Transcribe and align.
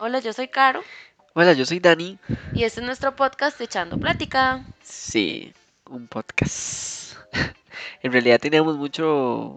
Hola, 0.00 0.20
yo 0.20 0.32
soy 0.32 0.46
Caro 0.46 0.82
Hola, 1.34 1.54
yo 1.54 1.66
soy 1.66 1.80
Dani. 1.80 2.18
y 2.52 2.62
este 2.62 2.80
es 2.80 2.86
nuestro 2.86 3.16
podcast 3.16 3.60
Echando 3.60 3.98
Plática. 3.98 4.64
Sí, 4.82 5.52
un 5.90 6.06
podcast. 6.06 7.16
En 8.02 8.12
realidad 8.12 8.38
teníamos 8.38 8.76
mucho 8.76 9.56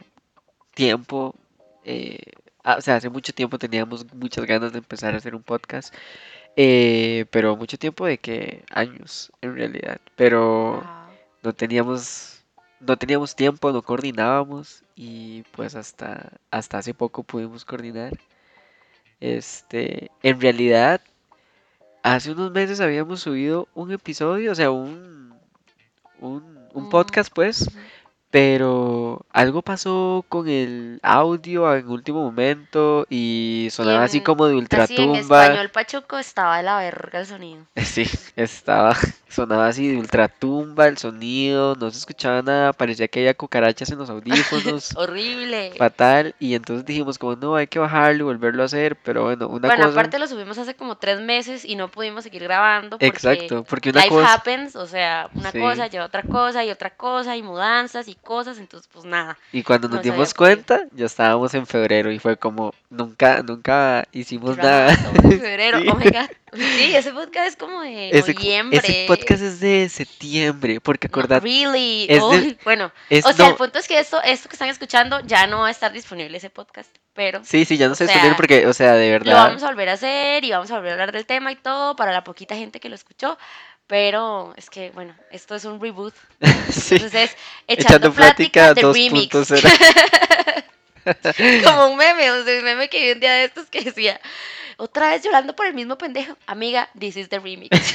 tiempo, 0.74 1.36
eh, 1.84 2.20
ah, 2.64 2.78
o 2.78 2.82
sea, 2.82 2.96
hace 2.96 3.10
mucho 3.10 3.34
tiempo 3.34 3.60
teníamos 3.60 4.12
muchas 4.16 4.46
ganas 4.46 4.74
de 4.74 4.80
empezar 4.80 5.14
a 5.14 5.18
hacer 5.18 5.36
un 5.36 5.44
podcast, 5.44 5.94
eh, 6.56 7.26
pero 7.30 7.56
mucho 7.56 7.78
tiempo 7.78 8.06
de 8.08 8.18
que 8.18 8.64
años, 8.72 9.32
en 9.42 9.56
realidad, 9.56 10.02
pero 10.16 10.84
no 11.44 11.54
teníamos, 11.54 12.44
no 12.80 12.98
teníamos 12.98 13.36
tiempo, 13.36 13.72
no 13.72 13.84
coordinábamos 13.84 14.84
y 14.96 15.44
pues 15.52 15.76
hasta, 15.76 16.32
hasta 16.50 16.80
hace 16.80 16.96
poco 16.96 17.24
pudimos 17.24 17.64
coordinar. 17.64 18.14
Este, 19.22 20.12
en 20.24 20.42
realidad, 20.42 21.02
hace 22.04 22.32
unos 22.32 22.52
meses 22.52 22.80
habíamos 22.82 23.22
subido 23.22 23.68
un 23.74 23.92
episodio, 23.92 24.52
o 24.52 24.56
sea, 24.56 24.72
un, 24.72 25.34
un, 26.20 26.70
un 26.74 26.88
Mm, 26.88 26.90
podcast, 26.90 27.32
pues. 27.34 27.72
Pero 28.32 29.26
algo 29.32 29.62
pasó 29.62 30.26
con 30.30 30.48
el 30.48 31.00
audio 31.04 31.76
en 31.76 31.90
último 31.90 32.24
momento 32.24 33.06
y 33.10 33.68
sonaba 33.72 34.06
así 34.06 34.22
como 34.22 34.48
de 34.48 34.56
así 34.72 35.02
en 35.02 35.18
ultratumba. 35.18 35.20
español 35.20 35.70
pachuco 35.70 36.18
estaba 36.18 36.58
de 36.58 36.64
la 36.64 36.78
verga 36.80 37.20
el 37.20 37.26
sonido. 37.28 37.68
Sí, 37.92 38.06
estaba, 38.38 38.96
sonaba 39.28 39.68
así 39.68 39.90
de 39.90 39.98
ultratumba 39.98 40.88
el 40.88 40.98
sonido, 40.98 41.76
no 41.76 41.92
se 41.92 41.98
escuchaba 41.98 42.42
nada, 42.42 42.72
parecía 42.72 43.10
que 43.10 43.20
había 43.20 43.34
cucarachas 43.34 43.92
en 43.92 43.98
los 44.00 44.10
audífonos, 44.10 44.96
Horrible. 44.96 45.74
fatal, 45.78 46.34
y 46.40 46.56
entonces 46.56 46.86
dijimos 46.86 47.18
como 47.18 47.36
no, 47.36 47.56
hay 47.58 47.68
que 47.68 47.80
bajarlo 47.80 48.22
y 48.22 48.24
volverlo 48.28 48.64
a 48.64 48.68
hacer, 48.68 48.96
pero 49.04 49.24
bueno, 49.26 49.50
una 49.50 49.68
Bueno, 49.68 49.88
cosa, 49.88 50.00
aparte 50.00 50.20
lo 50.20 50.28
subimos 50.28 50.58
hace 50.58 50.74
como 50.76 50.96
tres 50.98 51.20
meses 51.20 51.66
y 51.66 51.76
no 51.76 51.90
pudimos 51.90 52.24
seguir 52.24 52.44
grabando 52.44 52.98
porque 52.98 53.08
exacto, 53.08 53.66
porque 53.66 53.90
una 53.90 54.04
life 54.04 54.10
cosa, 54.16 54.34
happens, 54.36 54.76
o 54.78 54.88
sea, 54.88 55.30
una 55.34 55.52
cosa 55.52 55.86
sí, 55.86 55.92
lleva 55.92 56.06
otra 56.06 56.24
cosa 56.24 56.64
y 56.64 56.70
otra 56.72 56.92
cosa 56.92 57.36
y 57.36 57.44
mudanzas 57.44 58.08
y 58.08 58.16
cosas, 58.22 58.58
entonces 58.60 58.90
pues 58.94 59.04
nada, 59.06 59.38
y 59.52 59.64
cuando 59.64 59.90
nos 59.90 60.02
dimos 60.02 60.34
cuenta, 60.34 60.86
ya 60.94 61.06
estábamos 61.06 61.54
en 61.54 61.66
febrero 61.68 62.12
y 62.12 62.20
fue 62.20 62.38
como 62.38 62.74
nunca, 62.90 63.42
nunca 63.44 64.08
hicimos 64.12 64.58
nada. 64.58 64.88
rajada, 64.88 65.10
estamos 65.10 65.34
en 65.34 65.40
febrero. 65.42 65.80
Sí. 65.82 65.88
Oh 65.92 65.96
my 65.96 66.04
god. 66.06 66.30
Sí, 66.54 66.94
ese 66.96 67.12
podcast 67.14 67.48
es 67.48 67.56
como 67.56 67.80
de 67.82 68.10
Ese, 68.10 68.34
cu- 68.36 68.42
ese 68.42 68.46
noviembre. 68.62 69.06
podcast 69.08 69.42
es 69.42 69.60
de 69.62 69.88
septiembre, 69.90 70.82
porque 70.82 71.08
No, 71.08 71.12
acordad, 71.14 71.42
really. 71.42 72.06
es 72.10 72.20
de, 72.20 72.24
Uy, 72.26 72.58
bueno, 72.66 72.92
es, 73.10 73.26
o 73.26 73.32
sea, 73.32 73.46
el 73.46 73.52
no, 73.54 73.58
punto 73.58 73.80
es 73.80 73.88
que 73.88 73.98
esto, 73.98 74.22
esto 74.22 74.50
que 74.50 74.56
están 74.56 74.68
escuchando 74.70 75.22
ya 75.22 75.48
no 75.48 75.60
va 75.60 75.68
a 75.68 75.72
estar 75.72 75.94
disponible 75.94 76.38
ese 76.38 76.50
podcast, 76.50 76.94
pero, 77.14 77.40
sí, 77.46 77.64
sí, 77.64 77.78
ya 77.78 77.88
no 77.88 77.96
sé 77.96 78.04
disponible 78.04 78.36
porque, 78.36 78.68
o 78.68 78.74
sea, 78.74 78.94
de 78.96 79.08
lo 79.08 79.12
verdad, 79.14 79.48
vamos 79.48 79.64
a 79.64 79.68
volver 79.68 79.88
a 79.90 79.94
hacer 79.94 80.44
y 80.44 80.52
vamos 80.52 80.70
a 80.72 80.76
volver 80.76 80.90
a 80.90 80.94
hablar 80.96 81.12
del 81.14 81.26
tema 81.26 81.54
y 81.54 81.56
todo 81.56 81.96
para 81.96 82.12
la 82.12 82.26
poquita 82.26 82.56
gente 82.58 82.82
que 82.82 82.90
lo 82.90 82.96
escuchó, 82.96 83.38
pero 83.92 84.54
es 84.56 84.70
que, 84.70 84.90
bueno, 84.92 85.14
esto 85.32 85.54
es 85.54 85.66
un 85.66 85.82
reboot, 85.82 86.14
sí, 86.72 86.96
entonces 86.96 87.36
es 87.68 87.80
echando 87.80 88.08
echando 88.08 88.14
plática 88.14 88.74
de 88.74 88.84
remix, 88.84 89.36
2.0. 89.36 91.64
como 91.66 91.88
un 91.88 91.98
meme, 91.98 92.32
o 92.32 92.46
sea, 92.46 92.60
un 92.60 92.64
meme 92.64 92.88
que 92.88 93.04
vi 93.04 93.12
un 93.12 93.20
día 93.20 93.34
de 93.34 93.44
estos 93.44 93.66
que 93.66 93.82
decía, 93.82 94.22
otra 94.78 95.10
vez 95.10 95.24
llorando 95.24 95.58
por 95.58 95.66
el 95.66 95.74
mismo 95.74 95.98
pendejo, 95.98 96.38
amiga, 96.48 96.90
this 96.98 97.18
is 97.18 97.28
the 97.28 97.40
remix. 97.40 97.78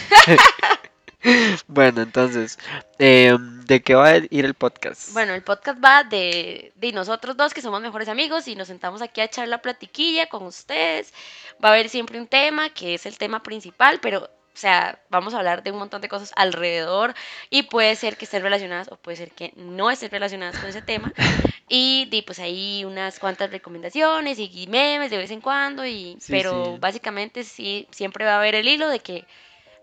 Bueno, 1.66 2.02
entonces, 2.02 2.56
em, 3.00 3.64
¿de 3.64 3.82
qué 3.82 3.96
va 3.96 4.10
a 4.10 4.16
ir 4.18 4.44
el 4.44 4.54
podcast? 4.54 5.12
Bueno, 5.12 5.34
el 5.34 5.42
podcast 5.42 5.84
va 5.84 6.04
de, 6.04 6.72
de 6.76 6.92
nosotros 6.92 7.36
dos 7.36 7.52
que 7.52 7.62
somos 7.62 7.80
mejores 7.80 8.08
amigos 8.08 8.46
y 8.46 8.54
nos 8.54 8.68
sentamos 8.68 9.02
aquí 9.02 9.20
a 9.20 9.24
echar 9.24 9.48
la 9.48 9.60
platiquilla 9.60 10.28
con 10.28 10.44
ustedes. 10.44 11.12
Va 11.64 11.70
a 11.70 11.72
haber 11.72 11.88
siempre 11.88 12.20
un 12.20 12.28
tema 12.28 12.70
que 12.70 12.94
es 12.94 13.06
el 13.06 13.18
tema 13.18 13.42
principal, 13.42 13.98
pero, 14.00 14.30
o 14.56 14.58
sea, 14.58 14.98
vamos 15.10 15.34
a 15.34 15.36
hablar 15.36 15.62
de 15.62 15.70
un 15.70 15.76
montón 15.78 16.00
de 16.00 16.08
cosas 16.08 16.32
alrededor 16.34 17.14
y 17.50 17.64
puede 17.64 17.94
ser 17.94 18.16
que 18.16 18.24
estén 18.24 18.42
relacionadas 18.42 18.88
o 18.90 18.96
puede 18.96 19.18
ser 19.18 19.30
que 19.30 19.52
no 19.54 19.90
estén 19.90 20.10
relacionadas 20.10 20.58
con 20.58 20.70
ese 20.70 20.80
tema. 20.82 21.12
Y 21.68 22.06
di 22.12 22.22
pues 22.22 22.38
ahí 22.38 22.84
unas 22.84 23.18
cuantas 23.18 23.50
recomendaciones 23.50 24.38
y 24.38 24.66
memes 24.68 25.10
de 25.10 25.16
vez 25.18 25.32
en 25.32 25.40
cuando, 25.40 25.84
y, 25.84 26.16
Sí, 26.20 26.30
pero 26.30 26.64
sí, 26.64 26.70
básicamente 26.78 27.42
sí, 27.42 27.88
siempre 27.90 28.24
va 28.24 28.34
a 28.34 28.38
haber 28.38 28.54
el 28.54 28.68
hilo 28.68 28.88
de 28.88 29.00
que 29.00 29.26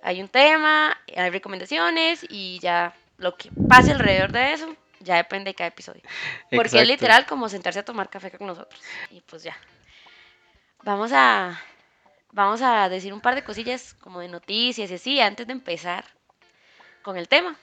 hay 0.02 0.22
un 0.22 0.30
tema, 0.30 0.98
hay 1.14 1.30
recomendaciones 1.30 2.26
y 2.30 2.58
ya 2.60 2.96
lo 3.18 3.36
que 3.36 3.50
pase 3.68 3.92
alrededor 3.92 4.32
de 4.32 4.54
eso 4.54 4.74
ya 5.02 5.18
depende 5.18 5.50
de 5.50 5.56
cada 5.56 5.68
episodio. 5.68 6.02
Porque 6.50 6.80
es 6.80 6.88
literal 6.88 7.26
como 7.26 7.50
sentarse 7.50 7.80
a 7.80 7.86
tomar 7.86 8.10
café 8.10 8.32
con 8.32 8.48
nosotros. 8.48 8.82
Y 9.12 9.20
pues 9.20 9.44
ya. 9.44 9.58
Vamos 10.84 11.12
a 11.14 11.60
vamos 12.34 12.62
a 12.62 12.90
decir 12.90 13.14
un 13.14 13.22
par 13.22 13.36
de 13.36 13.46
cosillas 13.46 13.96
como 13.96 14.20
de 14.22 14.30
noticias 14.30 14.92
y 14.92 14.96
así 14.96 15.22
antes 15.22 15.48
de 15.48 15.54
empezar 15.54 16.06
con 17.04 17.18
el 17.18 17.28
tema. 17.30 17.58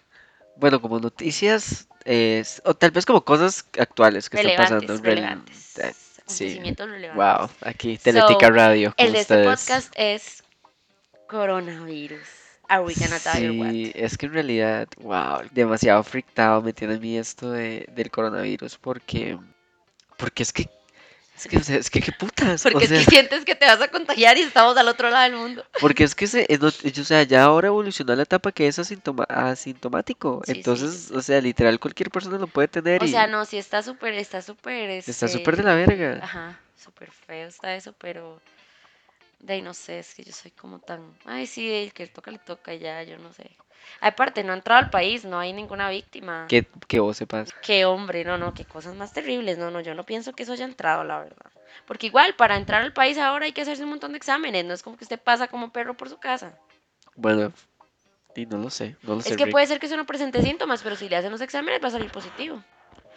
Bueno, 0.56 0.80
como 0.80 0.98
noticias, 1.00 1.88
es- 2.04 2.62
o 2.64 2.74
tal 2.74 2.90
vez 2.92 3.06
como 3.06 3.24
cosas 3.24 3.66
actuales 3.78 4.30
que 4.30 4.36
están 4.36 4.54
pasando 4.54 4.98
Relevantes, 4.98 5.78
eh, 5.78 5.94
relevantes. 5.94 6.20
Sí, 6.26 6.62
Acontecimientos 6.62 6.88
wow, 7.12 7.48
relevantes. 7.48 7.56
aquí 7.62 7.96
So, 7.98 8.02
Teletica 8.02 8.50
Radio 8.50 8.94
con 8.96 9.06
el 9.06 9.12
de 9.12 9.20
este 9.20 9.36
ustedes. 9.36 9.44
podcast 9.44 9.92
es 9.96 10.42
coronavirus. 11.26 12.28
Are 12.68 12.82
we 12.84 12.94
gonna 12.94 13.20
die 13.20 13.46
or 13.48 13.52
what? 13.52 13.76
Sí, 13.76 13.92
es 13.94 14.16
que 14.16 14.26
en 14.26 14.32
realidad, 14.34 14.88
wow, 14.98 15.40
demasiado 15.50 16.02
frictado 16.04 16.62
me 16.62 16.72
tiene 16.72 16.94
a 16.94 16.98
mí 16.98 17.16
esto 17.18 17.50
de, 17.50 17.86
del 17.92 18.10
coronavirus 18.10 18.78
porque, 18.78 19.38
porque 20.16 20.42
es 20.42 20.52
que, 20.52 20.68
es 21.40 21.48
que, 21.48 21.56
o 21.56 21.62
sea, 21.62 21.76
es 21.76 21.90
que 21.90 22.00
qué 22.00 22.12
putas, 22.12 22.64
o 22.66 22.68
Porque 22.70 22.84
es 22.84 22.90
sea, 22.90 22.98
que 22.98 23.04
sientes 23.10 23.44
que 23.44 23.54
te 23.54 23.64
vas 23.66 23.80
a 23.80 23.88
contagiar 23.88 24.36
y 24.36 24.42
estamos 24.42 24.76
al 24.76 24.88
otro 24.88 25.08
lado 25.10 25.22
del 25.24 25.36
mundo. 25.40 25.64
porque 25.80 26.04
es 26.04 26.14
que 26.14 26.26
se, 26.26 26.46
es 26.52 26.60
o 26.62 27.04
sea, 27.04 27.22
ya 27.22 27.44
ahora 27.44 27.68
evolucionó 27.68 28.14
la 28.14 28.22
etapa 28.24 28.52
que 28.52 28.66
es 28.68 28.78
asintoma- 28.78 29.24
asintomático, 29.28 30.42
Sí, 30.44 30.52
entonces, 30.52 31.10
o 31.10 31.22
sea, 31.22 31.40
literal 31.40 31.78
cualquier 31.80 32.10
persona 32.10 32.38
lo 32.38 32.46
puede 32.46 32.68
tener 32.68 33.02
O 33.02 33.06
sea, 33.06 33.26
no, 33.26 33.44
sí 33.44 33.58
está 33.58 33.82
súper, 33.82 34.14
está 34.14 34.42
súper, 34.42 34.90
está 34.90 35.28
súper 35.28 35.56
de 35.56 35.62
este, 35.62 35.62
la 35.62 35.74
verga. 35.74 36.20
ajá, 36.22 36.60
súper 36.76 37.10
feo 37.10 37.48
está 37.48 37.74
eso, 37.74 37.94
pero 37.98 38.40
de 39.40 39.54
ahí 39.54 39.62
no 39.62 39.74
sé, 39.74 39.98
es 39.98 40.14
que 40.14 40.22
yo 40.24 40.32
soy 40.32 40.50
como 40.50 40.78
tan, 40.78 41.14
ay, 41.24 41.46
sí, 41.46 41.70
el 41.70 41.92
que 41.92 42.04
le 42.04 42.08
toca 42.10 42.30
le 42.30 42.38
toca 42.38 42.74
ya, 42.74 43.02
yo 43.02 43.18
no 43.18 43.32
sé. 43.32 43.50
Aparte, 44.00 44.44
no 44.44 44.52
ha 44.52 44.56
entrado 44.56 44.78
al 44.78 44.90
país, 44.90 45.24
no 45.24 45.38
hay 45.38 45.52
ninguna 45.52 45.88
víctima. 45.88 46.46
Que, 46.48 46.66
que 46.86 47.00
vos 47.00 47.16
sepas. 47.16 47.50
Qué 47.62 47.86
hombre, 47.86 48.24
no, 48.24 48.36
no, 48.36 48.52
qué 48.52 48.64
cosas 48.64 48.94
más 48.94 49.12
terribles, 49.12 49.56
no, 49.58 49.70
no, 49.70 49.80
yo 49.80 49.94
no 49.94 50.04
pienso 50.04 50.32
que 50.34 50.42
eso 50.42 50.52
haya 50.52 50.66
entrado, 50.66 51.02
la 51.04 51.20
verdad. 51.20 51.50
Porque 51.86 52.06
igual, 52.06 52.34
para 52.34 52.56
entrar 52.56 52.82
al 52.82 52.92
país 52.92 53.16
ahora 53.16 53.46
hay 53.46 53.52
que 53.52 53.62
hacerse 53.62 53.84
un 53.84 53.90
montón 53.90 54.12
de 54.12 54.18
exámenes, 54.18 54.64
no 54.64 54.74
es 54.74 54.82
como 54.82 54.96
que 54.96 55.04
usted 55.04 55.18
pasa 55.18 55.48
como 55.48 55.72
perro 55.72 55.96
por 55.96 56.08
su 56.08 56.18
casa. 56.18 56.52
Bueno, 57.16 57.52
y 58.34 58.46
no 58.46 58.58
lo 58.58 58.70
sé, 58.70 58.96
no 59.02 59.14
lo 59.16 59.22
sé, 59.22 59.30
Es 59.30 59.36
que 59.36 59.44
Rick. 59.44 59.52
puede 59.52 59.66
ser 59.66 59.80
que 59.80 59.86
usted 59.86 59.96
no 59.96 60.06
presente 60.06 60.42
síntomas, 60.42 60.82
pero 60.82 60.96
si 60.96 61.08
le 61.08 61.16
hacen 61.16 61.32
los 61.32 61.40
exámenes 61.40 61.82
va 61.82 61.88
a 61.88 61.92
salir 61.92 62.10
positivo. 62.10 62.62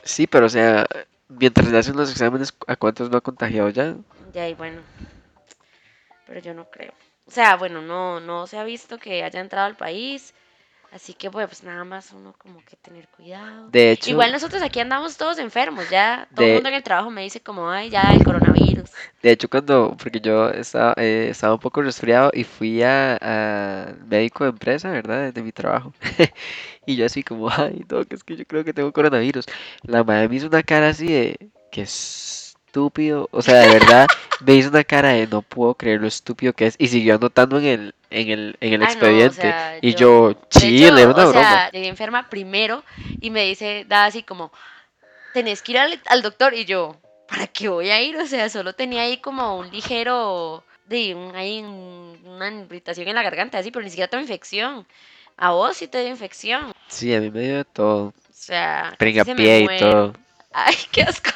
Sí, 0.04 0.28
pero 0.28 0.46
o 0.46 0.50
sea, 0.50 0.86
mientras 1.28 1.70
le 1.70 1.78
hacen 1.78 1.96
los 1.96 2.12
exámenes, 2.12 2.54
¿a 2.68 2.76
cuántos 2.76 3.10
no 3.10 3.18
ha 3.18 3.22
contagiado 3.22 3.70
ya? 3.70 3.96
Ya, 4.34 4.48
y 4.48 4.54
bueno, 4.54 4.82
pero 6.26 6.40
yo 6.40 6.54
no 6.54 6.70
creo. 6.70 6.94
O 7.28 7.32
sea, 7.32 7.56
bueno, 7.56 7.82
no, 7.82 8.20
no 8.20 8.48
se 8.48 8.58
ha 8.58 8.64
visto 8.64 8.98
que 9.00 9.24
haya 9.24 9.40
entrado 9.42 9.68
al 9.68 9.78
país, 9.78 10.34
así 10.92 11.14
que 11.16 11.30
bueno, 11.30 11.48
pues 11.50 11.64
nada 11.64 11.84
más 11.86 12.12
uno 12.14 12.34
como 12.38 12.64
que 12.66 12.78
tener 12.78 13.08
cuidado. 13.10 13.74
De 13.74 13.92
hecho, 13.92 14.12
Igual 14.12 14.32
nosotros 14.34 14.62
aquí 14.64 14.80
andamos 14.82 15.18
todos 15.18 15.40
enfermos, 15.40 15.90
ya 15.90 16.30
todo 16.36 16.46
De- 16.46 16.48
el 16.48 16.54
mundo 16.54 16.70
en 16.70 16.76
el 16.76 16.84
trabajo 16.84 17.12
me 17.12 17.24
dice 17.24 17.42
como, 17.44 17.70
ay, 17.72 17.90
ya 17.92 18.14
el 18.14 18.22
coronavirus. 18.24 18.92
de 19.22 19.32
hecho 19.32 19.50
cuando, 19.50 19.96
porque 19.98 20.20
yo 20.20 20.50
estaba, 20.50 20.94
eh, 20.98 21.28
estaba 21.30 21.54
un 21.56 21.60
poco 21.60 21.82
resfriado 21.82 22.30
y 22.34 22.44
fui 22.44 22.82
a, 22.84 23.18
a 23.22 23.94
médico 24.08 24.44
de 24.44 24.50
empresa, 24.52 24.90
¿verdad? 24.92 25.34
De 25.34 25.42
mi 25.44 25.52
trabajo. 25.52 25.94
Y 26.86 26.96
yo 26.98 27.06
así 27.06 27.24
como, 27.24 27.50
ay, 27.50 27.86
no, 27.90 28.06
que 28.06 28.16
es 28.16 28.24
que 28.26 28.36
yo 28.36 28.46
creo 28.46 28.64
que 28.66 28.74
tengo 28.74 28.92
coronavirus. 28.94 29.46
La 29.84 30.04
madre 30.04 30.28
me 30.30 30.36
hizo 30.38 30.48
una 30.48 30.64
cara 30.64 30.90
así 30.90 31.08
de, 31.08 31.52
qué 31.72 31.86
estúpido. 32.74 33.30
O 33.32 33.42
sea, 33.44 33.56
de 33.62 33.74
verdad, 33.80 34.08
me 34.44 34.56
hizo 34.56 34.70
una 34.70 34.84
cara 34.84 35.10
de 35.10 35.28
no 35.28 35.42
puedo 35.44 35.76
creer 35.76 36.02
lo 36.02 36.08
estúpido 36.08 36.54
que 36.54 36.66
es. 36.68 36.76
Y 36.80 36.88
siguió 36.88 37.16
anotando 37.16 37.60
en 37.60 37.66
el, 37.66 37.96
en 38.10 38.30
el, 38.32 38.58
en 38.60 38.74
el 38.74 38.82
Ah, 38.82 38.86
no, 38.86 38.86
o 38.86 38.86
expediente. 38.94 39.36
sea, 39.42 39.78
y 39.82 39.94
yo- 39.94 40.32
yo, 40.32 40.38
hecho, 40.68 40.98
era 40.98 41.08
una 41.12 41.26
o 41.26 41.30
broma. 41.30 41.48
sea, 41.50 41.72
llegué 41.72 41.88
enferma 41.88 42.30
primero 42.30 42.84
y 43.22 43.30
me 43.30 43.44
dice, 43.46 43.86
da 43.88 44.06
así 44.06 44.24
como, 44.24 44.52
tenés 45.34 45.62
que 45.62 45.74
ir 45.74 45.78
al, 45.78 46.02
al 46.08 46.22
doctor. 46.24 46.56
Y 46.56 46.66
yo, 46.66 46.98
¿para 47.30 47.46
qué 47.48 47.70
voy 47.70 47.92
a 47.92 48.02
ir? 48.02 48.18
O 48.18 48.26
sea, 48.26 48.50
solo 48.50 48.74
tenía 48.74 49.04
ahí 49.04 49.18
como 49.18 49.58
un 49.60 49.70
ligero, 49.70 50.64
de 50.88 51.14
un, 51.14 51.36
ahí 51.36 51.60
una 51.62 52.50
irritación 52.50 53.08
en 53.08 53.16
la 53.16 53.24
garganta, 53.24 53.60
así, 53.60 53.70
pero 53.70 53.84
ni 53.84 53.92
siquiera 53.92 54.10
tengo 54.10 54.24
infección. 54.24 54.88
A 55.38 55.52
vos 55.52 55.78
sí 55.78 55.88
te 55.88 56.00
dio 56.02 56.10
infección. 56.10 56.74
Sí, 56.88 57.14
a 57.14 57.20
mí 57.22 57.30
me 57.30 57.42
dio 57.42 57.58
de 57.58 57.66
todo. 57.66 58.06
O 58.08 58.14
sea, 58.32 58.96
Pringa 58.98 59.24
se 59.26 59.36
pie 59.36 59.60
y 59.62 59.78
todo. 59.78 60.14
Ay, 60.54 60.76
qué 60.92 61.04
asco. 61.04 61.30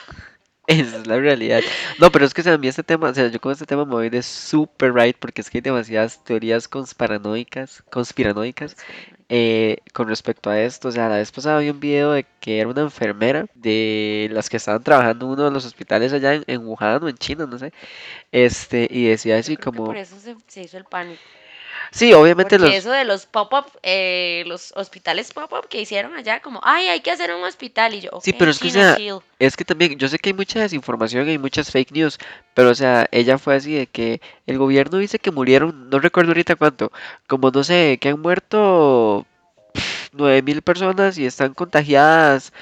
Esa 0.68 0.98
es 0.98 1.08
la 1.08 1.18
realidad. 1.18 1.62
No, 1.98 2.12
pero 2.12 2.25
es 2.25 2.34
que 2.34 2.42
o 2.42 2.44
sea, 2.44 2.54
a 2.54 2.58
mí 2.58 2.68
este 2.68 2.84
tema, 2.84 3.10
o 3.10 3.14
sea, 3.14 3.30
yo 3.30 3.40
con 3.40 3.54
este 3.54 3.66
tema 3.66 3.86
me 3.86 3.92
voy 3.92 4.10
de 4.10 4.22
super 4.22 4.94
right 4.94 5.16
porque 5.18 5.40
es 5.42 5.50
que 5.50 5.60
hay 5.60 5.62
demasiadas 5.62 6.22
teorías 6.25 6.68
conspiranoicas, 6.68 7.84
conspiranoicas 7.90 8.75
eh, 9.30 9.78
con 9.94 10.10
respecto 10.10 10.50
a 10.50 10.60
esto, 10.60 10.90
o 10.90 10.92
sea, 10.92 11.08
la 11.10 11.18
vez 11.18 11.31
pasada 11.31 11.60
vi 11.60 11.69
un 11.69 11.80
video 11.80 12.12
de 12.12 12.25
que 12.42 12.60
era 12.60 12.69
una 12.69 12.81
enfermera 12.81 13.46
de 13.56 14.30
las 14.31 14.50
que 14.50 14.58
estaban 14.58 14.84
trabajando 14.84 15.25
en 15.25 15.31
uno 15.34 15.46
de 15.46 15.52
los 15.52 15.66
hospitales 15.66 16.12
allá 16.14 16.34
en, 16.34 16.44
en 16.48 16.66
Wuhan 16.66 17.04
o 17.04 17.10
en 17.10 17.18
China, 17.18 17.46
no 17.46 17.58
sé, 17.58 17.72
este, 18.31 18.88
y 18.90 19.08
decía 19.08 19.38
así 19.38 19.56
que 19.58 19.64
por 19.64 19.75
como, 19.75 19.94
eso 19.94 20.19
se, 20.19 20.36
se 20.48 20.64
hizo 20.64 20.78
el 20.78 20.86
pánico. 20.86 21.22
Sí, 21.92 22.13
obviamente 22.13 22.57
Porque 22.57 22.75
los, 22.75 22.86
eso 22.86 22.92
de 22.92 23.06
los 23.06 23.25
pop-up, 23.25 23.66
eh, 23.84 24.44
los 24.48 24.74
hospitales 24.75 25.31
pop-up 25.31 25.68
que 25.68 25.81
hicieron 25.81 26.16
allá, 26.16 26.42
como, 26.42 26.60
ay, 26.63 26.88
hay 26.88 27.01
que 27.01 27.12
hacer 27.12 27.34
un 27.34 27.44
hospital. 27.44 27.94
Y 27.94 28.01
yo, 28.01 28.12
sí, 28.22 28.34
pero 28.34 28.51
es 28.51 28.60
que, 28.60 28.68
o 28.68 28.72
sea, 28.72 28.98
es 29.39 29.57
que 29.57 29.66
también, 29.66 29.98
yo 29.98 30.07
sé 30.07 30.19
que 30.19 30.30
hay 30.30 30.34
mucha 30.34 30.60
desinformación 30.60 31.28
y 31.28 31.31
hay 31.31 31.38
muchas 31.38 31.72
fake 31.72 31.92
news, 31.92 32.18
pero, 32.54 32.69
o 32.69 32.75
sea, 32.75 33.07
ella 33.12 33.38
fue 33.38 33.56
así 33.56 33.74
de 33.74 33.88
que 33.88 34.22
el 34.45 34.57
gobierno 34.57 34.98
dice 34.98 35.19
que 35.19 35.31
murieron, 35.31 35.89
no 35.89 36.00
recuerdo 36.00 36.31
ahorita 36.31 36.56
cuánto, 36.56 36.92
como 37.28 37.51
no 37.51 37.63
sé, 37.63 37.98
que 38.01 38.10
han 38.10 38.19
muerto 38.19 39.25
nueve 40.13 40.42
mil 40.42 40.62
personas 40.62 41.18
y 41.18 41.25
están 41.25 41.54
contagiadas 41.54 42.54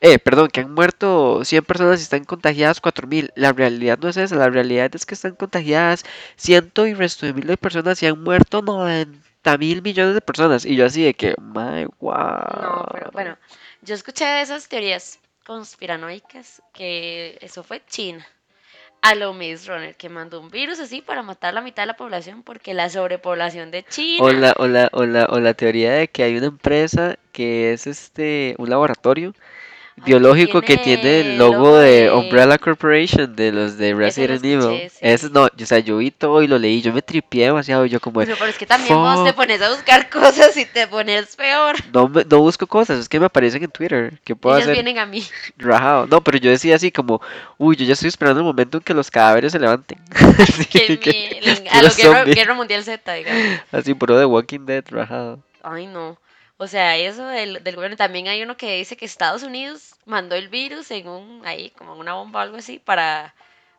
Eh, 0.00 0.18
perdón, 0.18 0.48
que 0.50 0.60
han 0.60 0.72
muerto 0.74 1.44
100 1.44 1.64
personas 1.64 2.00
y 2.00 2.02
están 2.04 2.24
contagiadas 2.24 2.80
4000. 2.80 3.32
La 3.36 3.52
realidad 3.52 3.98
no 4.00 4.08
es 4.08 4.16
esa, 4.18 4.36
la 4.36 4.50
realidad 4.50 4.94
es 4.94 5.06
que 5.06 5.14
están 5.14 5.34
contagiadas 5.36 6.04
ciento 6.36 6.86
y 6.86 6.94
resto 6.94 7.26
de 7.26 7.32
miles 7.34 7.48
de 7.50 7.56
personas 7.58 8.02
y 8.02 8.06
han 8.06 8.22
muerto 8.22 8.62
90 8.62 9.58
mil 9.58 9.82
millones 9.82 10.14
de 10.14 10.20
personas. 10.20 10.64
Y 10.66 10.76
yo 10.76 10.86
así 10.86 11.02
de 11.04 11.14
que, 11.14 11.34
my 11.38 11.86
No, 12.60 12.86
pero 12.92 13.10
wow. 13.10 13.12
bueno, 13.12 13.38
yo 13.82 13.94
escuché 13.94 14.24
de 14.24 14.42
esas 14.42 14.68
teorías 14.68 15.20
conspiranoicas 15.46 16.62
que 16.72 17.38
eso 17.40 17.62
fue 17.62 17.84
China. 17.86 18.26
A 19.06 19.14
lo 19.14 19.34
Maze 19.34 19.66
Runner, 19.68 19.94
que 19.94 20.08
mandó 20.08 20.40
un 20.40 20.50
virus 20.50 20.80
así 20.80 21.02
para 21.02 21.22
matar 21.22 21.52
la 21.52 21.60
mitad 21.60 21.82
de 21.82 21.88
la 21.88 21.96
población 21.96 22.42
porque 22.42 22.72
la 22.72 22.88
sobrepoblación 22.88 23.70
de 23.70 23.84
O 24.16 24.30
China. 24.30 24.32
la, 24.32 24.54
o 24.58 24.66
la, 24.66 24.88
o 24.92 25.04
la, 25.04 25.26
o 25.26 25.40
la 25.40 25.54
teoría 25.54 25.92
de 25.92 26.08
que 26.08 26.22
hay 26.22 26.36
una 26.38 26.46
empresa 26.46 27.18
que 27.32 27.72
es 27.72 27.86
este, 27.86 28.54
un 28.58 28.70
laboratorio 28.70 29.34
biológico 29.96 30.60
que 30.60 30.76
tiene 30.76 31.20
el 31.20 31.38
logo 31.38 31.78
de. 31.78 32.10
Umbrella 32.10 32.58
Corporation 32.58 33.34
de 33.36 33.52
los 33.52 33.76
de 33.78 33.94
Resident 33.94 34.44
Evil. 34.44 34.90
sí. 34.90 35.26
no, 35.32 35.44
o 35.44 35.66
sea, 35.66 35.78
yo 35.78 35.98
vi 35.98 36.10
todo 36.10 36.42
y 36.42 36.46
lo 36.46 36.58
leí, 36.58 36.80
yo 36.82 36.92
me 36.92 37.02
tripié 37.02 37.46
demasiado, 37.46 37.86
yo 37.86 38.00
como, 38.00 38.20
pero 38.20 38.34
es 38.46 38.56
que 38.58 38.66
también 38.66 38.94
vos 38.94 39.24
te 39.24 39.32
pones 39.32 39.60
a 39.62 39.70
buscar 39.70 40.08
cosas 40.10 40.56
y 40.56 40.64
te 40.66 40.86
pones 40.86 41.36
peor. 41.36 41.76
No, 41.92 42.08
me- 42.08 42.24
no 42.24 42.40
busco 42.40 42.66
cosas, 42.66 42.98
es 43.00 43.08
que 43.08 43.20
me 43.20 43.26
aparecen 43.26 43.62
en 43.64 43.70
Twitter. 43.70 44.18
¿Qué 44.24 44.34
puedo 44.36 44.56
Ellas 44.56 44.68
hacer? 44.68 44.82
vienen 44.82 44.98
a 44.98 45.06
mí. 45.06 45.22
Rajado. 45.58 46.06
No, 46.06 46.22
pero 46.22 46.38
yo 46.38 46.50
decía 46.50 46.76
así 46.76 46.90
como, 46.90 47.20
uy, 47.58 47.76
yo 47.76 47.84
ya 47.84 47.92
estoy 47.94 48.08
esperando 48.08 48.40
el 48.40 48.46
momento 48.46 48.78
en 48.78 48.84
que 48.84 48.94
los 48.94 49.10
cadáveres 49.10 49.52
se 49.52 49.58
levanten. 49.58 49.98
Así 50.38 50.64
Que 50.66 50.98
que, 50.98 51.40
mi... 51.44 51.68
A 51.68 51.82
lo 51.82 51.90
Guerra. 51.94 52.24
Guerra 52.24 52.54
Mundial 52.54 52.84
Z, 52.84 53.12
digamos. 53.14 53.60
Así, 53.72 53.94
puro 53.94 54.18
de 54.18 54.24
Walking 54.26 54.66
Dead, 54.66 54.84
rajado. 54.90 55.40
Ay, 55.62 55.86
no. 55.86 56.16
O 56.64 56.68
sea, 56.68 56.96
eso 56.96 57.26
del, 57.28 57.62
del 57.62 57.76
gobierno. 57.76 57.96
También 57.96 58.28
hay 58.28 58.42
uno 58.42 58.56
que 58.56 58.76
dice 58.76 58.96
que 58.96 59.04
Estados 59.04 59.42
Unidos 59.42 59.94
mandó 60.06 60.34
el 60.36 60.48
virus 60.48 60.90
en 60.90 61.08
un, 61.08 61.46
ahí, 61.46 61.70
como 61.70 61.94
una 61.94 62.14
bomba 62.14 62.40
o 62.40 62.42
algo 62.42 62.56
así, 62.56 62.78
para, 62.78 63.34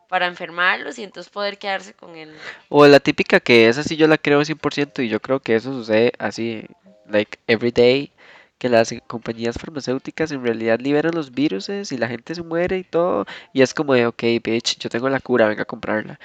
para 0.07 0.27
enfermarlos 0.27 0.97
y 0.99 1.03
entonces 1.03 1.31
poder 1.31 1.57
quedarse 1.59 1.93
con 1.93 2.15
el... 2.15 2.45
O 2.69 2.85
la 2.87 2.99
típica 2.99 3.39
que 3.39 3.67
esa 3.67 3.83
sí 3.83 3.95
yo 3.97 4.07
la 4.07 4.17
creo 4.17 4.43
100% 4.43 5.03
y 5.03 5.09
yo 5.09 5.19
creo 5.21 5.39
que 5.41 5.55
eso 5.55 5.73
sucede 5.73 6.13
así, 6.19 6.65
like, 7.07 7.39
every 7.47 7.71
day. 7.71 8.11
Que 8.57 8.69
las 8.69 8.93
compañías 9.07 9.57
farmacéuticas 9.57 10.31
en 10.31 10.43
realidad 10.43 10.79
liberan 10.79 11.13
los 11.15 11.31
viruses 11.33 11.91
y 11.91 11.97
la 11.97 12.07
gente 12.07 12.35
se 12.35 12.43
muere 12.43 12.77
y 12.77 12.83
todo. 12.85 13.25
Y 13.53 13.61
es 13.61 13.73
como 13.73 13.93
de, 13.93 14.05
ok, 14.07 14.23
bitch, 14.43 14.77
yo 14.79 14.89
tengo 14.89 15.09
la 15.09 15.19
cura, 15.19 15.47
venga 15.47 15.63
a 15.63 15.65
comprarla. 15.65 16.19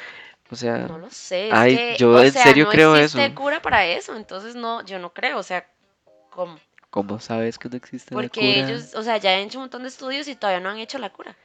O 0.51 0.57
sea, 0.57 0.89
No 0.89 0.99
lo 0.99 1.11
sé, 1.11 1.55
es 1.55 1.55
ay, 1.55 1.77
que, 1.77 1.97
yo 1.97 2.23
en 2.23 2.33
sea, 2.33 2.43
serio 2.43 2.67
no 2.67 2.71
creo 2.71 2.97
existe 2.97 3.21
eso. 3.23 3.35
cura 3.35 3.63
para 3.63 3.87
eso, 3.87 4.17
entonces 4.17 4.55
no, 4.57 4.85
yo 4.85 4.99
no 4.99 5.13
creo, 5.13 5.39
o 5.39 5.43
sea, 5.43 5.67
¿cómo? 6.31 6.59
¿Cómo 6.91 7.21
sabes 7.21 7.59
que 7.59 7.69
no 7.69 7.77
existe 7.77 8.15
la 8.15 8.21
Porque 8.21 8.41
cura? 8.41 8.69
ellos, 8.69 8.95
o 8.95 9.03
sea, 9.03 9.17
ya 9.19 9.33
han 9.33 9.41
hecho 9.41 9.59
un 9.59 9.65
montón 9.65 9.83
de 9.83 9.89
estudios 9.89 10.27
y 10.29 10.35
todavía 10.35 10.61
no 10.61 10.71
han 10.71 10.79
hecho 10.79 10.99
la 10.99 11.11
cura. 11.11 11.37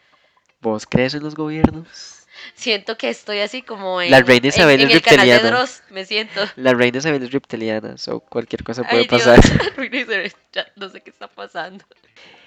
¿Vos 0.61 0.85
crees 0.89 1.13
en 1.13 1.23
los 1.23 1.35
gobiernos? 1.35 2.25
Siento 2.55 2.97
que 2.97 3.09
estoy 3.09 3.39
así 3.39 3.61
como 3.61 4.01
La 4.01 4.17
en, 4.17 4.27
reina 4.27 4.47
en, 4.47 4.49
Isabel 4.49 4.81
en 4.81 4.89
es 4.89 4.95
el 4.95 5.01
canal 5.01 5.25
de 5.27 5.33
reptiliana. 5.33 5.57
Dross, 5.57 5.83
me 5.89 6.03
siento. 6.05 6.41
La 6.55 6.73
reina 6.73 6.97
Isabel 6.97 7.23
es 7.23 7.31
reptiliana, 7.31 7.97
so 7.97 8.19
cualquier 8.19 8.63
cosa 8.63 8.83
puede 8.83 9.03
Ay, 9.03 9.07
pasar. 9.07 9.39
Dios, 9.91 10.33
ya 10.51 10.65
no 10.75 10.89
sé 10.89 11.01
qué 11.01 11.11
está 11.11 11.27
pasando. 11.27 11.85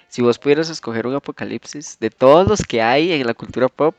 Si 0.09 0.23
vos 0.23 0.39
pudieras 0.39 0.69
escoger 0.71 1.07
un 1.07 1.15
apocalipsis 1.15 1.99
de 2.01 2.11
todos 2.11 2.49
los 2.49 2.63
que 2.63 2.83
hay 2.83 3.13
en 3.13 3.27
la 3.27 3.35
cultura 3.35 3.69
pop 3.69 3.95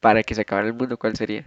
para 0.00 0.22
que 0.22 0.34
se 0.34 0.40
acabara 0.40 0.66
el 0.66 0.74
mundo, 0.74 0.96
¿cuál 0.96 1.16
sería? 1.16 1.44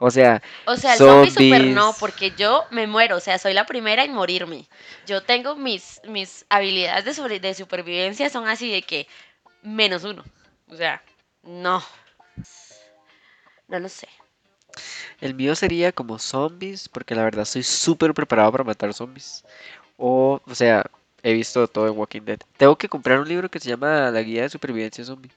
O 0.00 0.10
sea, 0.10 0.42
O 0.66 0.76
sea, 0.76 0.94
el 0.94 0.98
zombie 0.98 1.30
super 1.30 1.64
no, 1.68 1.92
porque 1.98 2.32
yo 2.32 2.64
me 2.70 2.86
muero, 2.86 3.16
o 3.16 3.20
sea, 3.20 3.38
soy 3.38 3.54
la 3.54 3.66
primera 3.66 4.04
en 4.04 4.12
morirme. 4.14 4.66
Yo 5.06 5.22
tengo 5.22 5.56
mis, 5.56 6.00
mis 6.08 6.46
habilidades 6.48 7.04
de, 7.04 7.14
sobre- 7.14 7.40
de 7.40 7.54
supervivencia, 7.54 8.30
son 8.30 8.48
así 8.48 8.70
de 8.72 8.82
que 8.82 9.06
menos 9.62 10.04
uno. 10.04 10.24
O 10.68 10.76
sea, 10.76 11.02
no, 11.42 11.82
no 13.68 13.78
lo 13.78 13.88
sé. 13.88 14.08
El 15.20 15.34
mío 15.34 15.54
sería 15.54 15.92
como 15.92 16.18
zombies, 16.18 16.88
porque 16.88 17.14
la 17.14 17.24
verdad 17.24 17.42
estoy 17.42 17.62
súper 17.62 18.14
preparado 18.14 18.52
para 18.52 18.64
matar 18.64 18.92
zombies. 18.94 19.44
O, 19.98 20.40
o 20.46 20.54
sea, 20.54 20.84
he 21.22 21.32
visto 21.32 21.68
todo 21.68 21.88
en 21.88 21.98
Walking 21.98 22.22
Dead. 22.22 22.40
Tengo 22.56 22.76
que 22.76 22.88
comprar 22.88 23.20
un 23.20 23.28
libro 23.28 23.50
que 23.50 23.60
se 23.60 23.68
llama 23.68 24.10
La 24.10 24.22
Guía 24.22 24.42
de 24.42 24.48
Supervivencia 24.50 25.04
Zombie. 25.04 25.30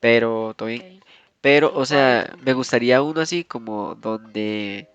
Pero, 0.00 0.54
todo 0.56 0.68
bien. 0.68 1.02
Pero, 1.44 1.72
o 1.74 1.84
sea, 1.84 2.34
me 2.40 2.54
gustaría 2.54 3.02
uno 3.02 3.20
así 3.20 3.44
como 3.44 3.94
donde 3.96 4.88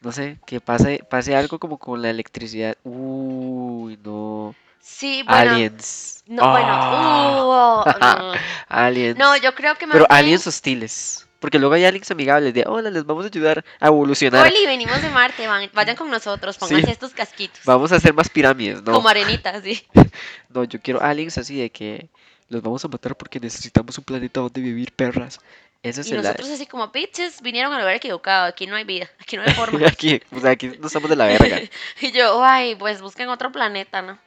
No 0.00 0.10
sé, 0.10 0.40
que 0.44 0.60
pase, 0.60 1.04
pase 1.08 1.36
algo 1.36 1.60
como 1.60 1.78
con 1.78 2.02
la 2.02 2.10
electricidad. 2.10 2.76
Uy, 2.82 3.96
no. 4.02 4.56
Sí, 4.80 5.22
bueno, 5.22 5.52
Aliens. 5.52 6.24
no, 6.26 6.50
bueno, 6.50 6.66
uh, 6.66 7.84
no. 8.00 8.32
No, 8.34 8.34
aliens. 8.68 9.16
yo 9.40 9.54
creo 9.54 9.76
que 9.76 9.86
Pero 9.86 10.00
más 10.00 10.08
bien, 10.08 10.18
aliens 10.18 10.44
hostiles. 10.48 11.28
Porque 11.38 11.60
luego 11.60 11.76
hay 11.76 11.84
aliens 11.84 12.10
amigables 12.10 12.54
de, 12.54 12.64
hola, 12.66 12.90
les 12.90 13.06
vamos 13.06 13.24
a 13.24 13.28
ayudar 13.28 13.64
a 13.78 13.86
evolucionar. 13.86 14.44
Oli, 14.44 14.66
venimos 14.66 15.00
de 15.00 15.10
Marte, 15.10 15.46
van- 15.46 15.70
vayan 15.72 15.94
con 15.94 16.10
nosotros, 16.10 16.56
Sí, 16.56 16.60
pónganse 16.60 16.90
estos 16.90 17.12
casquitos, 17.12 17.60
vamos 17.64 17.92
a 17.92 17.96
hacer 17.96 18.12
más 18.12 18.28
pirámides. 18.28 18.82
No, 18.82 18.94
como 18.94 19.08
arenita, 19.08 19.62
sí. 19.62 19.80
no, 20.48 20.64
yo 20.64 20.80
quiero 20.80 21.00
aliens 21.00 21.38
así 21.38 21.60
de 21.60 21.70
que 21.70 22.08
los 22.52 22.62
vamos 22.62 22.84
a 22.84 22.88
matar 22.88 23.16
porque 23.16 23.40
necesitamos 23.40 23.98
un 23.98 24.04
planeta 24.04 24.40
donde 24.40 24.60
vivir, 24.60 24.92
perras. 24.92 25.40
Ese 25.82 26.02
es 26.02 26.10
Y 26.10 26.12
el... 26.12 26.22
nosotros 26.22 26.48
así 26.50 26.66
como, 26.66 26.88
bitches, 26.88 27.42
vinieron 27.42 27.72
al 27.72 27.80
lugar 27.80 27.96
equivocado, 27.96 28.46
aquí 28.46 28.66
no 28.68 28.76
hay 28.76 28.84
vida, 28.84 29.10
aquí 29.20 29.36
no 29.36 29.42
hay 29.42 29.52
forma. 29.54 29.80
Aquí, 29.88 30.20
o 30.30 30.40
sea, 30.40 30.52
aquí 30.52 30.68
no 30.78 30.86
estamos 30.86 31.10
de 31.10 31.16
la 31.16 31.26
verga. 31.26 31.60
Y 32.00 32.12
yo, 32.12 32.44
ay, 32.44 32.76
pues 32.76 33.00
busquen 33.02 33.28
otro 33.30 33.50
planeta, 33.50 34.00
¿no? 34.02 34.18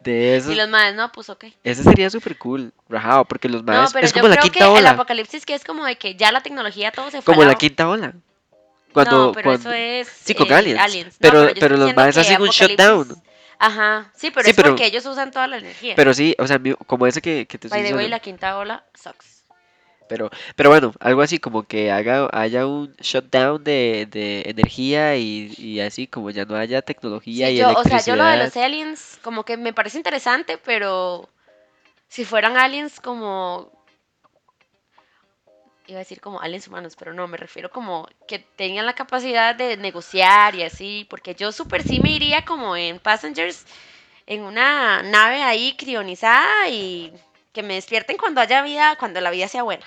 De 0.00 0.36
Y 0.46 0.52
esos, 0.52 0.56
los 0.56 0.68
madres, 0.68 0.94
no, 0.96 1.10
pues 1.12 1.30
ok. 1.30 1.44
ese 1.64 1.82
sería 1.84 2.10
súper 2.10 2.36
cool, 2.38 2.72
rajado, 2.88 3.24
porque 3.24 3.48
los 3.48 3.64
No, 3.64 3.86
pero 3.92 4.06
es 4.06 4.12
yo 4.12 4.20
como 4.20 4.28
la 4.28 4.36
creo 4.36 4.50
quinta 4.52 4.70
que 4.70 4.78
el 4.78 4.86
ola. 4.86 4.90
apocalipsis 4.90 5.46
que 5.46 5.54
es 5.54 5.64
como 5.64 5.84
de 5.86 5.96
que 5.96 6.16
ya 6.16 6.32
la 6.32 6.42
tecnología 6.42 6.92
todo 6.92 7.10
se 7.10 7.22
fue 7.22 7.34
Como 7.34 7.44
la 7.44 7.50
la... 7.50 7.54
quinta 7.54 7.88
ola. 7.88 8.14
No, 8.92 8.92
Cuando, 8.92 9.32
pero 9.32 9.52
eso 9.52 9.70
cuando, 9.70 9.72
es 9.72 10.08
sí, 10.08 10.34
con 10.34 10.50
eh, 10.50 10.54
aliens. 10.54 10.80
aliens. 10.80 11.20
No, 11.20 11.30
Pero, 11.30 11.40
pero 11.54 11.58
pero 11.60 11.76
los 11.76 11.94
que 11.94 12.00
hacen 12.00 12.40
un 12.42 12.48
shutdown. 12.50 13.22
Ajá, 13.60 14.10
sí, 14.16 14.30
pero 14.30 14.44
Sí, 14.44 14.50
es 14.50 14.56
pero, 14.56 14.70
porque 14.70 14.86
ellos 14.86 15.04
usan 15.06 15.30
toda 15.30 15.46
la 15.46 15.58
energía. 15.58 15.92
pero 15.94 16.14
sí, 16.14 16.34
o 16.38 16.46
sea, 16.46 16.58
como 16.86 17.06
ese 17.06 17.20
que, 17.20 17.46
que 17.46 17.58
te 17.58 17.68
By 17.68 17.82
the 17.84 17.94
way, 17.94 18.08
la 18.08 18.18
quinta 18.18 18.56
ola 18.56 18.84
sucks. 18.94 19.44
Pero, 20.08 20.28
pero 20.56 20.70
bueno, 20.70 20.92
algo 20.98 21.22
así 21.22 21.38
como 21.38 21.62
que 21.62 21.92
haga, 21.92 22.28
haya 22.32 22.66
un 22.66 22.92
shutdown 22.98 23.62
de, 23.62 24.08
de 24.10 24.42
energía 24.46 25.14
y, 25.16 25.54
y 25.56 25.78
así 25.80 26.08
como 26.08 26.30
ya 26.30 26.44
no 26.46 26.56
haya 26.56 26.82
tecnología 26.82 27.46
Sí, 27.46 27.52
y 27.52 27.56
yo, 27.58 27.70
o 27.72 27.84
sea, 27.84 28.00
yo 28.00 28.16
lo 28.16 28.24
de 28.24 28.34
electricidad. 28.34 28.64
los 28.64 28.72
aliens, 28.72 29.18
como 29.22 29.44
que 29.44 29.56
me 29.56 29.72
parece 29.72 29.98
interesante, 29.98 30.58
pero 30.58 31.28
si 32.08 32.24
fueran 32.24 32.56
aliens 32.56 32.98
como 33.00 33.70
iba 35.90 35.98
a 35.98 36.04
decir 36.04 36.20
como 36.20 36.40
aliens 36.40 36.68
humanos, 36.68 36.96
pero 36.98 37.12
no, 37.12 37.26
me 37.28 37.36
refiero 37.36 37.70
como 37.70 38.08
que 38.26 38.38
tengan 38.38 38.86
la 38.86 38.94
capacidad 38.94 39.54
de 39.54 39.76
negociar 39.76 40.54
y 40.54 40.62
así, 40.62 41.06
porque 41.10 41.34
yo 41.34 41.52
súper 41.52 41.82
sí 41.82 42.00
me 42.00 42.10
iría 42.10 42.44
como 42.44 42.76
en 42.76 42.98
Passengers, 42.98 43.64
en 44.26 44.42
una 44.42 45.02
nave 45.02 45.42
ahí 45.42 45.76
crionizada 45.76 46.68
y 46.68 47.12
que 47.52 47.62
me 47.62 47.74
despierten 47.74 48.16
cuando 48.16 48.40
haya 48.40 48.62
vida, 48.62 48.96
cuando 48.96 49.20
la 49.20 49.30
vida 49.30 49.48
sea 49.48 49.62
buena. 49.62 49.84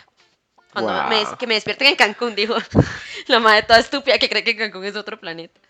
Cuando 0.73 1.03
me, 1.03 1.23
que 1.37 1.47
me 1.47 1.53
despierten 1.53 1.89
en 1.89 1.95
Cancún, 1.95 2.35
dijo. 2.35 2.55
La 3.27 3.39
madre 3.39 3.61
toda 3.61 3.79
estúpida 3.79 4.17
que 4.17 4.27
cree 4.27 4.43
que 4.43 4.57
Cancún 4.57 4.83
es 4.85 4.95
otro 4.95 5.19
planeta. 5.19 5.61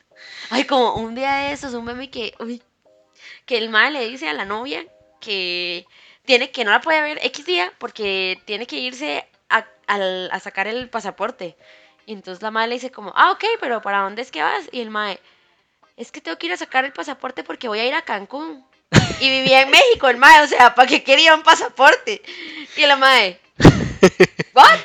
Ay, 0.49 0.63
como 0.63 0.95
un 0.95 1.13
día 1.13 1.35
de 1.35 1.51
esos, 1.51 1.73
un 1.73 1.83
meme 1.83 2.09
que, 2.09 2.33
uy, 2.39 2.63
que 3.45 3.57
el 3.57 3.69
madre 3.69 3.91
le 3.91 4.09
dice 4.09 4.29
a 4.29 4.33
la 4.33 4.45
novia 4.45 4.85
que 5.19 5.85
tiene 6.25 6.51
que 6.51 6.63
no 6.63 6.71
la 6.71 6.81
puede 6.81 7.01
ver 7.01 7.19
X 7.21 7.45
día 7.45 7.73
porque 7.77 8.39
tiene 8.45 8.65
que 8.65 8.77
irse 8.77 9.27
al- 9.87 10.29
a 10.31 10.39
sacar 10.39 10.67
el 10.67 10.89
pasaporte. 10.89 11.55
Y 12.05 12.13
entonces 12.13 12.41
la 12.41 12.51
madre 12.51 12.69
le 12.69 12.75
dice 12.75 12.91
como, 12.91 13.13
ah, 13.15 13.31
ok, 13.31 13.43
pero 13.61 13.81
¿para 13.81 13.99
dónde 13.99 14.21
es 14.21 14.31
que 14.31 14.41
vas? 14.43 14.65
Y 14.71 14.81
el 14.81 14.89
madre, 14.89 15.19
es 15.97 16.11
que 16.11 16.21
tengo 16.21 16.37
que 16.37 16.47
ir 16.47 16.53
a 16.53 16.57
sacar 16.57 16.85
el 16.85 16.93
pasaporte 16.93 17.43
porque 17.43 17.67
voy 17.67 17.79
a 17.79 17.85
ir 17.85 17.93
a 17.93 18.01
Cancún. 18.01 18.65
Y 19.19 19.29
vivía 19.29 19.61
en 19.61 19.71
México 19.71 20.09
el 20.09 20.17
madre, 20.17 20.43
o 20.43 20.47
sea, 20.47 20.75
¿para 20.75 20.87
qué 20.87 21.03
quería 21.03 21.33
un 21.33 21.43
pasaporte? 21.43 22.21
Y 22.75 22.85
la 22.85 22.95
madre, 22.97 23.39
¿What? 24.53 24.79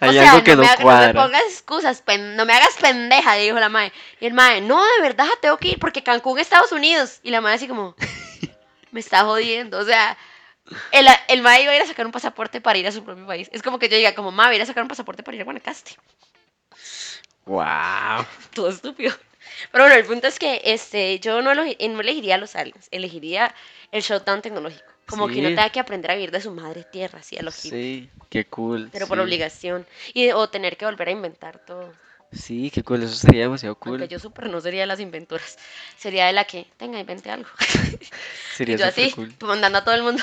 O 0.00 0.04
Hay 0.06 0.12
sea, 0.14 0.32
algo 0.32 0.44
que 0.44 0.56
no 0.56 0.56
no 0.56 0.62
me, 0.62 0.68
haga- 0.68 0.82
no 0.84 0.98
me 0.98 1.14
pongas 1.14 1.42
excusas, 1.44 2.02
pen- 2.02 2.36
no 2.36 2.44
me 2.46 2.54
hagas 2.54 2.74
pendeja, 2.80 3.34
dijo 3.34 3.58
la 3.58 3.68
madre. 3.68 3.92
Y 4.20 4.26
el 4.26 4.34
madre, 4.34 4.60
no, 4.62 4.82
de 4.84 5.02
verdad, 5.02 5.28
tengo 5.40 5.58
que 5.58 5.68
ir 5.68 5.78
porque 5.78 6.02
Cancún, 6.02 6.38
Estados 6.38 6.72
Unidos. 6.72 7.20
Y 7.22 7.30
la 7.30 7.40
madre 7.40 7.56
así 7.56 7.68
como, 7.68 7.94
me 8.90 9.00
está 9.00 9.24
jodiendo. 9.24 9.78
O 9.78 9.84
sea, 9.84 10.16
el, 10.92 11.06
el 11.28 11.42
madre 11.42 11.62
iba 11.64 11.72
a 11.72 11.76
ir 11.76 11.82
a 11.82 11.86
sacar 11.86 12.06
un 12.06 12.12
pasaporte 12.12 12.60
para 12.60 12.78
ir 12.78 12.86
a 12.86 12.92
su 12.92 13.04
propio 13.04 13.26
país. 13.26 13.48
Es 13.52 13.62
como 13.62 13.78
que 13.78 13.88
yo 13.88 13.96
diga, 13.96 14.14
como, 14.14 14.30
madre, 14.30 14.50
voy 14.50 14.54
a 14.54 14.56
ir 14.58 14.62
a 14.62 14.66
sacar 14.66 14.82
un 14.82 14.88
pasaporte 14.88 15.22
para 15.22 15.34
ir 15.36 15.42
a 15.42 15.44
Guanacaste. 15.44 15.92
Wow. 17.46 18.24
Todo 18.54 18.68
estúpido. 18.70 19.12
Pero 19.70 19.84
bueno, 19.84 19.96
el 19.98 20.04
punto 20.06 20.28
es 20.28 20.38
que 20.38 20.60
este, 20.64 21.18
yo 21.18 21.42
no, 21.42 21.52
elogi- 21.52 21.76
no 21.90 22.00
elegiría 22.00 22.38
los 22.38 22.54
aliens, 22.56 22.88
elegiría 22.90 23.54
el 23.90 24.02
shutdown 24.02 24.40
tecnológico. 24.42 24.84
Como 25.06 25.26
que 25.28 25.40
uno 25.40 25.48
Sí. 25.48 25.54
tenga 25.56 25.70
que 25.70 25.80
aprender 25.80 26.10
a 26.12 26.14
vivir 26.14 26.30
de 26.30 26.40
su 26.40 26.52
madre 26.52 26.84
tierra, 26.84 27.18
así 27.18 27.36
a 27.36 27.42
lo 27.42 27.50
hippie, 27.50 27.70
Sí, 27.70 28.10
qué 28.30 28.46
cool. 28.46 28.88
Pero 28.92 29.06
por 29.08 29.18
sí. 29.18 29.22
obligación. 29.22 29.86
Y, 30.14 30.30
o 30.30 30.48
tener 30.48 30.76
que 30.76 30.84
volver 30.84 31.08
a 31.08 31.10
inventar 31.10 31.58
todo. 31.58 31.92
Sí, 32.32 32.70
qué 32.70 32.82
cool. 32.82 33.02
Eso 33.02 33.14
sería 33.14 33.42
demasiado 33.42 33.74
cool. 33.74 34.00
Aunque 34.00 34.08
yo 34.08 34.18
súper 34.18 34.48
no 34.48 34.60
sería 34.60 34.82
de 34.82 34.86
las 34.86 35.00
inventoras. 35.00 35.58
Sería 35.98 36.26
de 36.26 36.32
la 36.32 36.44
que, 36.44 36.66
tenga, 36.78 36.98
invente 36.98 37.30
algo. 37.30 37.50
Sería 38.56 38.74
y 38.76 38.78
yo 38.78 38.86
así, 38.86 39.10
cool. 39.10 39.34
mandando 39.40 39.78
a 39.78 39.84
todo 39.84 39.94
el 39.96 40.02
mundo. 40.02 40.22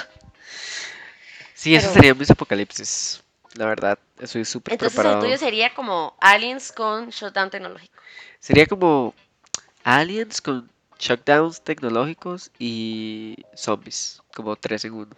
Sí, 1.54 1.76
pero- 1.78 1.94
serían 1.94 2.18
mis 2.18 2.30
apocalipsis. 2.30 3.22
La 3.56 3.66
verdad, 3.66 3.98
estoy 4.20 4.46
súper 4.46 4.74
Entonces 4.74 4.96
preparado. 4.96 5.22
el 5.22 5.26
tuyo 5.26 5.38
sería 5.40 5.74
como 5.74 6.16
aliens 6.22 6.72
con 6.72 7.10
shutdown 7.10 7.50
tecnológico. 7.50 7.94
Sería 8.40 8.68
como 8.68 9.14
aliens 9.84 10.40
con 10.42 10.70
shutdowns 11.00 11.62
tecnológicos 11.62 12.52
y 12.60 13.36
zombies, 13.56 14.22
como 14.36 14.56
tres 14.56 14.86
en 14.86 14.94
uno. 14.94 15.16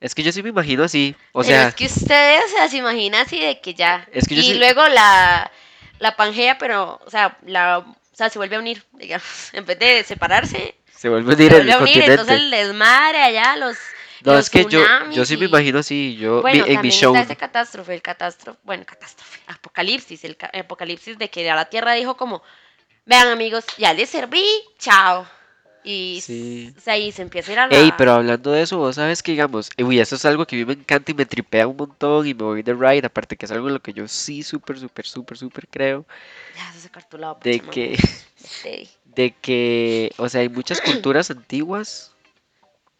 Es 0.00 0.14
que 0.14 0.22
yo 0.22 0.30
sí 0.30 0.42
me 0.42 0.50
imagino 0.50 0.84
así, 0.84 1.16
o 1.32 1.40
Pero 1.40 1.48
sea, 1.48 1.68
es 1.68 1.74
que 1.74 1.86
ustedes 1.86 2.44
o 2.44 2.48
sea, 2.56 2.68
se 2.68 2.76
imaginan 2.76 3.26
así 3.26 3.40
de 3.40 3.60
que 3.60 3.74
ya. 3.74 4.06
Es 4.12 4.28
que 4.28 4.36
yo 4.36 4.42
y 4.42 4.44
sí- 4.52 4.54
luego 4.54 4.86
la, 4.86 5.50
la 5.98 6.14
pangea, 6.16 6.56
pero, 6.58 7.00
o 7.04 7.10
sea, 7.10 7.36
la, 7.44 7.84
sea, 8.18 8.28
se 8.30 8.38
vuelve 8.38 8.56
a 8.56 8.58
unir, 8.58 8.84
digamos. 8.92 9.26
En 9.52 9.64
vez 9.64 9.78
de 9.78 10.04
separarse, 10.04 10.74
se 10.94 11.08
vuelve 11.08 11.32
a 11.32 11.36
se 11.36 11.42
unir 11.42 11.52
el 11.54 11.58
vuelve 11.58 11.72
a 11.72 11.78
unir. 11.78 11.94
continente. 11.94 12.10
Entonces 12.20 12.36
el 12.36 12.50
desmadre 12.50 13.22
allá, 13.22 13.56
los. 13.56 13.76
no, 14.24 14.32
los 14.34 14.44
es 14.44 14.50
que 14.50 14.64
yo, 14.68 14.82
yo 15.12 15.24
sí 15.24 15.36
me 15.36 15.46
imagino 15.46 15.78
así, 15.78 16.16
yo 16.16 16.42
Bueno, 16.42 16.66
mi- 16.66 16.74
en 16.74 16.80
mi 16.82 16.90
show. 16.90 17.14
está 17.14 17.24
ese 17.24 17.36
catástrofe, 17.36 17.94
el 17.94 18.02
catástrofe, 18.02 18.58
bueno, 18.64 18.84
catástrofe, 18.84 19.40
apocalipsis, 19.46 20.24
el 20.24 20.36
ca- 20.36 20.50
apocalipsis 20.52 21.16
de 21.18 21.30
que 21.30 21.44
ya 21.44 21.54
la 21.54 21.66
Tierra 21.66 21.92
dijo 21.92 22.16
como, 22.16 22.42
vean 23.06 23.28
amigos, 23.28 23.64
ya 23.78 23.92
les 23.92 24.10
serví, 24.10 24.44
chao. 24.78 25.26
Y 25.88 26.20
Sí. 26.20 26.74
se 27.12 27.22
empieza 27.22 27.50
a 27.50 27.54
ir 27.54 27.58
a 27.60 27.66
la... 27.66 27.74
Ey, 27.74 27.92
pero 27.96 28.12
hablando 28.12 28.50
de 28.52 28.60
eso, 28.60 28.76
vos 28.76 28.96
sabes 28.96 29.22
que 29.22 29.32
digamos, 29.32 29.70
uy, 29.82 29.98
eso 29.98 30.16
es 30.16 30.24
algo 30.26 30.44
que 30.46 30.54
a 30.54 30.58
mí 30.58 30.64
me 30.66 30.74
encanta 30.74 31.12
y 31.12 31.14
me 31.14 31.24
tripea 31.24 31.66
un 31.66 31.78
montón 31.78 32.26
y 32.26 32.34
me 32.34 32.42
voy 32.42 32.62
de 32.62 32.74
ride, 32.74 33.06
aparte 33.06 33.36
que 33.36 33.46
es 33.46 33.52
algo 33.52 33.68
en 33.68 33.74
lo 33.74 33.80
que 33.80 33.94
yo 33.94 34.06
sí 34.06 34.42
súper, 34.42 34.78
súper, 34.78 35.06
súper, 35.06 35.38
súper 35.38 35.66
creo, 35.68 36.04
Ya 36.54 36.70
se 36.74 36.80
sacar 36.80 37.08
tu 37.08 37.16
lado, 37.16 37.38
de 37.42 37.60
que, 37.60 37.96
de 39.14 39.30
que, 39.40 40.12
o 40.18 40.28
sea, 40.28 40.42
hay 40.42 40.50
muchas 40.50 40.82
culturas 40.82 41.30
antiguas, 41.30 42.12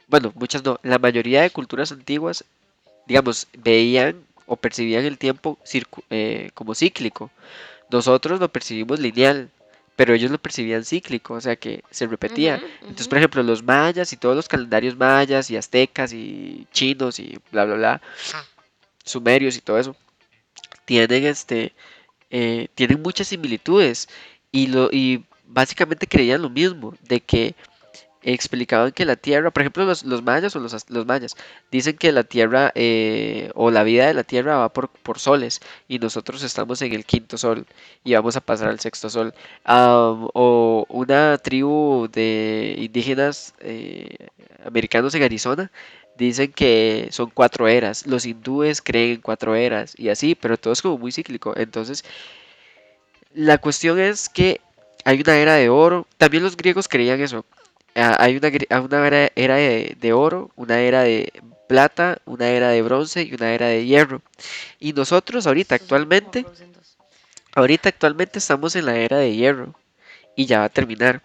bueno, 0.06 0.32
muchas 0.34 0.64
no, 0.64 0.80
la 0.82 0.98
mayoría 0.98 1.42
de 1.42 1.50
culturas 1.50 1.92
antiguas, 1.92 2.42
digamos, 3.06 3.48
veían 3.58 4.24
o 4.46 4.56
percibían 4.56 5.04
el 5.04 5.18
tiempo 5.18 5.58
circu- 5.62 6.04
eh, 6.08 6.50
como 6.54 6.74
cíclico. 6.74 7.30
Nosotros 7.90 8.40
lo 8.40 8.48
percibimos 8.50 8.98
lineal, 8.98 9.50
pero 9.98 10.14
ellos 10.14 10.30
lo 10.30 10.38
percibían 10.38 10.84
cíclico, 10.84 11.34
o 11.34 11.40
sea 11.40 11.56
que 11.56 11.82
se 11.90 12.06
repetía. 12.06 12.62
Entonces, 12.82 13.08
por 13.08 13.18
ejemplo, 13.18 13.42
los 13.42 13.64
mayas 13.64 14.12
y 14.12 14.16
todos 14.16 14.36
los 14.36 14.46
calendarios 14.46 14.96
mayas 14.96 15.50
y 15.50 15.56
aztecas 15.56 16.12
y 16.12 16.68
chinos 16.70 17.18
y 17.18 17.36
bla, 17.50 17.64
bla, 17.64 17.74
bla, 17.74 18.02
sumerios 19.04 19.56
y 19.56 19.60
todo 19.60 19.76
eso, 19.76 19.96
tienen 20.84 21.26
este, 21.26 21.72
eh, 22.30 22.68
tienen 22.76 23.02
muchas 23.02 23.26
similitudes 23.26 24.08
y 24.52 24.68
lo 24.68 24.88
y 24.92 25.24
básicamente 25.44 26.06
creían 26.06 26.42
lo 26.42 26.48
mismo, 26.48 26.94
de 27.08 27.18
que 27.18 27.56
explicaban 28.22 28.92
que 28.92 29.04
la 29.04 29.16
Tierra, 29.16 29.50
por 29.50 29.62
ejemplo, 29.62 29.84
los, 29.84 30.04
los 30.04 30.22
mayas 30.22 30.54
o 30.56 30.60
los, 30.60 30.90
los 30.90 31.06
mayas, 31.06 31.36
dicen 31.70 31.96
que 31.96 32.12
la 32.12 32.24
Tierra 32.24 32.72
eh, 32.74 33.50
o 33.54 33.70
la 33.70 33.82
vida 33.84 34.06
de 34.06 34.14
la 34.14 34.24
Tierra 34.24 34.56
va 34.56 34.72
por, 34.72 34.88
por 34.88 35.18
soles 35.18 35.60
y 35.88 35.98
nosotros 35.98 36.42
estamos 36.42 36.82
en 36.82 36.92
el 36.92 37.04
quinto 37.04 37.38
sol 37.38 37.66
y 38.04 38.14
vamos 38.14 38.36
a 38.36 38.40
pasar 38.40 38.68
al 38.68 38.80
sexto 38.80 39.10
sol. 39.10 39.34
O 39.64 40.86
una 40.88 41.38
tribu 41.38 42.08
de 42.12 42.74
indígenas 42.78 43.54
eh, 43.60 44.28
americanos 44.64 45.14
en 45.14 45.22
Arizona 45.22 45.70
dicen 46.16 46.52
que 46.52 47.08
son 47.12 47.30
cuatro 47.30 47.68
eras. 47.68 48.06
Los 48.06 48.26
hindúes 48.26 48.82
creen 48.82 49.14
en 49.14 49.20
cuatro 49.20 49.54
eras 49.54 49.94
y 49.96 50.08
así, 50.10 50.34
pero 50.34 50.56
todo 50.58 50.72
es 50.72 50.82
como 50.82 50.98
muy 50.98 51.12
cíclico. 51.12 51.54
Entonces, 51.56 52.04
la 53.34 53.58
cuestión 53.58 53.98
es 53.98 54.28
que 54.28 54.60
hay 55.04 55.20
una 55.20 55.36
era 55.36 55.54
de 55.54 55.68
oro. 55.68 56.06
También 56.18 56.42
los 56.42 56.56
griegos 56.56 56.88
creían 56.88 57.20
eso. 57.20 57.44
Hay 57.98 58.36
una, 58.36 58.48
era, 58.48 59.30
era 59.34 59.56
de, 59.56 59.96
de 59.98 60.12
oro, 60.12 60.50
una 60.56 60.80
era 60.80 61.02
de 61.02 61.32
plata, 61.68 62.18
una 62.24 62.48
era 62.48 62.70
de 62.70 62.82
bronce 62.82 63.22
y 63.22 63.34
una 63.34 63.52
era 63.52 63.66
de 63.66 63.86
hierro. 63.86 64.22
Y 64.78 64.92
nosotros 64.92 65.46
ahorita 65.46 65.74
actualmente, 65.74 66.46
ahorita 67.54 67.88
actualmente 67.88 68.38
estamos 68.38 68.76
en 68.76 68.86
la 68.86 68.96
era 68.96 69.18
de 69.18 69.34
hierro 69.34 69.74
y 70.36 70.46
ya 70.46 70.60
va 70.60 70.64
a 70.66 70.68
terminar. 70.68 71.22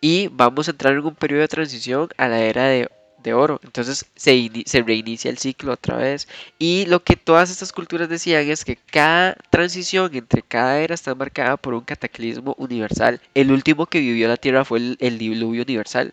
Y 0.00 0.28
vamos 0.28 0.68
a 0.68 0.70
entrar 0.72 0.94
en 0.94 1.04
un 1.04 1.14
periodo 1.14 1.42
de 1.42 1.48
transición 1.48 2.08
a 2.16 2.28
la 2.28 2.40
era 2.40 2.64
de, 2.64 2.88
de 3.22 3.34
oro. 3.34 3.60
Entonces 3.62 4.06
se, 4.16 4.34
ini- 4.34 4.64
se 4.66 4.82
reinicia 4.82 5.30
el 5.30 5.38
ciclo 5.38 5.72
otra 5.72 5.96
vez. 5.96 6.28
Y 6.58 6.86
lo 6.86 7.02
que 7.02 7.16
todas 7.16 7.50
estas 7.50 7.72
culturas 7.72 8.08
decían 8.08 8.48
es 8.50 8.64
que 8.64 8.76
cada 8.76 9.34
transición 9.50 10.14
entre 10.14 10.42
cada 10.42 10.78
era 10.80 10.94
está 10.94 11.14
marcada 11.14 11.56
por 11.56 11.74
un 11.74 11.82
cataclismo 11.82 12.54
universal. 12.58 13.20
El 13.34 13.50
último 13.52 13.86
que 13.86 14.00
vivió 14.00 14.28
la 14.28 14.36
Tierra 14.36 14.64
fue 14.64 14.78
el, 14.78 14.96
el 15.00 15.18
diluvio 15.18 15.62
universal. 15.62 16.12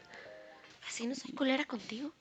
Así 0.88 1.06
no 1.08 1.16
soy 1.16 1.32
culera 1.34 1.66
contigo. 1.66 2.12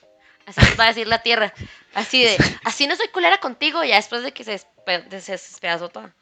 Así 0.47 0.61
nos 0.61 0.79
va 0.79 0.85
a 0.85 0.89
decir 0.89 1.09
la 1.09 1.23
Tierra. 1.23 1.53
Así 1.95 2.23
de, 2.23 2.37
así 2.65 2.87
no 2.87 2.95
soy 2.95 3.09
culera 3.09 3.39
contigo 3.39 3.83
ya 3.83 3.97
después 3.97 4.23
de 4.23 4.33
que 4.33 4.45
se, 4.45 4.61
despe- 4.61 5.09
de- 5.09 5.21
se 5.21 5.33
despedazó 5.33 5.89
toda. 5.89 6.13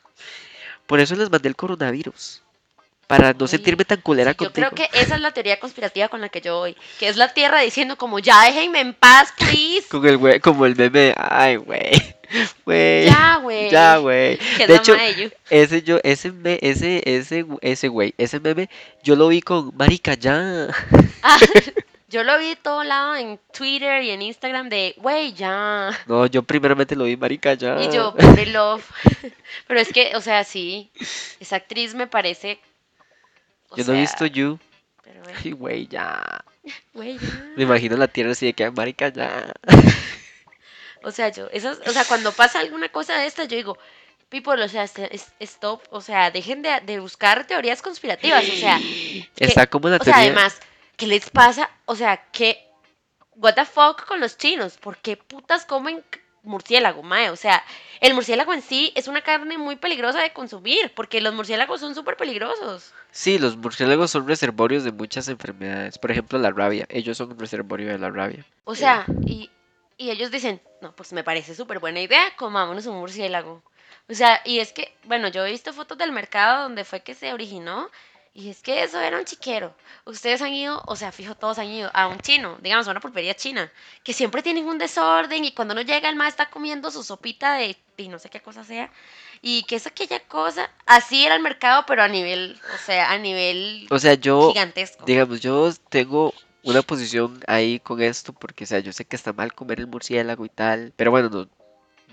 Por 0.87 1.01
eso 1.01 1.15
les 1.17 1.31
mandé 1.31 1.49
el 1.49 1.57
coronavirus. 1.57 2.43
Para 3.07 3.33
no 3.35 3.47
sentirme 3.47 3.85
tan 3.85 4.01
culera 4.01 4.31
Sí, 4.33 4.37
yo 4.41 4.47
contigo. 4.47 4.69
creo 4.71 4.89
que 4.91 4.99
esa 4.99 5.15
es 5.17 5.21
la 5.21 5.31
teoría 5.33 5.61
conspirativa 5.61 6.09
con 6.09 6.21
la 6.21 6.29
que 6.29 6.41
yo 6.41 6.59
voy. 6.59 6.77
Que 6.99 7.09
es 7.09 7.17
la 7.17 7.33
Tierra 7.35 7.61
diciendo 7.61 7.97
como, 7.97 8.19
ya 8.19 8.43
déjenme 8.45 8.81
en 8.81 8.95
paz, 8.95 9.33
please. 9.37 9.87
Con 9.91 10.07
el 10.07 10.17
güey, 10.17 10.41
como 10.41 10.65
el 10.67 10.75
meme, 10.77 10.99
de, 10.99 11.15
ay, 11.17 11.57
güey, 11.57 11.93
güey, 12.65 13.05
Ya, 13.07 13.37
güey. 13.43 13.71
ya, 13.71 13.97
güey. 13.99 14.39
De 14.67 14.75
hecho, 14.75 14.95
de 14.95 15.33
ese 15.51 15.83
yo, 15.83 15.99
ese, 16.03 16.33
me, 16.33 16.59
ese, 16.63 17.03
ese, 17.05 17.45
ese 17.61 17.89
güey, 17.89 18.15
ese 18.17 18.41
meme, 18.41 18.69
yo 19.03 19.17
lo 19.17 19.29
vi 19.29 19.41
con 19.43 19.71
Marica 19.77 20.15
ya. 20.15 20.69
Ah, 21.23 21.39
yo 22.09 22.25
lo 22.25 22.39
vi 22.39 22.49
de 22.49 22.57
todo 22.57 22.85
lado 22.85 23.15
en 23.17 23.39
Twitter 23.57 24.03
y 24.03 24.11
en 24.11 24.23
Instagram 24.23 24.69
de, 24.69 24.95
güey, 24.99 25.33
ya. 25.35 25.91
No, 26.07 26.27
yo 26.27 26.43
primeramente 26.43 26.97
lo 26.97 27.05
vi 27.05 27.17
Marica 27.17 27.55
ya. 27.55 27.81
Y 27.83 27.93
yo, 27.93 28.15
pobre 28.15 28.47
Love. 28.47 28.85
Pero 29.67 29.81
es 29.81 29.93
que, 29.93 30.13
o 30.17 30.21
sea, 30.21 30.45
sí, 30.45 30.91
esa 31.41 31.57
actriz 31.57 31.95
me 31.95 32.07
parece. 32.07 32.59
O 33.75 33.77
yo 33.77 33.85
no 33.85 33.95
he 33.95 34.01
visto 34.01 34.27
You. 34.27 34.59
Pero, 35.03 35.23
bueno, 35.23 35.57
güey, 35.57 35.87
ya. 35.87 36.45
güey, 36.95 37.19
ya. 37.19 37.53
Me 37.57 37.65
imagino 37.65 37.97
la 37.97 38.09
tierra 38.09 38.33
así 38.33 38.47
de 38.47 38.53
que 38.55 38.71
Marica 38.71 39.09
ya. 39.09 39.53
O 41.03 41.11
sea, 41.11 41.29
yo, 41.29 41.49
esas, 41.53 41.81
o 41.87 41.91
sea, 41.91 42.05
cuando 42.07 42.33
pasa 42.33 42.61
alguna 42.61 42.89
cosa 42.89 43.19
de 43.19 43.27
esta, 43.27 43.45
yo 43.45 43.57
digo, 43.57 43.79
people, 44.31 44.63
o 44.63 44.69
sea, 44.69 44.85
este- 44.85 45.15
es- 45.15 45.33
stop, 45.39 45.83
o 45.91 46.01
sea, 46.01 46.31
dejen 46.31 46.63
de, 46.63 46.81
de 46.81 46.99
buscar 46.99 47.47
teorías 47.47 47.83
conspirativas, 47.83 48.43
o 48.49 48.57
sea, 48.57 48.81
Está 49.37 49.67
como 49.67 49.91
la 49.91 49.99
o 49.99 50.05
sea, 50.05 50.17
además, 50.17 50.59
¿qué 50.97 51.07
les 51.07 51.29
pasa? 51.29 51.69
O 51.85 51.95
sea, 51.95 52.17
que, 52.33 52.59
what 53.37 53.55
the 53.55 53.67
fuck 53.67 54.07
con 54.07 54.19
los 54.19 54.39
chinos, 54.39 54.79
¿por 54.79 54.97
qué 54.97 55.19
putas 55.19 55.67
comen 55.67 56.03
murciélago, 56.45 57.03
mae? 57.03 57.31
O 57.31 57.37
sea, 57.37 57.65
el 58.01 58.15
murciélago 58.15 58.53
en 58.53 58.63
sí 58.63 58.93
es 58.95 59.09
una 59.09 59.23
carne 59.23 59.59
muy 59.59 59.77
peligrosa 59.77 60.21
de 60.21 60.33
consumir, 60.33 60.93
porque 60.95 61.21
los 61.21 61.35
murciélagos 61.35 61.81
son 61.81 61.95
súper 61.95 62.17
peligrosos. 62.17 62.93
Sí, 63.11 63.39
los 63.39 63.57
murciélagos 63.57 64.11
son 64.11 64.29
reservorios 64.29 64.85
de 64.85 64.93
muchas 64.93 65.29
enfermedades. 65.29 65.99
Por 65.99 66.11
ejemplo, 66.11 66.39
la 66.39 66.51
rabia. 66.51 66.87
Ellos 66.89 67.17
son 67.17 67.33
un 67.33 67.39
reservorio 67.39 67.89
de 67.89 67.99
la 67.99 68.11
rabia. 68.11 68.45
O 68.65 68.75
sea, 68.75 69.07
y, 69.27 69.51
y 69.97 70.11
ellos 70.11 70.31
dicen, 70.31 70.61
no, 70.81 70.95
pues 70.95 71.13
me 71.13 71.25
parece 71.25 71.55
súper 71.55 71.79
buena 71.79 72.01
idea, 72.01 72.35
comámonos 72.37 72.87
un 72.87 72.97
murciélago. 72.97 73.63
O 74.09 74.15
sea, 74.15 74.43
y 74.45 74.59
es 74.59 74.73
que, 74.73 74.95
bueno, 75.05 75.29
yo 75.29 75.47
he 75.47 75.51
visto 75.51 75.73
fotos 75.73 75.97
del 75.97 76.13
mercado 76.13 76.65
donde 76.65 76.85
fue 76.85 77.01
que 77.01 77.15
se 77.15 77.33
originó, 77.33 77.91
y 78.35 78.51
es 78.51 78.61
que 78.63 78.83
eso 78.83 79.01
era 79.01 79.17
un 79.17 79.25
chiquero. 79.25 79.73
Ustedes 80.05 80.43
han 80.43 80.53
ido, 80.53 80.83
o 80.87 80.97
sea, 80.97 81.13
fijo, 81.13 81.37
todos 81.37 81.59
han 81.59 81.69
ido 81.69 81.89
a 81.95 82.09
un 82.09 82.19
chino, 82.19 82.59
digamos, 82.61 82.89
a 82.89 82.91
una 82.91 83.01
pulpería 83.01 83.35
china, 83.35 83.73
que 84.03 84.13
siempre 84.13 84.43
tienen 84.43 84.67
un 84.67 84.77
desorden, 84.77 85.45
y 85.45 85.53
cuando 85.53 85.73
uno 85.73 85.83
llega, 85.83 86.09
el 86.09 86.17
más 86.17 86.31
está 86.31 86.51
comiendo 86.51 86.91
su 86.91 87.05
sopita 87.05 87.55
de, 87.55 87.77
de 87.97 88.09
no 88.09 88.19
sé 88.19 88.31
qué 88.31 88.41
cosa 88.41 88.65
sea, 88.65 88.91
y 89.41 89.63
que 89.63 89.77
es 89.77 89.87
aquella 89.87 90.19
cosa, 90.19 90.69
así 90.85 91.25
era 91.25 91.37
el 91.37 91.43
mercado, 91.43 91.85
pero 91.87 92.03
a 92.03 92.09
nivel, 92.09 92.61
o 92.75 92.79
sea, 92.85 93.13
a 93.13 93.19
nivel 93.19 93.87
O 93.91 94.01
sea, 94.01 94.15
yo, 94.15 94.49
gigantesco. 94.49 95.05
digamos, 95.05 95.41
yo 95.41 95.71
tengo 95.89 96.35
una 96.65 96.83
posición 96.83 97.41
ahí 97.47 97.79
con 97.79 98.03
esto 98.03 98.33
porque, 98.33 98.65
o 98.65 98.67
sea, 98.67 98.81
yo 98.81 98.93
sé 98.93 99.05
que 99.05 99.15
está 99.15 99.33
mal 99.33 99.55
comer 99.55 99.79
el 99.79 99.87
murciélago 99.87 100.45
y 100.45 100.49
tal, 100.49 100.93
pero 100.97 101.13
bueno, 101.13 101.29
no, 101.29 101.49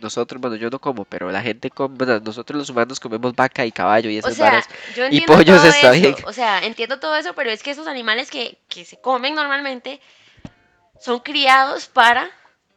nosotros, 0.02 0.42
bueno, 0.42 0.56
yo 0.56 0.70
no 0.70 0.80
como, 0.80 1.06
pero 1.06 1.32
la 1.32 1.42
gente 1.42 1.70
come, 1.70 1.96
bueno, 1.98 2.20
nosotros 2.20 2.58
los 2.58 2.70
humanos 2.70 3.00
comemos 3.00 3.36
vaca 3.36 3.66
y 3.66 3.72
caballo 3.72 4.10
y 4.10 4.18
O 4.18 4.20
esas 4.20 4.36
sea, 4.36 4.46
varas. 4.46 4.70
yo 4.96 5.08
Y 5.10 5.22
pollos 5.22 5.64
está 5.64 5.92
bien. 5.92 6.16
o 6.26 6.34
sea, 6.34 6.60
entiendo 6.66 7.00
todo 7.00 7.16
eso, 7.16 7.34
pero 7.34 7.50
es 7.52 7.64
que 7.64 7.72
esos 7.72 7.88
animales 7.88 8.30
que, 8.30 8.58
que 8.68 8.86
se 8.86 9.00
comen 9.00 9.36
normalmente 9.36 10.02
son 11.00 11.20
criados 11.20 11.88
para 11.88 12.30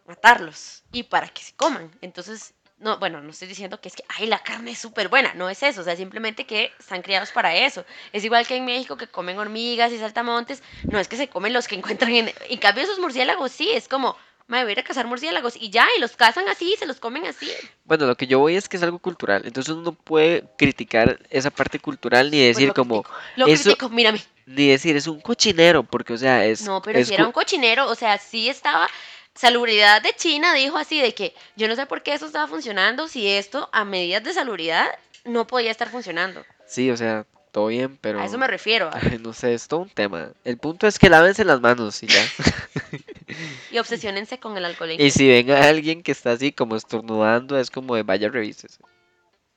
matarlos 0.06 0.82
y 0.92 1.04
para 1.04 1.28
que 1.28 1.42
se 1.42 1.54
coman. 1.54 1.90
Entonces, 2.00 2.54
no, 2.78 2.98
bueno, 2.98 3.20
no 3.20 3.30
estoy 3.30 3.48
diciendo 3.48 3.80
que 3.80 3.88
es 3.88 3.96
que, 3.96 4.04
ay, 4.18 4.26
la 4.26 4.40
carne 4.40 4.72
es 4.72 4.78
súper 4.78 5.08
buena, 5.08 5.32
no 5.34 5.48
es 5.48 5.62
eso, 5.62 5.80
o 5.80 5.84
sea, 5.84 5.96
simplemente 5.96 6.44
que 6.44 6.72
están 6.78 7.02
criados 7.02 7.30
para 7.32 7.54
eso. 7.54 7.84
Es 8.12 8.24
igual 8.24 8.46
que 8.46 8.56
en 8.56 8.64
México 8.64 8.96
que 8.96 9.06
comen 9.06 9.38
hormigas 9.38 9.92
y 9.92 9.98
saltamontes, 9.98 10.62
no 10.82 10.98
es 10.98 11.08
que 11.08 11.16
se 11.16 11.28
comen 11.28 11.52
los 11.52 11.68
que 11.68 11.76
encuentran 11.76 12.12
en... 12.12 12.32
En 12.48 12.58
cambio, 12.58 12.84
esos 12.84 12.98
murciélagos 12.98 13.52
sí, 13.52 13.70
es 13.70 13.88
como, 13.88 14.16
me 14.46 14.60
voy 14.62 14.68
a 14.70 14.72
ir 14.72 14.78
a 14.80 14.84
cazar 14.84 15.06
murciélagos 15.06 15.56
y 15.56 15.70
ya, 15.70 15.86
y 15.96 16.00
los 16.00 16.16
cazan 16.16 16.48
así, 16.48 16.74
se 16.78 16.86
los 16.86 16.98
comen 17.00 17.26
así. 17.26 17.50
Bueno, 17.84 18.06
lo 18.06 18.16
que 18.16 18.26
yo 18.26 18.38
voy 18.38 18.56
es 18.56 18.68
que 18.68 18.76
es 18.76 18.82
algo 18.82 18.98
cultural, 18.98 19.42
entonces 19.46 19.72
uno 19.72 19.82
no 19.82 19.92
puede 19.92 20.44
criticar 20.58 21.18
esa 21.30 21.50
parte 21.50 21.78
cultural 21.78 22.30
ni 22.30 22.38
Pues 22.38 22.56
decir 22.56 22.68
lo 22.68 22.74
como, 22.74 23.02
critico, 23.02 23.20
lo 23.36 23.46
eso- 23.46 23.62
critico, 23.64 23.88
mírame. 23.88 24.22
ni 24.46 24.68
decir 24.68 24.96
es 24.96 25.06
un 25.06 25.20
cochinero, 25.20 25.82
porque 25.82 26.12
o 26.12 26.18
sea, 26.18 26.44
es... 26.44 26.62
No, 26.62 26.82
pero 26.82 26.98
es 26.98 27.08
si 27.08 27.14
era 27.14 27.24
un 27.26 27.32
cochinero, 27.32 27.88
o 27.88 27.94
sea, 27.94 28.18
sí 28.18 28.48
estaba. 28.48 28.88
Salubridad 29.36 30.00
de 30.00 30.14
China 30.14 30.54
dijo 30.54 30.76
así 30.78 31.00
de 31.00 31.12
que 31.12 31.34
yo 31.56 31.66
no 31.66 31.74
sé 31.74 31.86
por 31.86 32.04
qué 32.04 32.14
eso 32.14 32.26
estaba 32.26 32.46
funcionando, 32.46 33.08
si 33.08 33.26
esto 33.28 33.68
a 33.72 33.84
medidas 33.84 34.22
de 34.22 34.32
salubridad 34.32 34.86
no 35.24 35.44
podía 35.46 35.72
estar 35.72 35.88
funcionando. 35.90 36.44
Sí, 36.68 36.88
o 36.92 36.96
sea, 36.96 37.26
todo 37.50 37.66
bien, 37.66 37.96
pero... 38.00 38.20
A 38.20 38.26
eso 38.26 38.38
me 38.38 38.46
refiero. 38.46 38.90
a- 38.92 39.00
no 39.20 39.32
sé, 39.32 39.54
es 39.54 39.66
todo 39.66 39.80
un 39.80 39.88
tema. 39.90 40.28
El 40.44 40.56
punto 40.58 40.86
es 40.86 41.00
que 41.00 41.08
lávense 41.10 41.44
las 41.44 41.60
manos 41.60 42.00
y 42.04 42.06
ya. 42.06 42.22
Y 43.70 43.78
obsesionense 43.78 44.38
con 44.38 44.56
el 44.56 44.64
alcohol. 44.64 44.90
Y 44.98 45.10
si 45.10 45.28
ven 45.28 45.50
a 45.50 45.68
alguien 45.68 46.02
que 46.02 46.12
está 46.12 46.32
así 46.32 46.52
como 46.52 46.76
estornudando, 46.76 47.58
es 47.58 47.70
como 47.70 47.94
de 47.96 48.02
vaya 48.02 48.28
revises. 48.28 48.78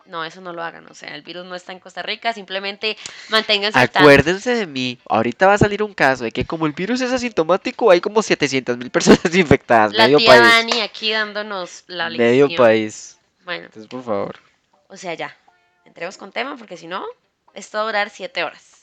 No, 0.06 0.24
eso 0.24 0.40
no 0.40 0.54
lo 0.54 0.64
hagan. 0.64 0.88
O 0.90 0.94
sea, 0.94 1.14
el 1.16 1.22
virus 1.22 1.46
no 1.46 1.54
está 1.54 1.74
en 1.74 1.80
Costa 1.80 2.02
Rica, 2.02 2.32
simplemente 2.32 2.96
manténganse. 3.30 3.78
Acuérdense 3.78 4.56
de 4.56 4.66
mí, 4.66 4.98
ahorita 5.10 5.48
va 5.48 5.56
a 5.56 5.58
salir 5.58 5.84
un 5.84 5.94
caso 5.94 6.24
de 6.24 6.32
que 6.32 6.46
como 6.46 6.66
el 6.66 6.72
virus 6.72 7.02
es 7.02 7.12
asintomático, 7.12 7.92
hay 7.92 8.00
como 8.00 8.22
700 8.22 8.78
mil 8.78 8.90
personas 8.92 9.36
infectadas, 9.36 9.92
La 9.94 10.06
medio 10.06 10.20
tía 10.20 10.30
país. 10.30 10.44
Dani 10.44 10.80
aquí 10.82 11.12
dándonos 11.12 11.84
la 11.88 12.10
medio 12.10 12.48
lección. 12.48 12.66
país. 12.66 13.18
Bueno, 13.44 13.66
Entonces, 13.66 13.90
por 13.90 14.04
favor. 14.04 14.40
o 14.88 14.96
sea, 14.96 15.14
ya. 15.14 15.36
Entremos 15.84 16.18
con 16.18 16.32
tema 16.32 16.56
porque 16.58 16.78
si 16.78 16.88
no, 16.88 17.06
esto 17.54 17.78
va 17.78 17.84
a 17.84 17.86
durar 17.88 18.10
siete 18.10 18.44
horas. 18.46 18.80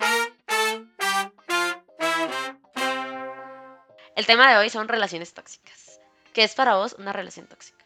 El 4.17 4.27
tema 4.27 4.51
de 4.51 4.59
hoy 4.59 4.71
son 4.71 4.89
relaciones 4.89 5.33
tóxicas. 5.35 6.01
¿Qué 6.33 6.45
es 6.45 6.55
para 6.55 6.77
vos 6.77 6.95
una 6.99 7.13
relación 7.13 7.47
tóxica? 7.47 7.85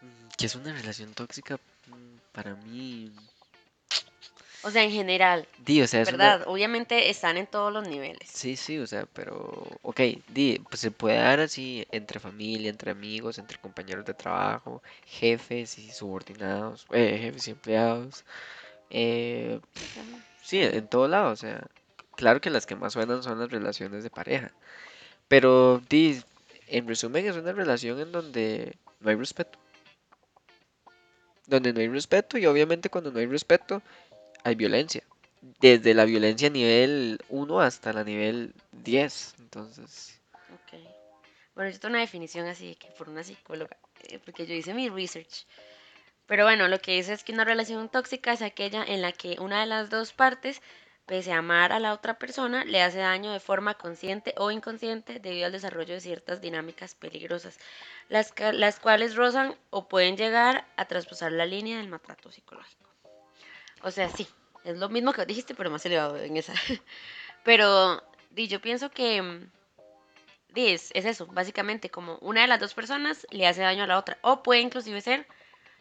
Mm, 0.00 0.28
¿Qué 0.36 0.46
es 0.46 0.54
una 0.54 0.72
relación 0.72 1.14
tóxica? 1.14 1.56
Mm, 1.86 2.16
Para 2.32 2.54
mí... 2.56 3.12
O 4.64 4.70
sea, 4.70 4.82
en 4.82 4.90
general, 4.90 5.46
Di, 5.58 5.82
o 5.82 5.86
sea, 5.86 6.00
es 6.00 6.08
una- 6.08 6.16
¿verdad? 6.38 6.48
Obviamente 6.48 7.10
están 7.10 7.36
en 7.36 7.46
todos 7.46 7.70
los 7.70 7.86
niveles. 7.86 8.28
Sí, 8.32 8.56
sí, 8.56 8.78
o 8.78 8.86
sea, 8.86 9.04
pero, 9.12 9.52
ok, 9.82 10.00
di, 10.28 10.58
pues 10.70 10.80
se 10.80 10.90
puede 10.90 11.18
dar 11.18 11.38
así 11.40 11.86
entre 11.92 12.18
familia, 12.18 12.70
entre 12.70 12.90
amigos, 12.90 13.36
entre 13.38 13.58
compañeros 13.58 14.06
de 14.06 14.14
trabajo, 14.14 14.82
jefes 15.04 15.78
y 15.78 15.90
subordinados, 15.92 16.86
eh, 16.92 17.18
jefes 17.20 17.46
y 17.46 17.50
empleados, 17.50 18.24
eh, 18.88 19.60
sí, 20.42 20.60
en 20.62 20.88
todo 20.88 21.08
lado, 21.08 21.30
o 21.32 21.36
sea, 21.36 21.66
claro 22.16 22.40
que 22.40 22.50
las 22.50 22.66
que 22.66 22.76
más 22.76 22.92
suenan 22.92 23.22
son 23.22 23.38
las 23.38 23.50
relaciones 23.50 24.02
de 24.02 24.10
pareja, 24.10 24.52
pero 25.28 25.80
di, 25.88 26.22
en 26.68 26.86
resumen 26.88 27.26
es 27.26 27.36
una 27.36 27.52
relación 27.52 28.00
en 28.00 28.12
donde 28.12 28.76
no 29.00 29.10
hay 29.10 29.16
respeto, 29.16 29.58
donde 31.46 31.72
no 31.72 31.80
hay 31.80 31.88
respeto 31.88 32.38
y 32.38 32.46
obviamente 32.46 32.90
cuando 32.90 33.10
no 33.10 33.18
hay 33.18 33.26
respeto 33.26 33.82
hay 34.44 34.54
violencia 34.54 35.02
desde 35.60 35.94
la 35.94 36.04
violencia 36.04 36.48
nivel 36.48 37.20
1 37.28 37.60
hasta 37.60 37.92
la 37.92 38.04
nivel 38.04 38.54
10. 38.72 39.34
Entonces, 39.40 40.20
Ok. 40.52 40.80
Bueno, 41.54 41.70
yo 41.70 41.78
tengo 41.78 41.92
una 41.92 42.00
definición 42.00 42.46
así 42.46 42.74
que 42.76 42.88
por 42.88 43.08
una 43.08 43.22
psicóloga, 43.22 43.76
eh, 44.08 44.18
porque 44.24 44.46
yo 44.46 44.54
hice 44.54 44.74
mi 44.74 44.88
research. 44.88 45.46
Pero 46.26 46.44
bueno, 46.44 46.68
lo 46.68 46.80
que 46.80 46.92
dice 46.92 47.12
es 47.12 47.22
que 47.22 47.32
una 47.32 47.44
relación 47.44 47.88
tóxica 47.88 48.32
es 48.32 48.42
aquella 48.42 48.82
en 48.82 49.02
la 49.02 49.12
que 49.12 49.36
una 49.38 49.60
de 49.60 49.66
las 49.66 49.90
dos 49.90 50.12
partes, 50.12 50.62
pese 51.06 51.32
a 51.32 51.38
amar 51.38 51.72
a 51.72 51.80
la 51.80 51.92
otra 51.92 52.18
persona, 52.18 52.64
le 52.64 52.82
hace 52.82 52.98
daño 52.98 53.32
de 53.32 53.40
forma 53.40 53.74
consciente 53.74 54.34
o 54.38 54.50
inconsciente 54.50 55.18
debido 55.18 55.46
al 55.46 55.52
desarrollo 55.52 55.94
de 55.94 56.00
ciertas 56.00 56.40
dinámicas 56.40 56.94
peligrosas, 56.94 57.58
las, 58.08 58.32
las 58.52 58.80
cuales 58.80 59.14
rozan 59.14 59.56
o 59.70 59.88
pueden 59.88 60.16
llegar 60.16 60.66
a 60.76 60.86
traspasar 60.86 61.32
la 61.32 61.46
línea 61.46 61.78
del 61.78 61.88
maltrato 61.88 62.30
psicológico. 62.30 62.88
O 63.82 63.90
sea, 63.90 64.08
sí, 64.08 64.26
es 64.64 64.78
lo 64.78 64.88
mismo 64.88 65.12
que 65.12 65.26
dijiste, 65.26 65.54
pero 65.54 65.70
más 65.70 65.84
elevado 65.84 66.16
en 66.16 66.36
esa. 66.36 66.54
Pero 67.44 68.02
yo 68.30 68.58
pienso 68.62 68.90
que 68.90 69.22
es, 70.54 70.90
es 70.94 71.04
eso, 71.04 71.26
básicamente, 71.26 71.90
como 71.90 72.16
una 72.22 72.40
de 72.40 72.46
las 72.46 72.58
dos 72.58 72.72
personas 72.72 73.26
le 73.30 73.46
hace 73.46 73.60
daño 73.60 73.84
a 73.84 73.86
la 73.86 73.98
otra. 73.98 74.16
O 74.22 74.42
puede 74.42 74.62
inclusive 74.62 75.02
ser 75.02 75.26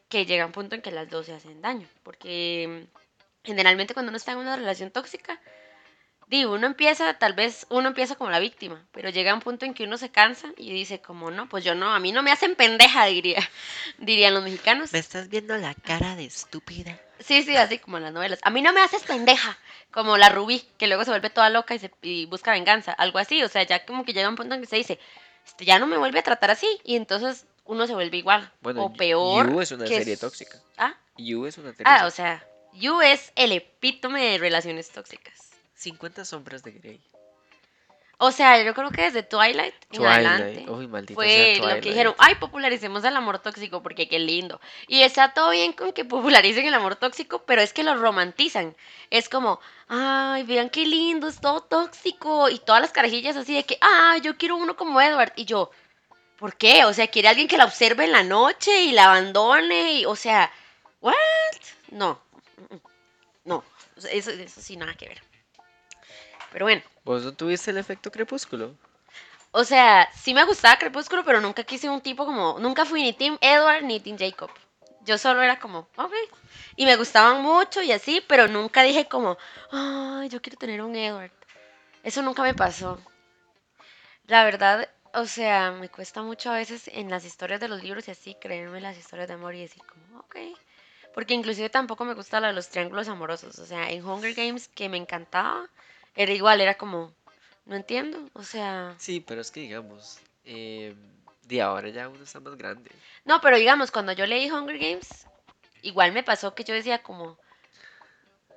que 0.10 0.26
llega 0.26 0.46
un 0.46 0.52
punto 0.52 0.76
en 0.76 0.82
que 0.82 0.92
las 0.92 1.10
dos 1.10 1.28
se 1.28 1.34
hacen 1.34 1.62
daño. 1.62 1.88
Porque 2.04 2.88
generalmente 3.44 3.94
cuando 3.94 4.10
uno 4.10 4.18
está 4.18 4.32
en 4.34 4.40
una 4.40 4.56
relación 4.56 4.92
tóxica, 4.92 5.40
di, 6.28 6.46
uno 6.46 6.66
empieza, 6.66 7.14
tal 7.16 7.34
vez 7.34 7.68
uno 7.70 7.90
empieza 7.90 8.16
como 8.16 8.30
la 8.30 8.40
víctima, 8.40 8.86
pero 8.92 9.10
llega 9.10 9.34
un 9.34 9.42
punto 9.42 9.66
en 9.66 9.74
que 9.74 9.84
uno 9.84 9.98
se 9.98 10.10
cansa 10.10 10.50
y 10.58 10.72
dice 10.72 11.02
como, 11.02 11.32
no, 11.32 11.50
pues 11.50 11.64
yo 11.64 11.76
no, 11.76 11.94
a 11.94 12.00
mí 12.00 12.12
no 12.12 12.24
me 12.24 12.32
hacen 12.32 12.56
pendeja, 12.56 13.06
diría, 13.08 13.48
dirían 13.98 14.34
los 14.34 14.44
mexicanos. 14.44 14.94
estás 14.94 15.30
viendo 15.30 15.58
la 15.58 15.74
cara 15.74 16.16
de 16.16 16.26
estúpida? 16.26 17.00
Sí, 17.20 17.44
sí, 17.44 17.56
así 17.56 17.78
como 17.78 17.98
en 17.98 18.04
las 18.04 18.14
novelas. 18.14 18.40
A 18.44 18.50
mí 18.50 18.62
no 18.62 18.74
me 18.74 18.82
haces 18.82 19.04
pendeja, 19.04 19.58
como 19.92 20.18
la 20.18 20.30
Rubí, 20.30 20.68
que 20.78 20.88
luego 20.88 21.06
se 21.06 21.12
vuelve 21.12 21.30
toda 21.30 21.50
loca 21.50 21.76
y, 21.76 21.80
se, 21.80 21.92
y 22.02 22.26
busca 22.26 22.52
venganza, 22.52 22.92
algo 22.92 23.20
así. 23.20 23.44
O 23.44 23.48
sea, 23.48 23.64
ya 23.64 23.86
como 23.86 24.04
que 24.04 24.12
llega 24.12 24.28
un 24.28 24.36
punto 24.36 24.56
en 24.56 24.62
que 24.62 24.68
se 24.68 24.76
dice, 24.76 25.00
este, 25.46 25.64
ya 25.64 25.80
no 25.80 25.88
me 25.88 25.98
vuelve 25.98 26.20
a 26.20 26.24
tratar 26.24 26.52
así, 26.52 26.68
y 26.84 26.96
entonces 26.98 27.46
uno 27.66 27.88
se 27.88 27.94
vuelve 27.94 28.18
igual, 28.18 28.52
Bueno, 28.62 28.86
o 28.86 28.94
peor. 28.94 29.50
You 29.50 29.62
es 29.62 29.72
una 29.72 29.86
que 29.86 29.98
serie 29.98 30.18
tóxica. 30.18 30.60
Ah, 30.78 30.96
You 31.18 31.46
es 31.46 31.58
una 31.58 31.72
serie 31.72 31.86
ah, 31.86 32.00
o 32.02 32.06
tóxica. 32.08 32.40
sea, 32.40 32.48
You 32.74 33.02
es 33.02 33.32
el 33.36 33.52
epítome 33.52 34.24
de 34.24 34.38
relaciones 34.38 34.90
tóxicas. 34.90 35.52
50 35.76 36.26
sombras 36.26 36.64
de 36.64 36.72
Grey. 36.72 37.02
O 38.18 38.32
sea, 38.32 38.64
yo 38.64 38.74
creo 38.74 38.90
que 38.90 39.02
desde 39.02 39.22
Twilight 39.22 39.74
en 39.92 39.98
Twilight. 39.98 40.26
adelante. 40.26 40.72
Uy, 40.72 40.88
maldita 40.88 41.16
Fue 41.16 41.56
sea 41.58 41.76
lo 41.76 41.82
que 41.82 41.90
dijeron, 41.90 42.16
ay, 42.20 42.36
popularicemos 42.36 43.04
el 43.04 43.18
amor 43.18 43.40
tóxico 43.40 43.84
porque 43.84 44.08
qué 44.08 44.18
lindo. 44.18 44.62
Y 44.88 45.02
está 45.02 45.34
todo 45.34 45.50
bien 45.50 45.74
con 45.74 45.92
que 45.92 46.06
popularicen 46.06 46.66
el 46.66 46.74
amor 46.74 46.96
tóxico, 46.96 47.44
pero 47.46 47.62
es 47.62 47.74
que 47.74 47.84
lo 47.84 47.96
romantizan. 47.96 48.78
Es 49.10 49.28
como, 49.28 49.60
ay, 49.90 50.44
vean 50.44 50.70
qué 50.70 50.86
lindo, 50.86 51.28
es 51.28 51.42
todo 51.42 51.62
tóxico. 51.62 52.50
Y 52.50 52.60
todas 52.60 52.82
las 52.82 52.92
carajillas 52.92 53.36
así 53.36 53.54
de 53.56 53.66
que, 53.66 53.78
ay, 53.82 54.22
yo 54.22 54.38
quiero 54.38 54.56
uno 54.56 54.78
como 54.78 55.02
Edward. 55.02 55.34
Y 55.36 55.44
yo, 55.44 55.72
¿por 56.38 56.56
qué? 56.56 56.86
O 56.86 56.94
sea, 56.94 57.08
quiere 57.08 57.28
alguien 57.28 57.50
que 57.50 57.58
la 57.58 57.66
observe 57.66 58.06
en 58.06 58.14
la 58.14 58.24
noche 58.24 58.84
y 58.84 58.94
la 58.94 59.06
abandone. 59.06 59.96
Y, 59.96 60.06
o 60.06 60.16
sea, 60.16 60.50
¿what? 61.02 61.14
No, 61.92 62.22
no, 63.46 63.64
eso, 63.98 64.32
eso 64.32 64.62
sí, 64.62 64.78
nada 64.78 64.96
que 64.96 65.10
ver. 65.10 65.22
Pero 66.52 66.66
bueno. 66.66 66.82
¿Vos 67.04 67.24
no 67.24 67.34
tuviste 67.34 67.72
el 67.72 67.78
efecto 67.78 68.12
crepúsculo? 68.12 68.76
O 69.56 69.64
sea, 69.64 70.10
sí 70.16 70.34
me 70.34 70.46
gustaba 70.46 70.80
Crepúsculo, 70.80 71.24
pero 71.24 71.40
nunca 71.40 71.64
quise 71.64 71.88
un 71.88 72.02
tipo 72.02 72.26
como. 72.26 72.58
Nunca 72.60 72.86
fui 72.86 73.04
ni 73.04 73.14
Team 73.14 73.38
Edward 73.40 73.84
ni 73.84 74.00
Team 74.00 74.18
Jacob. 74.18 74.50
Yo 75.02 75.20
solo 75.20 75.44
era 75.44 75.60
como, 75.60 75.88
ok. 75.96 76.14
Y 76.76 76.86
me 76.86 76.96
gustaban 76.96 77.44
mucho 77.44 77.84
y 77.84 77.92
así, 77.92 78.24
pero 78.28 78.48
nunca 78.48 78.82
dije 78.82 79.08
como, 79.08 79.38
ay, 79.72 80.30
yo 80.30 80.42
quiero 80.42 80.58
tener 80.58 80.82
un 80.82 80.96
Edward. 80.96 81.32
Eso 82.02 82.24
nunca 82.24 82.42
me 82.42 82.56
pasó. 82.56 83.00
La 84.26 84.44
verdad, 84.44 84.90
o 85.14 85.26
sea, 85.26 85.72
me 85.72 85.90
cuesta 85.90 86.24
mucho 86.24 86.50
a 86.52 86.56
veces 86.56 86.90
en 86.92 87.12
las 87.12 87.24
historias 87.24 87.60
de 87.60 87.68
los 87.68 87.84
libros 87.84 88.08
y 88.08 88.12
así 88.12 88.36
creerme 88.36 88.82
las 88.82 88.98
historias 88.98 89.28
de 89.28 89.36
amor 89.36 89.54
y 89.54 89.62
decir 89.62 89.84
como, 89.86 90.22
ok. 90.22 90.38
Porque 91.14 91.34
inclusive 91.34 91.70
tampoco 91.70 92.06
me 92.06 92.14
gusta 92.14 92.40
la 92.40 92.48
de 92.48 92.54
los 92.54 92.70
triángulos 92.70 93.08
amorosos. 93.08 93.60
O 93.60 93.66
sea, 93.66 93.90
en 93.92 94.06
Hunger 94.06 94.34
Games, 94.34 94.68
que 94.68 94.90
me 94.90 94.98
encantaba, 94.98 95.70
era 96.16 96.32
igual, 96.34 96.62
era 96.62 96.76
como, 96.76 97.14
no 97.66 97.76
entiendo. 97.76 98.30
O 98.34 98.44
sea, 98.44 98.96
Sí, 98.98 99.20
pero 99.20 99.42
es 99.42 99.52
que 99.52 99.62
digamos, 99.62 100.20
eh, 100.46 100.96
de 101.44 101.62
ahora 101.62 101.90
ya 101.90 102.10
uno 102.10 102.24
está 102.24 102.40
más 102.40 102.56
grande. 102.58 102.92
No, 103.26 103.42
pero 103.42 103.58
digamos, 103.58 103.92
cuando 103.92 104.12
yo 104.14 104.26
leí 104.26 104.50
Hunger 104.50 104.78
Games, 104.80 105.28
igual 105.82 106.12
me 106.12 106.24
pasó 106.24 106.56
que 106.56 106.64
yo 106.64 106.74
decía 106.74 107.04
como, 107.04 107.38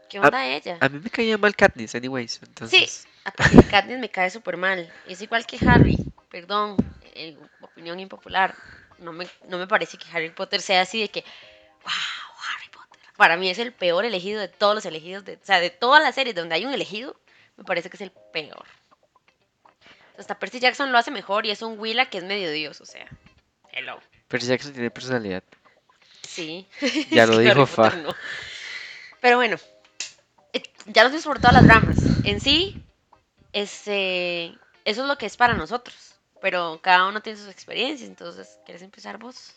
¿qué 0.08 0.18
onda 0.18 0.46
ella? 0.46 0.78
A 0.80 0.88
mí 0.88 0.98
me 0.98 1.10
caía 1.10 1.36
mal 1.36 1.54
Katniss, 1.54 1.94
anyways. 1.94 2.40
Entonces, 2.42 3.06
Aparte 3.26 3.56
que 3.62 3.68
Katniss 3.68 3.98
me 3.98 4.08
cae 4.08 4.30
súper 4.30 4.56
mal. 4.56 4.90
Es 5.06 5.20
igual 5.20 5.44
que 5.46 5.58
Harry, 5.68 5.98
perdón, 6.30 6.76
eh, 7.14 7.36
opinión 7.60 7.98
impopular. 7.98 8.54
No 8.98 9.12
me, 9.12 9.26
no 9.48 9.58
me 9.58 9.66
parece 9.66 9.98
que 9.98 10.06
Harry 10.12 10.30
Potter 10.30 10.62
sea 10.62 10.82
así 10.82 11.00
de 11.00 11.08
que, 11.08 11.24
wow. 11.82 12.25
Para 13.16 13.36
mí 13.36 13.48
es 13.48 13.58
el 13.58 13.72
peor 13.72 14.04
elegido 14.04 14.40
de 14.40 14.48
todos 14.48 14.74
los 14.74 14.84
elegidos, 14.86 15.24
de, 15.24 15.34
o 15.34 15.44
sea, 15.44 15.60
de 15.60 15.70
todas 15.70 16.02
las 16.02 16.14
series 16.14 16.34
donde 16.36 16.54
hay 16.54 16.64
un 16.66 16.74
elegido, 16.74 17.18
me 17.56 17.64
parece 17.64 17.88
que 17.88 17.96
es 17.96 18.00
el 18.02 18.12
peor. 18.32 18.64
Hasta 20.18 20.38
Percy 20.38 20.60
Jackson 20.60 20.92
lo 20.92 20.98
hace 20.98 21.10
mejor 21.10 21.46
y 21.46 21.50
es 21.50 21.62
un 21.62 21.78
Willa 21.78 22.08
que 22.08 22.18
es 22.18 22.24
medio 22.24 22.50
dios, 22.50 22.80
o 22.80 22.86
sea, 22.86 23.06
hello. 23.72 24.00
Percy 24.28 24.48
Jackson 24.48 24.72
tiene 24.72 24.90
personalidad. 24.90 25.42
Sí, 26.26 26.66
Ya 27.10 27.26
lo 27.26 27.38
dijo 27.38 27.66
Fa. 27.66 27.90
no. 27.90 28.14
Pero 29.20 29.36
bueno, 29.36 29.56
eh, 30.52 30.62
ya 30.86 31.02
nos 31.02 31.12
fuimos 31.12 31.24
por 31.26 31.38
todas 31.38 31.54
las 31.54 31.66
ramas. 31.66 31.96
En 32.24 32.40
sí, 32.40 32.82
este, 33.52 34.46
eso 34.84 35.02
es 35.02 35.08
lo 35.08 35.16
que 35.16 35.26
es 35.26 35.36
para 35.36 35.54
nosotros. 35.54 36.14
Pero 36.42 36.80
cada 36.82 37.08
uno 37.08 37.22
tiene 37.22 37.38
sus 37.38 37.48
experiencias, 37.48 38.08
entonces, 38.08 38.58
¿quieres 38.64 38.82
empezar 38.82 39.18
vos? 39.18 39.54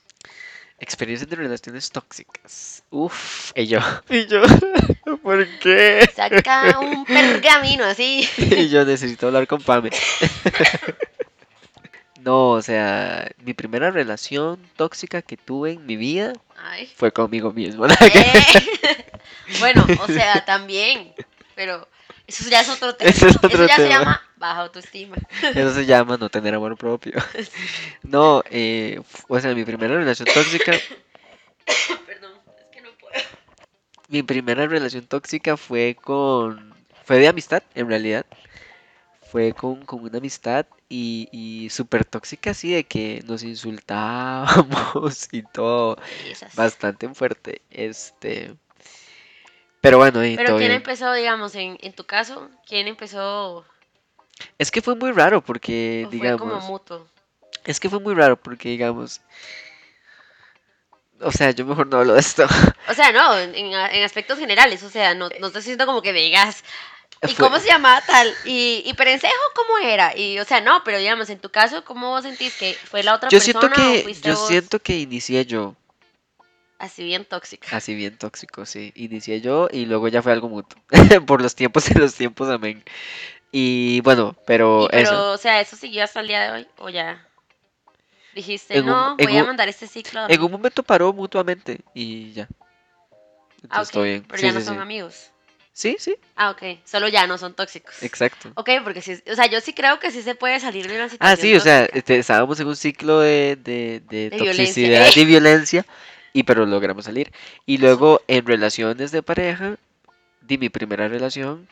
Experiencias 0.79 1.29
de 1.29 1.35
relaciones 1.35 1.91
tóxicas. 1.91 2.83
Uf, 2.89 3.51
y 3.55 3.67
yo. 3.67 3.79
Y 4.09 4.25
yo. 4.27 4.41
¿Por 5.23 5.47
qué? 5.59 6.09
Saca 6.15 6.79
un 6.79 7.05
pergamino 7.05 7.83
así. 7.83 8.27
Y 8.37 8.69
yo 8.69 8.85
necesito 8.85 9.27
hablar 9.27 9.47
con 9.47 9.61
Pame. 9.61 9.89
No, 12.21 12.49
o 12.49 12.61
sea, 12.61 13.31
mi 13.43 13.53
primera 13.53 13.91
relación 13.91 14.59
tóxica 14.75 15.21
que 15.21 15.37
tuve 15.37 15.73
en 15.73 15.85
mi 15.85 15.95
vida 15.95 16.33
Ay. 16.57 16.91
fue 16.95 17.11
conmigo 17.11 17.51
mismo. 17.51 17.85
Eh. 17.85 17.93
Bueno, 19.59 19.85
o 20.01 20.07
sea, 20.07 20.45
también. 20.45 21.13
Pero 21.55 21.87
eso 22.27 22.49
ya 22.49 22.61
es 22.61 22.69
otro 22.69 22.95
tema. 22.95 23.09
Ese 23.09 23.27
es 23.27 23.35
otro 23.37 23.49
eso 23.49 23.67
ya 23.67 23.75
se 23.75 23.89
llama 23.89 24.21
baja 24.39 24.61
autoestima. 24.61 25.17
Eso 25.53 25.73
se 25.73 25.85
llama 25.85 26.17
no 26.17 26.29
tener 26.29 26.55
amor 26.55 26.77
propio. 26.77 27.13
No, 28.03 28.43
eh, 28.49 29.01
o 29.27 29.39
sea, 29.39 29.53
mi 29.53 29.65
primera 29.65 29.95
relación 29.95 30.27
tóxica, 30.33 30.73
Perdón, 32.07 32.33
es 32.57 32.65
que 32.71 32.81
no 32.81 32.89
puedo. 32.99 33.13
mi 34.07 34.23
primera 34.23 34.67
relación 34.67 35.05
tóxica 35.07 35.57
fue 35.57 35.95
con, 36.01 36.73
fue 37.05 37.17
de 37.19 37.27
amistad, 37.27 37.63
en 37.75 37.87
realidad. 37.89 38.25
Fue 39.21 39.53
con, 39.53 39.85
con 39.85 40.01
una 40.03 40.17
amistad 40.17 40.65
y, 40.89 41.29
y 41.31 41.69
súper 41.69 42.05
tóxica, 42.05 42.51
así 42.51 42.71
de 42.73 42.83
que 42.85 43.21
nos 43.27 43.43
insultábamos 43.43 45.29
y 45.31 45.43
todo, 45.43 45.97
Esas. 46.25 46.55
bastante 46.55 47.07
fuerte. 47.13 47.61
Este, 47.69 48.55
pero 49.81 49.97
bueno, 49.97 50.25
y 50.25 50.37
Pero 50.37 50.49
todo 50.49 50.57
¿quién 50.57 50.69
bien. 50.69 50.77
empezó, 50.77 51.13
digamos, 51.13 51.55
en, 51.55 51.77
en 51.81 51.93
tu 51.93 52.05
caso? 52.05 52.49
¿Quién 52.67 52.87
empezó 52.87 53.65
Es 54.57 54.71
que 54.71 54.81
fue 54.81 54.95
muy 54.95 55.11
raro 55.11 55.41
porque, 55.43 56.07
o 56.07 56.11
fue 56.11 56.33
como 56.33 56.59
digamos, 56.59 56.61
mutuo? 56.61 57.07
es 57.65 57.79
que 57.79 57.89
fue 57.89 57.99
muy 57.99 58.13
raro 58.15 58.37
porque, 58.41 58.69
digamos, 58.69 59.21
o 61.21 61.31
sea, 61.31 61.51
yo 61.51 61.65
mejor 61.65 61.87
no 61.87 61.97
hablo 61.97 62.13
de 62.13 62.19
esto. 62.19 62.45
O 62.87 62.93
sea, 62.93 63.11
no, 63.11 63.37
en, 63.37 63.55
en- 63.55 64.03
aspectos 64.03 64.39
generales, 64.39 64.83
o 64.83 64.89
sea, 64.89 65.13
no, 65.13 65.29
no 65.39 65.47
estoy 65.47 65.61
diciendo 65.61 65.85
como 65.85 66.01
que 66.01 66.11
me 66.13 66.21
digas, 66.21 66.63
¿y 67.25 67.35
Fue- 67.35 67.45
cómo 67.45 67.59
se 67.59 67.67
llamaba 67.67 68.05
tal? 68.05 68.39
¿Y, 68.43 68.83
y 68.85 68.93
Perencejo 68.95 69.33
cómo 69.55 69.77
era? 69.79 70.15
Y, 70.17 70.39
o 70.39 70.45
sea, 70.45 70.61
no, 70.61 70.83
pero 70.83 70.97
digamos, 70.99 71.29
en 71.29 71.39
tu 71.39 71.49
caso, 71.51 71.83
¿cómo 71.85 72.09
vos 72.11 72.23
sentís 72.23 72.55
que 72.55 72.81
fue 72.85 73.03
la 73.03 73.15
otra 73.15 73.31
Yo 73.31 73.37
persona 73.37 73.45
siento 73.45 73.69
o 73.91 73.95
que, 73.95 74.03
fuiste 74.03 74.29
yo 74.29 74.35
vos 74.35 74.47
siento 74.47 74.79
que 74.81 74.97
inicié 74.99 75.45
yo, 75.45 75.75
así 76.79 77.03
bien 77.03 77.25
tóxica? 77.25 77.67
así 77.71 77.93
bien 77.95 78.17
tóxico, 78.17 78.65
sí. 78.65 78.91
Inicié 78.95 79.41
yo 79.41 79.67
y 79.71 79.85
luego 79.85 80.07
ya 80.07 80.21
fue 80.21 80.31
algo 80.31 80.49
mutuo. 80.49 80.79
Por 81.27 81.41
los 81.41 81.55
tiempos 81.55 81.89
y 81.91 81.93
los 81.93 82.15
tiempos, 82.15 82.49
amén. 82.49 82.83
Y 83.51 84.01
bueno, 84.01 84.35
pero, 84.45 84.87
pero, 84.91 85.01
eso. 85.01 85.31
o 85.33 85.37
sea, 85.37 85.59
¿eso 85.61 85.75
siguió 85.75 86.03
hasta 86.03 86.19
el 86.19 86.27
día 86.27 86.41
de 86.43 86.51
hoy? 86.51 86.67
¿O 86.77 86.89
ya 86.89 87.25
dijiste, 88.33 88.77
En 88.77 88.85
no, 88.85 89.15
voy 89.17 89.35
a 89.37 89.41
un- 89.41 89.47
mandar 89.47 89.67
este 89.69 89.87
ciclo 89.87 90.21
En 90.21 90.27
dormir"? 90.27 90.45
un 90.45 90.51
momento 90.51 90.83
paró 90.83 91.11
mutuamente 91.13 91.79
y 91.93 92.31
ya. 92.33 92.47
Ah, 93.69 93.81
Entonces 93.81 93.87
ok, 93.87 93.93
todo 93.93 94.03
bien. 94.03 94.23
pero 94.27 94.37
Sí, 94.39 94.45
ya 94.47 94.51
no 94.53 94.59
son 94.61 94.75
sí. 94.75 94.81
amigos. 94.81 95.31
Sí, 95.73 95.95
sí, 95.99 96.15
Ah, 96.35 96.51
ok, 96.51 96.79
solo 96.85 97.07
ya 97.07 97.25
no 97.27 97.37
son 97.37 97.53
tóxicos. 97.53 98.01
exacto. 98.03 98.51
Ok, 98.55 98.69
porque 98.83 99.01
sí, 99.01 99.21
o 99.31 99.35
sea, 99.35 99.45
yo 99.47 99.61
sí 99.61 99.73
creo 99.73 99.99
que 99.99 100.11
sí 100.11 100.21
se 100.21 100.35
puede 100.35 100.59
salir 100.59 100.87
de 100.87 100.95
una 100.95 101.05
Ah, 101.05 101.09
situación 101.09 101.37
sí, 101.39 101.55
o 101.55 101.59
sea, 101.59 101.85
este, 101.85 102.17
estábamos 102.17 102.59
en 102.59 102.67
un 102.67 102.75
ciclo 102.75 103.19
de, 103.19 103.57
de, 103.57 104.01
de 104.09 104.29
De 104.29 104.37
violencia. 104.37 104.47
toxicidad 104.47 105.11
y 105.15 105.25
violencia, 105.25 105.85
y 106.33 106.43
pero 106.43 106.65
logramos 106.65 107.05
salir. 107.05 107.31
Y 107.65 107.77
luego 107.77 108.21
en 108.27 108.45
relaciones 108.45 109.11
de 109.11 109.21
pareja, 109.23 109.77
di 110.41 110.57
mi 110.57 110.69
primera 110.69 111.07
relación 111.07 111.67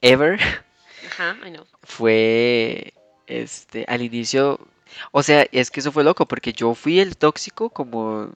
ever 0.00 0.38
Ajá, 1.18 1.36
I 1.46 1.50
know. 1.50 1.66
fue 1.82 2.94
este 3.26 3.84
al 3.88 4.02
inicio, 4.02 4.60
o 5.12 5.22
sea, 5.22 5.46
es 5.52 5.70
que 5.70 5.80
eso 5.80 5.92
fue 5.92 6.04
loco 6.04 6.26
porque 6.26 6.52
yo 6.52 6.74
fui 6.74 7.00
el 7.00 7.16
tóxico 7.16 7.70
como 7.70 8.32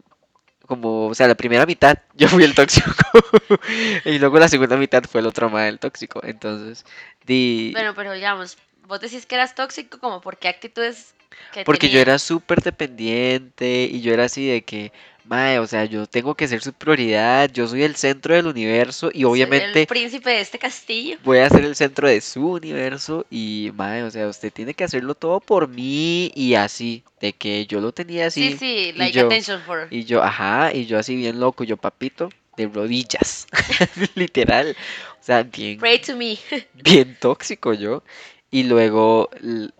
como, 0.67 1.07
o 1.07 1.15
sea, 1.15 1.27
la 1.27 1.35
primera 1.35 1.67
mitad 1.67 1.99
yo 2.15 2.29
fui 2.29 2.45
el 2.45 2.55
tóxico 2.55 2.93
y 4.05 4.19
luego 4.19 4.39
la 4.39 4.49
segunda 4.49 4.77
mitad 4.77 5.03
fue 5.05 5.21
el 5.23 5.27
otro 5.27 5.49
más 5.49 5.69
el 5.69 5.79
tóxico. 5.79 6.21
Entonces, 6.23 6.85
di 7.27 7.73
Bueno, 7.73 7.95
pero 7.95 8.13
digamos, 8.13 8.59
vos 8.87 9.01
decís 9.01 9.27
que 9.27 9.35
eras 9.35 9.55
tóxico 9.55 9.99
como 9.99 10.21
por 10.21 10.37
qué 10.37 10.49
actitudes 10.49 11.15
que 11.53 11.65
porque 11.65 11.89
yo 11.89 12.01
era 12.01 12.19
súper 12.19 12.63
dependiente 12.63 13.89
y 13.91 14.01
yo 14.01 14.13
era 14.13 14.25
así 14.25 14.47
de 14.47 14.63
que, 14.63 14.93
mae, 15.29 15.59
o 15.59 15.67
sea, 15.67 15.85
yo 15.85 16.07
tengo 16.07 16.35
que 16.35 16.49
ser 16.49 16.61
su 16.63 16.73
prioridad, 16.73 17.51
yo 17.53 17.67
soy 17.69 17.83
el 17.83 17.97
centro 17.97 18.35
del 18.35 18.47
universo 18.47 19.11
y 19.13 19.25
obviamente 19.25 19.83
el 19.83 19.87
príncipe 19.87 20.31
de 20.31 20.41
este 20.41 20.59
castillo. 20.59 21.19
voy 21.25 21.39
a 21.39 21.49
ser 21.51 21.65
el 21.65 21.77
centro 21.77 22.09
de 22.09 22.21
su 22.21 22.53
universo 22.53 23.27
y, 23.31 23.71
mae, 23.75 24.03
o 24.03 24.11
sea, 24.11 24.27
usted 24.29 24.53
tiene 24.53 24.75
que 24.75 24.85
hacerlo 24.85 25.15
todo 25.15 25.41
por 25.41 25.69
mí 25.69 26.33
y 26.35 26.55
así, 26.55 27.03
de 27.21 27.33
que 27.33 27.67
yo 27.67 27.81
lo 27.81 27.93
tenía 27.93 28.31
Sí, 28.31 28.49
así 28.49 28.59
sí, 28.59 28.67
y 28.67 28.93
like 28.93 29.17
yo, 29.17 29.27
attention 29.27 29.61
for. 29.63 29.87
y 29.91 30.05
yo, 30.05 30.23
ajá, 30.23 30.73
y 30.75 30.87
yo 30.87 30.99
así 30.99 31.15
bien 31.17 31.39
loco, 31.39 31.65
yo 31.65 31.77
papito, 31.77 32.31
de 32.57 32.67
rodillas, 32.67 33.47
literal, 34.15 34.77
o 35.13 35.23
sea, 35.23 35.43
bien, 35.43 35.79
Pray 35.79 36.01
to 36.01 36.17
me. 36.17 36.39
bien 36.75 37.17
tóxico 37.21 37.73
yo. 37.75 38.03
Y 38.51 38.63
luego, 38.63 39.29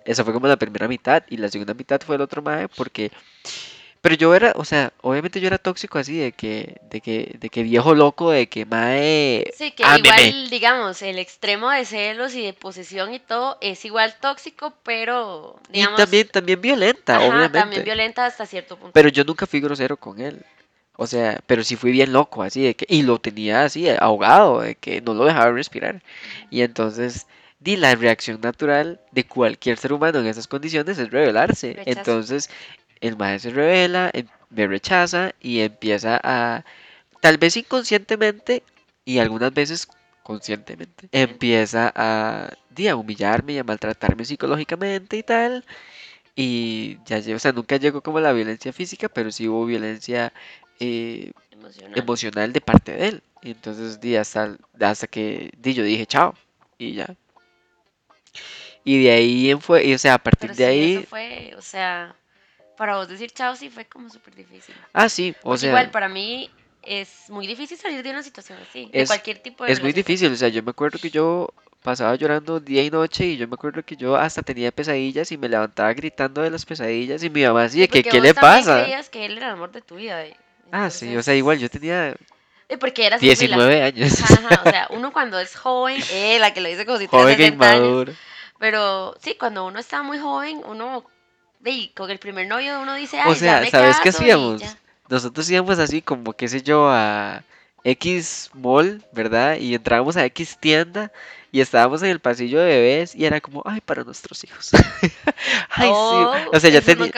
eso 0.05 0.25
fue 0.25 0.35
como 0.35 0.47
la 0.47 0.59
primera 0.59 0.87
mitad 0.89 1.23
y 1.31 1.39
la 1.39 1.49
segunda 1.49 1.73
mitad 1.73 2.03
fue 2.05 2.17
el 2.17 2.21
otro 2.21 2.43
mae 2.43 2.69
porque 2.69 3.11
pero 4.01 4.15
yo 4.15 4.35
era, 4.35 4.53
o 4.57 4.65
sea, 4.65 4.93
obviamente 5.03 5.41
yo 5.41 5.47
era 5.49 5.59
tóxico 5.59 5.99
así 5.99 6.17
de 6.19 6.33
que, 6.33 6.77
de 6.91 7.01
que, 7.01 7.37
de 7.39 7.49
que 7.51 7.63
viejo 7.63 7.95
loco, 7.95 8.31
de 8.31 8.49
que 8.49 8.65
mae, 8.65 9.51
Sí, 9.57 9.73
que 9.73 9.83
ámeme. 9.85 10.09
igual, 10.09 10.51
digamos, 10.51 11.03
el 11.03 11.19
extremo 11.19 11.71
de 11.71 11.85
celos 11.85 12.35
y 12.35 12.43
de 12.45 12.53
posesión 12.53 13.13
y 13.13 13.19
todo 13.21 13.59
es 13.61 13.85
igual 13.85 14.15
tóxico, 14.21 14.75
pero, 14.83 15.61
Y 15.69 15.73
digamos, 15.75 15.97
también, 15.97 16.29
también 16.29 16.61
violenta, 16.61 17.17
ajá, 17.17 17.27
obviamente. 17.29 17.59
también 17.59 17.85
violenta 17.85 18.27
hasta 18.27 18.47
cierto 18.47 18.77
punto. 18.77 18.93
Pero 18.93 19.09
yo 19.09 19.25
nunca 19.25 19.47
fui 19.47 19.61
grosero 19.61 19.97
con 19.97 20.21
él. 20.21 20.45
O 21.01 21.07
sea, 21.07 21.41
pero 21.47 21.63
sí 21.63 21.77
fui 21.77 21.93
bien 21.93 22.13
loco, 22.13 22.43
así 22.43 22.63
de 22.63 22.75
que, 22.75 22.85
y 22.89 23.03
lo 23.03 23.21
tenía 23.21 23.63
así, 23.65 23.89
ahogado, 23.89 24.63
de 24.63 24.75
que 24.75 25.01
no 25.01 25.15
lo 25.15 25.25
dejaba 25.27 25.53
respirar. 25.53 26.03
Y 26.51 26.63
entonces, 26.63 27.27
di 27.61 27.77
la 27.77 27.95
reacción 27.95 28.41
natural 28.41 29.01
de 29.13 29.25
cualquier 29.25 29.79
ser 29.79 29.93
humano 29.93 30.19
en 30.19 30.27
esas 30.27 30.49
condiciones 30.49 30.99
es 30.99 31.11
rebelarse. 31.11 31.75
Rechazo. 31.75 31.99
Entonces, 32.01 32.51
el 33.01 33.17
maestro 33.17 33.51
se 33.51 33.57
revela, 33.57 34.11
em- 34.13 34.27
me 34.51 34.67
rechaza 34.67 35.33
y 35.41 35.61
empieza 35.61 36.21
a, 36.23 36.65
tal 37.21 37.39
vez 37.39 37.57
inconscientemente 37.57 38.63
y 39.05 39.19
algunas 39.19 39.53
veces 39.55 39.89
conscientemente, 40.23 41.09
empieza 41.13 41.93
a, 41.95 42.51
a 42.91 42.97
humillarme 42.97 43.55
y 43.55 43.59
a 43.59 43.65
maltratarme 43.65 44.25
psicológicamente 44.25 45.17
y 45.19 45.23
tal. 45.23 45.65
Y 46.37 46.99
ya, 47.07 47.19
lle- 47.19 47.35
o 47.35 47.39
sea, 47.39 47.53
nunca 47.53 47.77
llegó 47.77 48.03
como 48.03 48.21
la 48.21 48.33
violencia 48.33 48.73
física, 48.73 49.09
pero 49.09 49.31
sí 49.33 49.49
hubo 49.49 49.67
violencia 49.67 50.33
eh, 50.81 51.33
Emocional. 51.51 51.93
emocional 51.99 52.53
de 52.53 52.61
parte 52.61 52.93
de 52.93 53.09
él. 53.09 53.23
Y 53.43 53.51
entonces, 53.53 54.01
di, 54.01 54.17
hasta, 54.17 54.57
hasta 54.81 55.07
que 55.07 55.51
di, 55.59 55.75
yo 55.75 55.83
dije 55.85 56.07
chao. 56.07 56.35
Y 56.79 56.95
ya. 56.95 57.17
Y 58.85 59.03
de 59.03 59.11
ahí 59.11 59.55
fue, 59.61 59.85
y, 59.85 59.95
o 59.95 59.99
sea, 59.99 60.15
a 60.15 60.19
partir 60.19 60.49
Pero 60.49 60.55
de 60.55 60.65
sí, 60.65 60.71
ahí. 60.71 60.95
eso 60.97 61.03
fue, 61.09 61.55
o 61.57 61.63
sea, 61.63 62.17
para 62.79 62.97
vos 62.97 63.09
decir 63.09 63.31
chao 63.33 63.57
sí 63.57 63.71
fue 63.71 63.85
como 63.87 64.11
súper 64.11 64.35
difícil. 64.35 64.77
Ah, 64.93 65.09
sí, 65.09 65.35
o 65.45 65.57
Porque 65.57 65.63
sea. 65.63 65.75
igual 65.77 65.91
para 65.91 66.09
mí 66.09 66.51
es 66.83 67.29
muy 67.31 67.47
difícil 67.47 67.79
salir 67.79 68.03
de 68.03 68.11
una 68.11 68.23
situación 68.23 68.59
así, 68.61 68.93
de 68.95 69.05
cualquier 69.07 69.41
tipo 69.41 69.65
de 69.65 69.71
Es 69.73 69.81
muy 69.83 69.93
difícil, 69.93 70.33
o 70.33 70.37
sea, 70.37 70.49
yo 70.49 70.63
me 70.63 70.71
acuerdo 70.71 70.99
que 70.99 71.11
yo 71.11 71.49
pasaba 71.83 72.15
llorando 72.17 72.61
día 72.61 72.83
y 72.85 72.91
noche 72.91 73.27
y 73.27 73.37
yo 73.37 73.47
me 73.49 73.55
acuerdo 73.55 73.83
que 73.85 73.97
yo 73.97 74.17
hasta 74.17 74.43
tenía 74.43 74.73
pesadillas 74.73 75.31
y 75.33 75.39
me 75.39 75.49
levantaba 75.49 75.93
gritando 75.93 76.43
de 76.43 76.51
las 76.51 76.65
pesadillas 76.65 77.23
y 77.23 77.31
mi 77.31 77.45
mamá 77.45 77.65
así 77.65 77.83
Sí, 77.83 77.89
¿qué 77.89 78.21
le 78.21 78.35
pasa? 78.35 78.85
creías 78.85 79.09
que 79.11 79.27
él 79.27 79.37
era 79.37 79.47
el 79.49 79.53
amor 79.55 79.73
de 79.73 79.83
tu 79.83 79.97
vida. 79.97 80.25
eh. 80.25 80.37
Ah, 80.73 80.91
sí, 80.91 81.17
o 81.17 81.23
sea, 81.23 81.35
igual 81.35 81.59
yo 81.59 81.69
tenía 81.71 82.15
eh, 82.69 82.79
porque 82.79 83.07
eras 83.07 83.23
muy 83.25 83.35
la- 83.49 83.57
19 83.57 83.83
años, 83.83 84.13
Ajá, 84.21 84.63
o 84.63 84.67
sea, 84.67 84.89
uno 84.91 85.13
cuando 85.13 85.39
es 85.39 85.57
joven, 85.57 86.05
eh, 86.09 86.39
la 86.41 86.53
que 86.53 86.61
lo 86.61 86.69
dice 86.69 86.85
como 86.87 86.99
si 86.99 87.07
joven 87.07 87.41
e 87.41 87.47
60 87.47 87.71
años. 87.73 87.97
Pero 88.59 89.15
sí, 89.23 89.37
cuando 89.39 89.67
uno 89.67 89.79
está 89.79 90.03
muy 90.03 90.19
joven, 90.19 90.63
uno, 90.67 91.05
ve, 91.61 91.93
con 91.95 92.11
el 92.11 92.19
primer 92.19 92.47
novio 92.47 92.81
uno 92.81 92.95
dice, 92.95 93.19
O 93.23 93.35
ay, 93.35 93.35
sea, 93.35 93.55
ya 93.55 93.57
me 93.57 93.69
¿sabes 93.69 94.01
qué 94.01 94.09
caso 94.11 94.25
y 94.25 94.31
hacíamos? 94.31 94.77
Nosotros 95.09 95.49
íbamos 95.51 95.79
así 95.79 96.03
como, 96.03 96.33
qué 96.33 96.49
sé 96.49 96.63
yo, 96.63 96.89
a 96.91 97.45
X 97.85 98.51
mall, 98.55 99.05
¿verdad? 99.13 99.57
Y 99.59 99.75
entrábamos 99.75 100.17
a 100.17 100.25
X 100.27 100.59
tienda 100.59 101.13
y 101.51 101.61
estábamos 101.61 102.03
en 102.03 102.11
el 102.11 102.21
pasillo 102.21 102.61
de 102.61 102.67
bebés 102.67 103.15
y 103.15 103.25
era 103.27 103.41
como, 103.41 103.63
ay, 103.67 103.81
para 103.81 104.05
nuestros 104.05 104.43
hijos. 104.45 104.71
Ay, 105.71 105.95
Oh, 105.95 105.95
sí. 105.95 106.29
O 106.53 106.59
sea, 106.61 106.71
ya, 106.71 106.81
teni- 106.83 107.15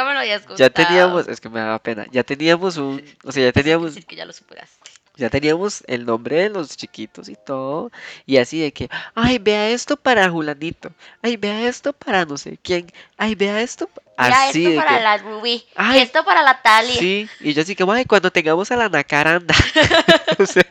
ya 0.57 0.71
teníamos, 0.71 1.29
es 1.29 1.41
que 1.41 1.49
me 1.49 1.61
daba 1.61 1.79
pena, 1.79 2.07
ya 2.11 2.23
teníamos 2.25 2.77
un, 2.77 3.03
o 3.25 3.33
sea, 3.33 3.45
ya 3.45 3.53
teníamos, 3.53 3.95
decir 3.95 4.07
que 4.07 4.17
ya 4.17 4.25
lo 4.25 4.33
superaste. 4.33 4.91
ya 5.17 5.29
teníamos 5.31 5.83
el 5.87 6.05
nombre 6.07 6.37
de 6.37 6.49
los 6.51 6.77
chiquitos 6.77 7.29
y 7.29 7.37
todo, 7.37 7.91
y 8.27 8.37
así 8.39 8.61
de 8.61 8.73
que, 8.73 8.89
ay, 9.15 9.39
vea 9.39 9.69
esto 9.71 9.97
para 9.97 10.29
Julanito, 10.31 10.93
ay, 11.23 11.37
vea 11.37 11.69
esto 11.69 11.93
para 11.93 12.25
no 12.25 12.37
sé 12.37 12.59
quién, 12.63 12.87
ay, 13.17 13.35
vea 13.35 13.61
esto, 13.61 13.87
pa-". 13.89 14.01
Mira, 14.01 14.10
Así 14.21 14.67
esto 14.67 14.77
para 14.77 14.97
que, 14.97 15.03
la 15.03 15.17
Rubí 15.19 15.65
y 15.95 15.99
esto 15.99 16.25
para 16.25 16.43
la 16.43 16.61
Talia 16.61 16.95
sí, 16.99 17.29
y 17.41 17.53
yo 17.55 17.63
así 17.63 17.75
como, 17.75 17.93
ay, 17.93 18.05
cuando 18.05 18.31
tengamos 18.31 18.71
a 18.71 18.77
la 18.77 18.89
Nacaranda, 18.89 19.55
o 20.39 20.47
sea, 20.47 20.67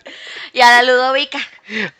y 0.53 0.62
a 0.62 0.69
la 0.69 0.83
Ludovica. 0.83 1.39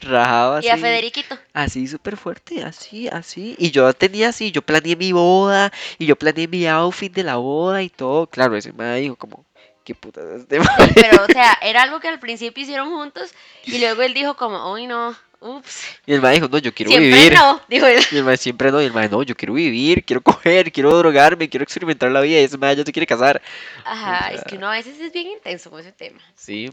Rajaba 0.02 0.64
y 0.64 0.68
a 0.68 0.74
así, 0.74 0.82
Federiquito. 0.82 1.38
así 1.54 1.88
súper 1.88 2.18
fuerte, 2.18 2.64
así, 2.64 3.08
así, 3.08 3.56
y 3.58 3.72
yo 3.72 3.92
tenía 3.94 4.30
así, 4.30 4.52
yo 4.52 4.62
planeé 4.62 4.96
mi 4.96 5.12
boda, 5.12 5.72
y 5.98 6.06
yo 6.06 6.16
planeé 6.16 6.48
mi 6.48 6.68
outfit 6.68 7.14
de 7.14 7.24
la 7.24 7.38
boda 7.38 7.82
y 7.82 7.90
todo, 7.90 8.28
claro, 8.28 8.56
ese 8.56 8.72
me 8.74 8.96
dijo 8.98 9.16
como, 9.16 9.46
qué 9.84 9.96
puta 9.96 10.22
es 10.22 10.42
este 10.42 10.60
Sí, 10.62 10.68
pero 10.96 11.24
o 11.24 11.28
sea, 11.28 11.58
era 11.62 11.84
algo 11.84 12.00
que 12.00 12.08
al 12.08 12.20
principio 12.20 12.64
hicieron 12.64 12.90
juntos 12.90 13.34
y 13.66 13.80
luego 13.80 14.02
él 14.04 14.14
dijo 14.14 14.36
como, 14.36 14.72
uy 14.72 14.86
no, 14.88 15.16
ups, 15.42 15.86
Y 16.06 16.14
el 16.14 16.22
mae 16.22 16.36
dijo, 16.36 16.48
no, 16.48 16.58
yo 16.58 16.74
quiero 16.74 16.92
siempre 16.92 17.12
vivir. 17.12 17.34
no, 17.34 17.62
dijo 17.68 17.86
él. 17.86 18.04
Y 18.12 18.18
el 18.18 18.24
mae 18.24 18.38
siempre 18.38 18.72
no, 18.72 18.82
y 18.82 18.86
el 18.86 18.94
mae, 18.94 19.10
no, 19.10 19.24
yo 19.24 19.36
quiero 19.36 19.54
vivir, 19.54 20.04
quiero 20.04 20.22
coger, 20.22 20.72
quiero 20.72 20.96
drogarme, 20.98 21.50
quiero 21.50 21.64
experimentar 21.64 22.12
la 22.12 22.22
vida, 22.22 22.40
y 22.40 22.44
ese 22.44 22.58
mae 22.58 22.76
ya 22.76 22.84
se 22.84 22.92
quiere 22.92 23.08
casar. 23.08 23.42
Ajá, 23.86 24.30
O 24.32 24.36
es 24.36 24.44
que 24.44 24.56
uno 24.58 24.68
a 24.68 24.74
veces 24.74 25.00
es 25.00 25.12
bien 25.14 25.28
intenso 25.28 25.70
con 25.70 25.80
ese 25.80 25.92
tema. 25.92 26.20
Sí. 26.36 26.72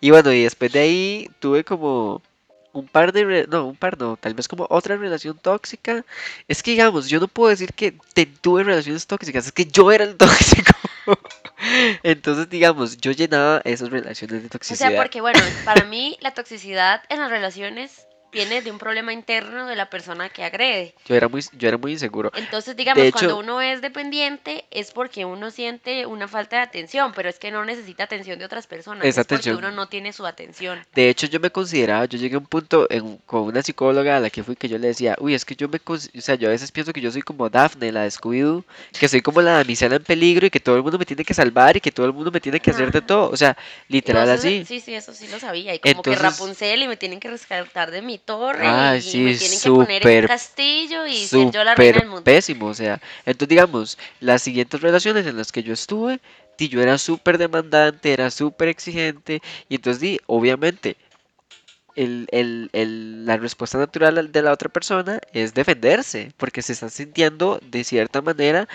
Y 0.00 0.10
bueno, 0.10 0.32
y 0.32 0.42
después 0.42 0.72
de 0.72 0.80
ahí 0.80 1.30
tuve 1.40 1.64
como 1.64 2.22
un 2.72 2.88
par 2.88 3.12
de, 3.12 3.46
no, 3.50 3.66
un 3.66 3.76
par 3.76 3.98
no, 3.98 4.16
tal 4.16 4.34
vez 4.34 4.48
como 4.48 4.66
otra 4.70 4.96
relación 4.96 5.38
tóxica. 5.38 6.04
Es 6.48 6.62
que 6.62 6.72
digamos, 6.72 7.08
yo 7.08 7.20
no 7.20 7.28
puedo 7.28 7.50
decir 7.50 7.72
que 7.74 7.94
te, 8.14 8.26
tuve 8.26 8.64
relaciones 8.64 9.06
tóxicas, 9.06 9.46
es 9.46 9.52
que 9.52 9.66
yo 9.66 9.92
era 9.92 10.04
el 10.04 10.16
tóxico. 10.16 10.72
Entonces, 12.02 12.48
digamos, 12.48 12.96
yo 12.96 13.12
llenaba 13.12 13.60
esas 13.64 13.90
relaciones 13.90 14.42
de 14.42 14.46
O 14.46 14.50
toxicidad. 14.50 14.90
sea, 14.90 15.00
porque 15.02 15.20
bueno, 15.20 15.38
para 15.64 15.84
mí 15.84 16.16
la 16.20 16.34
toxicidad 16.34 17.02
en 17.08 17.20
las 17.20 17.30
relaciones 17.30 18.06
viene 18.32 18.62
de 18.62 18.70
un 18.70 18.78
problema 18.78 19.12
interno 19.12 19.66
de 19.66 19.76
la 19.76 19.90
persona 19.90 20.28
que 20.30 20.42
agrede. 20.44 20.94
Yo 21.06 21.14
era 21.14 21.28
muy, 21.28 21.44
yo 21.52 21.68
era 21.68 21.76
muy 21.76 21.92
inseguro. 21.92 22.32
Entonces, 22.34 22.74
digamos, 22.76 23.12
cuando 23.12 23.38
uno 23.38 23.60
es 23.60 23.82
dependiente 23.82 24.64
es 24.70 24.90
porque 24.92 25.24
uno 25.24 25.50
siente 25.50 26.06
una 26.06 26.26
falta 26.28 26.56
de 26.56 26.62
atención, 26.62 27.12
pero 27.14 27.28
es 27.28 27.38
que 27.38 27.50
no 27.50 27.64
necesita 27.64 28.04
atención 28.04 28.38
de 28.38 28.44
otras 28.46 28.66
personas, 28.66 29.04
Esa 29.06 29.20
es 29.20 29.26
porque 29.26 29.50
atención. 29.50 29.58
uno 29.58 29.70
no 29.70 29.88
tiene 29.88 30.12
su 30.12 30.26
atención. 30.26 30.84
De 30.94 31.08
hecho, 31.10 31.26
yo 31.26 31.38
me 31.40 31.50
consideraba, 31.50 32.06
yo 32.06 32.18
llegué 32.18 32.36
a 32.36 32.38
un 32.38 32.46
punto 32.46 32.86
en- 32.90 33.18
con 33.26 33.42
una 33.42 33.62
psicóloga 33.62 34.16
a 34.16 34.20
la 34.20 34.30
que 34.30 34.42
fui 34.42 34.56
que 34.56 34.68
yo 34.68 34.78
le 34.78 34.88
decía, 34.88 35.14
uy, 35.20 35.34
es 35.34 35.44
que 35.44 35.54
yo 35.54 35.68
me, 35.68 35.80
o 35.84 35.96
sea, 35.98 36.34
yo 36.36 36.48
a 36.48 36.52
veces 36.52 36.72
pienso 36.72 36.92
que 36.92 37.00
yo 37.00 37.10
soy 37.12 37.22
como 37.22 37.50
Daphne, 37.50 37.92
la 37.92 38.02
de 38.04 38.10
Scooby-Doo, 38.10 38.64
que 38.98 39.08
soy 39.08 39.20
como 39.20 39.42
la 39.42 39.52
damisela 39.58 39.96
en 39.96 40.04
peligro 40.04 40.46
y 40.46 40.50
que 40.50 40.60
todo 40.60 40.76
el 40.76 40.82
mundo 40.82 40.98
me 40.98 41.04
tiene 41.04 41.24
que 41.24 41.34
salvar 41.34 41.76
y 41.76 41.80
que 41.80 41.92
todo 41.92 42.06
el 42.06 42.12
mundo 42.12 42.30
me 42.30 42.40
tiene 42.40 42.60
que 42.60 42.70
hacer 42.70 42.90
de 42.90 43.02
todo, 43.02 43.30
o 43.30 43.36
sea, 43.36 43.56
literal 43.88 44.24
eso- 44.28 44.34
así. 44.46 44.64
Sí, 44.64 44.80
sí, 44.80 44.94
eso 44.94 45.12
sí 45.12 45.28
lo 45.28 45.38
sabía. 45.38 45.74
Y 45.74 45.78
como 45.80 46.02
que 46.02 46.14
Rapunzel 46.14 46.82
y 46.82 46.88
me 46.88 46.96
tienen 46.96 47.20
que 47.20 47.28
rescatar 47.28 47.90
de 47.90 48.00
mi 48.02 48.18
torre 48.24 48.66
Ay, 48.66 48.98
y 48.98 49.02
sí, 49.02 49.18
me 49.18 49.34
tienen 49.34 49.60
que 49.60 49.70
poner 49.70 50.06
en 50.06 50.26
castillo 50.26 51.06
y 51.06 51.26
ser 51.26 51.50
yo 51.52 51.64
la 51.64 51.74
reina 51.74 51.92
Súper 51.92 52.00
del 52.00 52.08
mundo. 52.08 52.22
pésimo, 52.24 52.66
o 52.66 52.74
sea, 52.74 53.00
entonces 53.26 53.48
digamos, 53.48 53.98
las 54.20 54.42
siguientes 54.42 54.80
relaciones 54.80 55.26
en 55.26 55.36
las 55.36 55.52
que 55.52 55.62
yo 55.62 55.72
estuve, 55.72 56.20
di, 56.58 56.68
yo 56.68 56.80
era 56.82 56.98
súper 56.98 57.38
demandante, 57.38 58.12
era 58.12 58.30
súper 58.30 58.68
exigente, 58.68 59.40
y 59.68 59.76
entonces 59.76 60.00
di, 60.00 60.20
obviamente, 60.26 60.96
el, 61.94 62.26
el- 62.32 62.70
el- 62.72 63.26
la 63.26 63.36
respuesta 63.36 63.76
natural 63.78 64.16
al- 64.18 64.32
de 64.32 64.42
la 64.42 64.52
otra 64.52 64.68
persona 64.70 65.20
es 65.32 65.52
defenderse, 65.54 66.32
porque 66.38 66.62
se 66.62 66.72
está 66.72 66.88
sintiendo 66.88 67.60
de 67.62 67.84
cierta 67.84 68.22
manera 68.22 68.66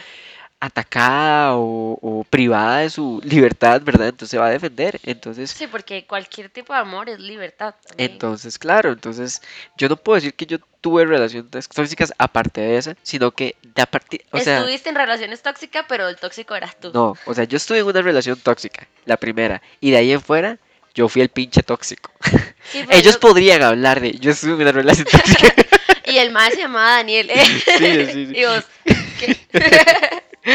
atacada 0.59 1.55
o, 1.55 1.97
o 2.01 2.23
privada 2.23 2.79
de 2.79 2.89
su 2.89 3.21
libertad, 3.23 3.81
¿verdad? 3.83 4.07
Entonces 4.07 4.31
se 4.31 4.37
va 4.37 4.47
a 4.47 4.51
defender, 4.51 4.99
entonces... 5.03 5.51
Sí, 5.51 5.67
porque 5.67 6.05
cualquier 6.05 6.49
tipo 6.49 6.73
de 6.73 6.79
amor 6.79 7.09
es 7.09 7.19
libertad. 7.19 7.75
también. 7.87 8.11
Entonces, 8.11 8.57
claro, 8.57 8.91
entonces 8.91 9.41
yo 9.77 9.87
no 9.87 9.97
puedo 9.97 10.15
decir 10.15 10.33
que 10.33 10.45
yo 10.47 10.57
tuve 10.81 11.05
relaciones 11.05 11.67
tóxicas 11.69 12.11
aparte 12.17 12.61
de 12.61 12.77
esa, 12.77 12.95
sino 13.03 13.31
que 13.31 13.55
de 13.61 13.81
a 13.81 13.85
partir, 13.85 14.23
o 14.31 14.39
sea, 14.39 14.57
Estuviste 14.59 14.89
en 14.89 14.95
relaciones 14.95 15.41
tóxicas, 15.43 15.85
pero 15.87 16.07
el 16.09 16.15
tóxico 16.17 16.55
eras 16.55 16.79
tú. 16.79 16.91
no, 16.93 17.15
o 17.25 17.33
sea, 17.33 17.43
yo 17.43 17.57
estuve 17.57 17.79
en 17.79 17.85
una 17.85 18.01
relación 18.01 18.39
tóxica, 18.39 18.87
la 19.05 19.17
primera, 19.17 19.61
y 19.79 19.91
de 19.91 19.97
ahí 19.97 20.11
en 20.11 20.21
fuera 20.21 20.57
yo 20.95 21.07
fui 21.07 21.21
el 21.21 21.29
pinche 21.29 21.61
tóxico. 21.61 22.11
Sí, 22.71 22.83
pero 22.87 22.91
Ellos 22.97 23.13
yo- 23.15 23.19
podrían 23.19 23.61
hablar 23.61 24.01
de, 24.01 24.13
yo 24.13 24.31
estuve 24.31 24.53
en 24.53 24.61
una 24.61 24.71
relación 24.71 25.05
tóxica. 25.05 25.53
Y 26.09 26.19
el 26.19 26.31
más 26.31 26.53
se 26.53 26.61
llamaba 26.61 26.91
Daniel. 26.91 27.29
¿eh? 27.29 27.43
Sí, 27.77 28.05
sí, 28.13 28.25
sí. 28.27 28.33
Y 28.39 28.45
vos, 28.45 28.63
¿qué? 29.19 29.37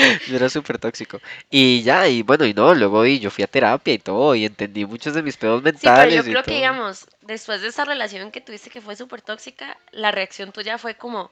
Yo 0.26 0.36
era 0.36 0.48
súper 0.48 0.78
tóxico. 0.78 1.20
Y 1.50 1.82
ya, 1.82 2.08
y 2.08 2.22
bueno, 2.22 2.44
y 2.46 2.54
no, 2.54 2.74
luego 2.74 3.04
y 3.06 3.18
yo 3.20 3.30
fui 3.30 3.44
a 3.44 3.46
terapia 3.46 3.94
y 3.94 3.98
todo, 3.98 4.34
y 4.34 4.44
entendí 4.46 4.84
muchos 4.86 5.14
de 5.14 5.22
mis 5.22 5.36
pedos 5.36 5.62
Sí, 5.76 5.90
pero 5.94 6.12
mentales 6.12 6.14
yo 6.14 6.30
y 6.30 6.32
creo 6.32 6.44
que, 6.44 6.54
digamos, 6.54 7.06
después 7.22 7.60
de 7.60 7.68
esa 7.68 7.84
relación 7.84 8.30
que 8.30 8.40
tuviste 8.40 8.70
que 8.70 8.80
fue 8.80 8.96
súper 8.96 9.22
tóxica, 9.22 9.78
la 9.92 10.10
reacción 10.10 10.52
tuya 10.52 10.78
fue 10.78 10.94
como, 10.96 11.30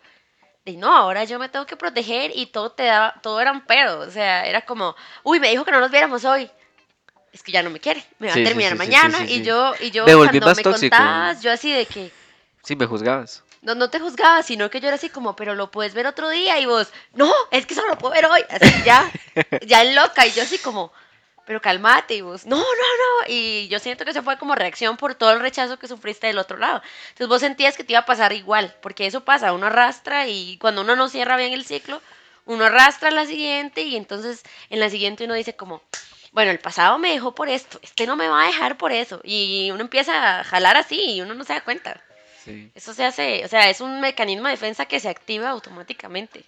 de 0.64 0.74
no, 0.76 0.94
ahora 0.94 1.24
yo 1.24 1.38
me 1.38 1.48
tengo 1.48 1.66
que 1.66 1.76
proteger 1.76 2.32
y 2.34 2.46
todo 2.46 2.72
te 2.72 2.84
daba, 2.84 3.14
todo 3.22 3.40
era 3.40 3.52
un 3.52 3.62
pedo. 3.62 4.00
O 4.00 4.10
sea, 4.10 4.46
era 4.46 4.62
como, 4.62 4.94
uy, 5.24 5.40
me 5.40 5.50
dijo 5.50 5.64
que 5.64 5.72
no 5.72 5.80
nos 5.80 5.90
viéramos 5.90 6.24
hoy. 6.24 6.50
Es 7.32 7.42
que 7.42 7.52
ya 7.52 7.62
no 7.62 7.70
me 7.70 7.80
quiere, 7.80 8.04
me 8.18 8.28
va 8.28 8.34
Sí, 8.34 8.40
a 8.42 8.44
terminar 8.44 8.72
sí, 8.72 8.78
sí, 8.78 8.84
sí, 8.84 8.90
mañana. 8.90 9.24
Y 9.30 9.42
yo, 9.42 9.74
y 9.80 9.90
yo 9.90 10.04
Me 10.06 10.14
volví 10.14 10.40
cuando 10.40 10.46
más 10.46 10.56
me 10.56 10.62
tóxico. 10.64 10.96
contabas, 10.96 11.42
yo 11.42 11.52
así 11.52 11.72
de 11.72 11.86
que, 11.86 12.10
Sí, 12.62 12.76
me 12.76 12.86
juzgabas. 12.86 13.42
No, 13.62 13.74
no 13.74 13.90
te 13.90 14.00
juzgaba, 14.00 14.42
sino 14.42 14.70
que 14.70 14.80
yo 14.80 14.88
era 14.88 14.96
así 14.96 15.10
como, 15.10 15.36
pero 15.36 15.54
lo 15.54 15.70
puedes 15.70 15.94
ver 15.94 16.06
otro 16.06 16.28
día 16.30 16.58
y 16.58 16.66
vos, 16.66 16.92
no, 17.12 17.32
es 17.50 17.66
que 17.66 17.74
solo 17.74 17.88
lo 17.88 17.98
puedo 17.98 18.14
ver 18.14 18.26
hoy, 18.26 18.42
así 18.48 18.82
ya, 18.84 19.10
ya 19.66 19.82
en 19.82 19.94
loca 19.94 20.26
y 20.26 20.32
yo 20.32 20.42
así 20.42 20.58
como, 20.58 20.92
pero 21.46 21.60
calmate 21.60 22.14
y 22.14 22.20
vos, 22.20 22.46
no, 22.46 22.56
no, 22.56 22.62
no, 22.62 23.26
y 23.28 23.68
yo 23.68 23.78
siento 23.78 24.04
que 24.04 24.12
eso 24.12 24.22
fue 24.22 24.38
como 24.38 24.54
reacción 24.54 24.96
por 24.96 25.14
todo 25.14 25.32
el 25.32 25.40
rechazo 25.40 25.78
que 25.78 25.88
sufriste 25.88 26.28
del 26.28 26.38
otro 26.38 26.56
lado. 26.56 26.80
Entonces 27.08 27.28
vos 27.28 27.40
sentías 27.40 27.76
que 27.76 27.84
te 27.84 27.92
iba 27.92 28.00
a 28.00 28.06
pasar 28.06 28.32
igual, 28.32 28.74
porque 28.80 29.06
eso 29.06 29.24
pasa, 29.24 29.52
uno 29.52 29.66
arrastra 29.66 30.28
y 30.28 30.58
cuando 30.58 30.82
uno 30.82 30.96
no 30.96 31.08
cierra 31.08 31.36
bien 31.36 31.52
el 31.52 31.64
ciclo, 31.64 32.00
uno 32.46 32.64
arrastra 32.64 33.10
la 33.10 33.26
siguiente 33.26 33.82
y 33.82 33.96
entonces 33.96 34.42
en 34.70 34.80
la 34.80 34.90
siguiente 34.90 35.24
uno 35.24 35.34
dice 35.34 35.56
como, 35.56 35.82
bueno, 36.32 36.50
el 36.50 36.60
pasado 36.60 36.98
me 36.98 37.10
dejó 37.12 37.34
por 37.34 37.48
esto, 37.48 37.80
este 37.82 38.06
no 38.06 38.16
me 38.16 38.28
va 38.28 38.44
a 38.44 38.46
dejar 38.46 38.78
por 38.78 38.92
eso, 38.92 39.20
y 39.24 39.70
uno 39.72 39.80
empieza 39.82 40.40
a 40.40 40.44
jalar 40.44 40.76
así 40.76 41.16
y 41.16 41.20
uno 41.20 41.34
no 41.34 41.44
se 41.44 41.54
da 41.54 41.62
cuenta. 41.62 42.00
Sí. 42.44 42.70
Eso 42.74 42.94
se 42.94 43.04
hace, 43.04 43.44
o 43.44 43.48
sea, 43.48 43.68
es 43.70 43.80
un 43.80 44.00
mecanismo 44.00 44.44
de 44.44 44.52
defensa 44.52 44.86
que 44.86 45.00
se 45.00 45.08
activa 45.08 45.50
automáticamente. 45.50 46.44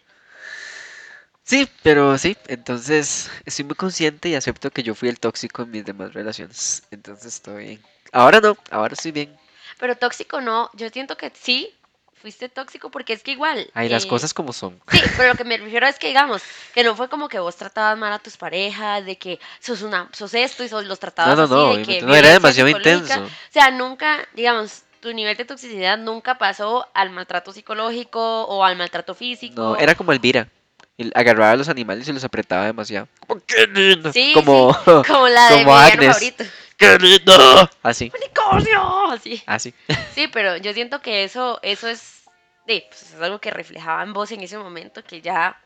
Sí, 1.44 1.68
pero 1.82 2.16
sí, 2.18 2.36
entonces 2.46 3.30
estoy 3.44 3.64
muy 3.64 3.74
consciente 3.74 4.28
y 4.28 4.34
acepto 4.34 4.70
que 4.70 4.82
yo 4.82 4.94
fui 4.94 5.08
el 5.08 5.18
tóxico 5.18 5.62
en 5.62 5.70
mis 5.70 5.84
demás 5.84 6.14
relaciones. 6.14 6.82
Entonces 6.90 7.34
estoy 7.34 7.64
bien. 7.64 7.82
Ahora 8.12 8.40
no, 8.40 8.56
ahora 8.70 8.94
estoy 8.94 9.12
bien. 9.12 9.36
Pero 9.78 9.96
tóxico 9.96 10.40
no, 10.40 10.70
yo 10.74 10.88
siento 10.90 11.16
que 11.16 11.32
sí, 11.34 11.74
fuiste 12.14 12.48
tóxico 12.48 12.90
porque 12.90 13.12
es 13.12 13.22
que 13.24 13.32
igual. 13.32 13.68
Ay, 13.74 13.88
las 13.88 14.04
eh, 14.04 14.08
cosas 14.08 14.32
como 14.32 14.52
son. 14.52 14.80
Sí, 14.88 15.00
pero 15.16 15.30
lo 15.30 15.34
que 15.34 15.44
me 15.44 15.58
refiero 15.58 15.86
es 15.88 15.98
que, 15.98 16.06
digamos, 16.06 16.40
que 16.72 16.84
no 16.84 16.94
fue 16.94 17.08
como 17.08 17.28
que 17.28 17.40
vos 17.40 17.56
tratabas 17.56 17.98
mal 17.98 18.12
a 18.12 18.20
tus 18.20 18.36
parejas, 18.36 19.04
de 19.04 19.18
que 19.18 19.40
sos 19.58 19.82
una, 19.82 20.08
sos 20.12 20.32
esto 20.34 20.62
y 20.62 20.68
sos, 20.68 20.84
los 20.84 21.00
tratabas 21.00 21.36
No, 21.36 21.46
no, 21.48 21.70
así, 21.70 21.72
no, 21.72 21.76
de 21.76 21.82
que 21.82 22.02
no, 22.02 22.14
era 22.14 22.30
demasiado 22.30 22.68
psicológica. 22.68 23.14
intenso. 23.16 23.24
O 23.24 23.52
sea, 23.52 23.70
nunca, 23.72 24.28
digamos, 24.34 24.82
tu 25.02 25.12
nivel 25.12 25.36
de 25.36 25.44
toxicidad 25.44 25.98
nunca 25.98 26.38
pasó 26.38 26.86
al 26.94 27.10
maltrato 27.10 27.52
psicológico 27.52 28.44
o 28.44 28.64
al 28.64 28.76
maltrato 28.76 29.14
físico. 29.14 29.60
No, 29.60 29.76
era 29.76 29.94
como 29.94 30.12
Elvira. 30.12 30.48
El- 30.96 31.12
agarraba 31.14 31.50
a 31.50 31.56
los 31.56 31.68
animales 31.68 32.06
y 32.08 32.12
los 32.12 32.22
apretaba 32.24 32.64
demasiado. 32.66 33.08
Como, 33.26 33.40
¡qué 33.44 33.66
lindo! 33.66 34.12
Sí, 34.12 34.30
como, 34.34 34.74
como 35.06 35.28
la 35.28 35.50
de 35.50 35.56
mi 35.58 35.64
como 35.64 35.76
villano 35.76 35.92
Agnes. 35.92 36.08
favorito. 36.14 36.44
¡Qué 36.76 36.98
lindo! 36.98 37.70
Así, 37.82 38.12
¡Unicornio! 38.16 39.10
Así. 39.10 39.42
así. 39.46 39.74
Sí, 40.14 40.28
pero 40.28 40.56
yo 40.58 40.72
siento 40.72 41.00
que 41.02 41.24
eso, 41.24 41.58
eso 41.62 41.88
es, 41.88 42.22
sí, 42.68 42.84
pues, 42.88 43.02
es 43.14 43.20
algo 43.20 43.40
que 43.40 43.50
reflejaba 43.50 44.02
en 44.02 44.12
vos 44.12 44.30
en 44.30 44.40
ese 44.42 44.56
momento, 44.58 45.02
que 45.02 45.20
ya 45.20 45.58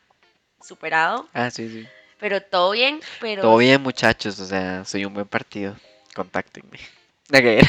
superado, 0.62 1.29
Ah, 1.35 1.51
sí, 1.51 1.68
sí. 1.68 1.87
pero 2.18 2.40
todo 2.40 2.70
bien, 2.70 3.01
pero... 3.20 3.42
Todo 3.42 3.57
bien, 3.59 3.83
muchachos. 3.83 4.38
O 4.40 4.46
sea, 4.46 4.85
soy 4.85 5.05
un 5.05 5.12
buen 5.14 5.27
partido. 5.29 5.77
Contáctenme. 6.14 6.79
Ver. 7.29 7.66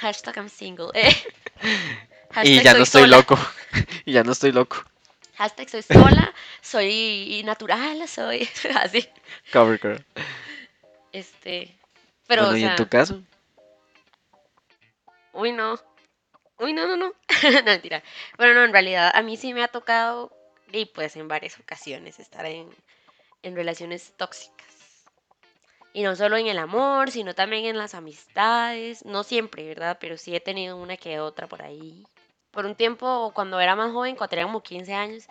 Hashtag 0.00 0.36
I'm 0.38 0.48
single. 0.48 0.90
eh. 0.94 1.12
Y 2.42 2.60
Hashtag 2.60 2.62
ya 2.62 2.74
soy 2.74 2.78
no 2.78 2.84
estoy 2.84 3.02
sola. 3.02 3.16
loco. 3.16 3.38
y 4.04 4.12
ya 4.12 4.22
no 4.24 4.32
estoy 4.32 4.52
loco. 4.52 4.76
Hashtag 5.36 5.68
soy 5.70 5.82
sola, 5.82 6.34
soy 6.60 7.42
natural, 7.44 8.06
soy 8.08 8.48
así. 8.76 9.08
Cover 9.52 9.78
girl. 9.80 10.04
Este, 11.12 11.76
pero, 12.26 12.44
bueno, 12.44 12.52
o 12.52 12.56
¿y 12.56 12.60
sea, 12.60 12.70
en 12.70 12.74
tu 12.76 12.88
caso? 12.88 13.22
uy, 15.32 15.52
no. 15.52 15.78
Uy, 16.58 16.72
no, 16.72 16.86
no, 16.86 16.96
no. 16.96 17.12
no, 17.42 17.62
mentira. 17.64 18.02
Bueno, 18.36 18.54
no, 18.54 18.64
en 18.64 18.72
realidad 18.72 19.10
a 19.14 19.22
mí 19.22 19.36
sí 19.36 19.54
me 19.54 19.62
ha 19.62 19.68
tocado, 19.68 20.32
y 20.72 20.86
pues 20.86 21.16
en 21.16 21.28
varias 21.28 21.58
ocasiones, 21.60 22.18
estar 22.20 22.44
en, 22.46 22.70
en 23.42 23.56
relaciones 23.56 24.14
tóxicas. 24.16 24.67
Y 25.92 26.02
no 26.02 26.14
solo 26.16 26.36
en 26.36 26.46
el 26.46 26.58
amor, 26.58 27.10
sino 27.10 27.34
también 27.34 27.64
en 27.64 27.78
las 27.78 27.94
amistades. 27.94 29.04
No 29.04 29.22
siempre, 29.24 29.66
¿verdad? 29.66 29.98
Pero 30.00 30.16
sí 30.16 30.34
he 30.34 30.40
tenido 30.40 30.76
una 30.76 30.96
que 30.96 31.20
otra 31.20 31.46
por 31.46 31.62
ahí. 31.62 32.04
Por 32.50 32.66
un 32.66 32.74
tiempo, 32.74 33.32
cuando 33.34 33.60
era 33.60 33.76
más 33.76 33.92
joven, 33.92 34.16
cuando 34.16 34.30
tenía 34.30 34.46
como 34.46 34.62
15 34.62 34.94
años, 34.94 35.28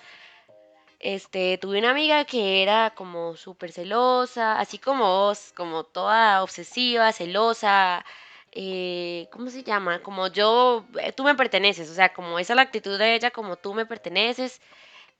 este, 0.99 1.57
tuve 1.59 1.79
una 1.79 1.91
amiga 1.91 2.25
que 2.25 2.63
era 2.63 2.91
como 2.95 3.35
súper 3.35 3.71
celosa, 3.71 4.59
así 4.59 4.79
como 4.79 5.05
vos, 5.05 5.53
como 5.55 5.83
toda 5.83 6.43
obsesiva, 6.43 7.11
celosa, 7.13 8.03
eh, 8.51 9.27
¿cómo 9.31 9.49
se 9.49 9.63
llama? 9.63 10.01
Como 10.01 10.27
yo, 10.27 10.85
eh, 10.99 11.11
tú 11.13 11.23
me 11.23 11.35
perteneces, 11.35 11.89
o 11.89 11.93
sea, 11.93 12.13
como 12.13 12.39
esa 12.39 12.53
es 12.53 12.55
la 12.55 12.63
actitud 12.63 12.97
de 12.97 13.15
ella, 13.15 13.31
como 13.31 13.57
tú 13.57 13.73
me 13.73 13.85
perteneces. 13.85 14.61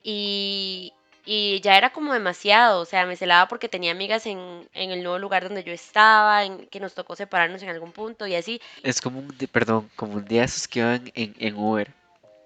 Y, 0.04 0.94
y 1.30 1.60
ya 1.60 1.78
era 1.78 1.92
como 1.92 2.14
demasiado, 2.14 2.80
o 2.80 2.86
sea, 2.86 3.06
me 3.06 3.18
celaba 3.18 3.50
porque 3.50 3.68
tenía 3.68 3.92
amigas 3.92 4.26
en, 4.26 4.66
en 4.74 4.92
el 4.92 5.04
nuevo 5.04 5.20
lugar 5.20 5.44
donde 5.44 5.62
yo 5.62 5.74
estaba, 5.74 6.46
en 6.46 6.68
que 6.68 6.80
nos 6.80 6.94
tocó 6.94 7.18
separarnos 7.18 7.62
en 7.62 7.70
algún 7.70 7.92
punto 7.92 8.26
y 8.26 8.36
así. 8.36 8.62
Es 8.82 9.02
como 9.02 9.20
un, 9.20 9.28
perdón, 9.52 9.90
como 9.98 10.14
un 10.14 10.26
día 10.26 10.46
esos 10.46 10.70
que 10.70 10.82
van 10.82 11.12
en, 11.16 11.36
en 11.38 11.56
Uber. 11.56 11.92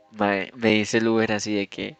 mae, 0.09 0.51
me 0.55 0.71
dice 0.71 0.97
el 0.97 1.07
Uber 1.07 1.31
así 1.31 1.53
de 1.53 1.67
que 1.67 1.95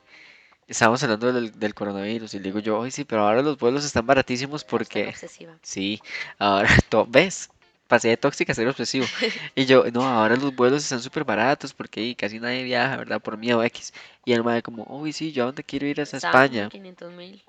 estábamos 0.67 1.03
hablando 1.03 1.31
del, 1.31 1.59
del 1.59 1.75
coronavirus 1.75 2.33
y 2.33 2.39
le 2.39 2.45
digo 2.45 2.59
yo, 2.59 2.81
ay 2.81 2.89
sí, 2.89 3.03
pero 3.03 3.27
ahora 3.27 3.43
los 3.43 3.59
vuelos 3.59 3.85
están 3.85 4.07
baratísimos 4.07 4.63
porque 4.63 5.13
sí, 5.61 6.01
ahora, 6.39 6.69
¿ves? 7.09 7.51
Pasé 7.91 8.07
de 8.07 8.15
tóxica 8.15 8.53
a 8.53 8.55
ser 8.55 8.69
obsesivo. 8.69 9.05
Y 9.53 9.65
yo, 9.65 9.83
no, 9.91 10.03
ahora 10.07 10.37
los 10.37 10.55
vuelos 10.55 10.81
están 10.81 11.01
súper 11.01 11.25
baratos 11.25 11.73
porque 11.73 11.99
ahí 11.99 12.15
casi 12.15 12.39
nadie 12.39 12.63
viaja, 12.63 12.95
¿verdad? 12.95 13.19
Por 13.21 13.37
miedo 13.37 13.61
X. 13.65 13.93
Y 14.23 14.31
el 14.31 14.45
mae 14.45 14.61
como, 14.61 14.85
uy, 14.87 15.11
sí, 15.11 15.33
yo 15.33 15.43
a 15.43 15.45
dónde 15.47 15.65
quiero 15.65 15.87
ir 15.87 15.99
es 15.99 16.13
a 16.13 16.17
España. 16.17 16.69
500 16.69 17.11
mil. 17.11 17.43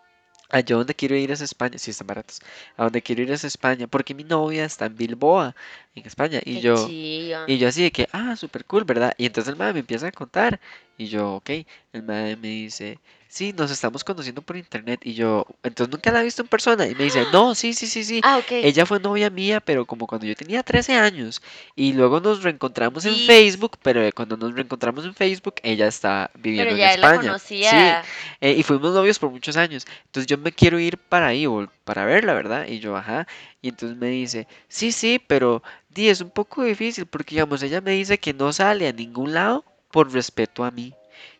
Ah, 0.51 0.59
yo 0.59 0.75
a 0.75 0.79
dónde 0.79 0.97
quiero 0.97 1.15
ir 1.15 1.31
es 1.31 1.43
a 1.43 1.45
España. 1.45 1.79
Sí, 1.79 1.93
están 1.93 2.09
baratos. 2.09 2.41
A 2.77 2.83
dónde 2.83 3.01
quiero 3.03 3.23
ir 3.23 3.31
es 3.31 3.45
a 3.45 3.47
España 3.47 3.87
porque 3.87 4.15
mi 4.17 4.25
novia 4.25 4.65
está 4.65 4.87
en 4.87 4.97
Bilboa, 4.97 5.55
en 5.95 6.07
España. 6.07 6.41
Y 6.45 6.57
Qué 6.57 6.61
yo, 6.63 6.89
chiva. 6.89 7.45
y 7.47 7.59
yo 7.59 7.69
así 7.69 7.85
de 7.85 7.93
que, 7.93 8.09
ah, 8.11 8.35
súper 8.35 8.65
cool, 8.65 8.83
¿verdad? 8.83 9.15
Y 9.19 9.27
entonces 9.27 9.53
el 9.53 9.57
mae 9.57 9.73
me 9.73 9.79
empieza 9.79 10.09
a 10.09 10.13
contar. 10.13 10.59
Y 10.99 11.07
yo, 11.07 11.37
ok. 11.37 11.51
El 11.93 12.03
mae 12.03 12.35
me 12.35 12.49
dice, 12.49 12.99
sí, 13.33 13.55
nos 13.55 13.71
estamos 13.71 14.05
conociendo 14.05 14.43
por 14.43 14.59
internet. 14.59 15.01
Y 15.05 15.15
yo, 15.15 15.47
entonces 15.63 15.91
nunca 15.91 16.13
la 16.13 16.21
he 16.21 16.25
visto 16.25 16.43
en 16.43 16.49
persona. 16.49 16.87
Y 16.87 16.95
me 16.95 17.05
dice, 17.05 17.25
no, 17.33 17.55
sí, 17.55 17.73
sí, 17.73 17.87
sí, 17.87 18.05
sí. 18.05 18.21
Ah, 18.23 18.37
ok. 18.37 18.53
Ella 18.53 18.85
fue 18.85 19.01
novia 19.01 19.31
mía, 19.31 19.61
pero 19.61 19.87
como 19.87 20.07
cuando 20.07 20.27
yo 20.27 20.37
tenía 20.37 20.63
13 20.63 20.97
años. 20.97 21.41
Y 21.75 21.95
luego 21.95 22.21
nos 22.21 22.43
reencontramos 22.43 23.07
en. 23.07 23.17
Facebook, 23.17 23.79
pero 23.83 24.03
eh, 24.03 24.13
cuando 24.13 24.37
nos 24.37 24.53
reencontramos 24.55 25.07
en 25.07 25.15
Facebook, 25.15 25.55
ella 25.63 25.87
está 25.87 26.31
Pero 26.35 26.43
viviendo 26.43 26.75
en 26.75 26.81
él 26.81 26.81
la 26.81 26.93
España. 26.93 27.23
Sí, 27.23 27.27
conocía. 27.29 28.05
eh, 28.41 28.53
y 28.53 28.63
fuimos 28.63 28.93
novios 28.93 29.19
por 29.19 29.31
muchos 29.31 29.57
años. 29.57 29.87
Entonces 30.07 30.27
yo 30.27 30.37
me 30.37 30.53
quiero 30.53 30.79
ir 30.79 30.99
para 30.99 31.29
ahí, 31.29 31.47
para 31.85 32.05
verla, 32.05 32.35
¿verdad? 32.35 32.67
Y 32.67 32.81
yo, 32.81 32.97
ajá. 32.97 33.27
Y 33.63 33.69
entonces 33.69 33.97
me 33.97 34.09
dice, 34.09 34.47
sí, 34.69 34.93
sí, 34.93 35.19
pero 35.27 35.63
di, 35.89 36.09
es 36.11 36.21
un 36.21 36.31
poco 36.31 36.65
difícil 36.65 37.07
porque, 37.07 37.37
digamos, 37.37 37.63
ella 37.63 37.81
me 37.81 37.93
dice 37.93 38.19
que 38.19 38.35
no 38.35 38.53
sale 38.53 38.89
a 38.89 38.93
ningún 38.93 39.33
lado 39.33 39.65
por 39.91 40.13
respeto 40.13 40.65
a 40.65 40.71
mí. 40.71 40.93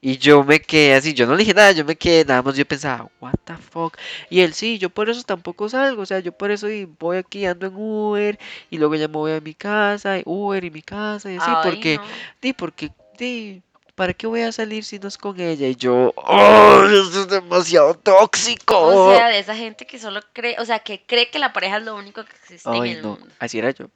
Y 0.05 0.19
yo 0.19 0.43
me 0.43 0.61
quedé 0.61 0.95
así, 0.95 1.15
yo 1.15 1.27
no 1.27 1.33
le 1.35 1.39
dije 1.39 1.55
nada, 1.55 1.71
yo 1.71 1.85
me 1.85 1.95
quedé, 1.95 2.25
nada 2.25 2.43
más 2.43 2.57
yo 2.57 2.67
pensaba, 2.67 3.09
what 3.21 3.35
the 3.45 3.55
fuck. 3.57 3.97
Y 4.29 4.41
él, 4.41 4.53
sí, 4.53 4.79
yo 4.79 4.91
por 4.91 5.09
eso 5.09 5.23
tampoco 5.23 5.69
salgo, 5.69 6.03
o 6.03 6.07
sea, 6.07 6.19
yo 6.19 6.33
por 6.33 6.51
eso 6.51 6.67
voy 6.99 7.19
aquí, 7.19 7.47
ando 7.47 7.67
en 7.67 7.75
Uber, 7.77 8.39
y 8.69 8.79
luego 8.79 8.97
ya 8.97 9.07
me 9.07 9.15
voy 9.15 9.33
a 9.33 9.41
mi 9.41 9.55
casa, 9.55 10.19
y 10.19 10.23
Uber 10.27 10.65
y 10.65 10.71
mi 10.73 10.83
casa, 10.83 11.31
y 11.31 11.37
así, 11.37 11.49
Ay, 11.49 11.71
porque, 11.71 11.97
no. 11.99 12.03
di, 12.41 12.53
porque, 12.53 12.91
di, 13.17 13.63
¿para 13.95 14.13
qué 14.13 14.27
voy 14.27 14.41
a 14.41 14.51
salir 14.51 14.83
si 14.83 14.99
no 14.99 15.07
es 15.07 15.17
con 15.17 15.39
ella? 15.39 15.69
Y 15.69 15.77
yo, 15.77 16.13
¡oh, 16.17 16.83
eso 16.85 17.21
es 17.21 17.29
demasiado 17.29 17.95
tóxico! 17.95 18.81
O 18.81 19.15
sea, 19.15 19.29
de 19.29 19.39
esa 19.39 19.55
gente 19.55 19.87
que 19.87 20.01
solo 20.01 20.21
cree, 20.33 20.57
o 20.59 20.65
sea, 20.65 20.81
que 20.81 21.01
cree 21.07 21.31
que 21.31 21.39
la 21.39 21.53
pareja 21.53 21.77
es 21.77 21.85
lo 21.85 21.95
único 21.95 22.25
que 22.25 22.33
existe 22.43 22.69
en 22.69 22.87
el 22.87 23.03
no, 23.03 23.11
mundo. 23.11 23.27
así 23.39 23.59
era 23.59 23.71
yo. 23.71 23.87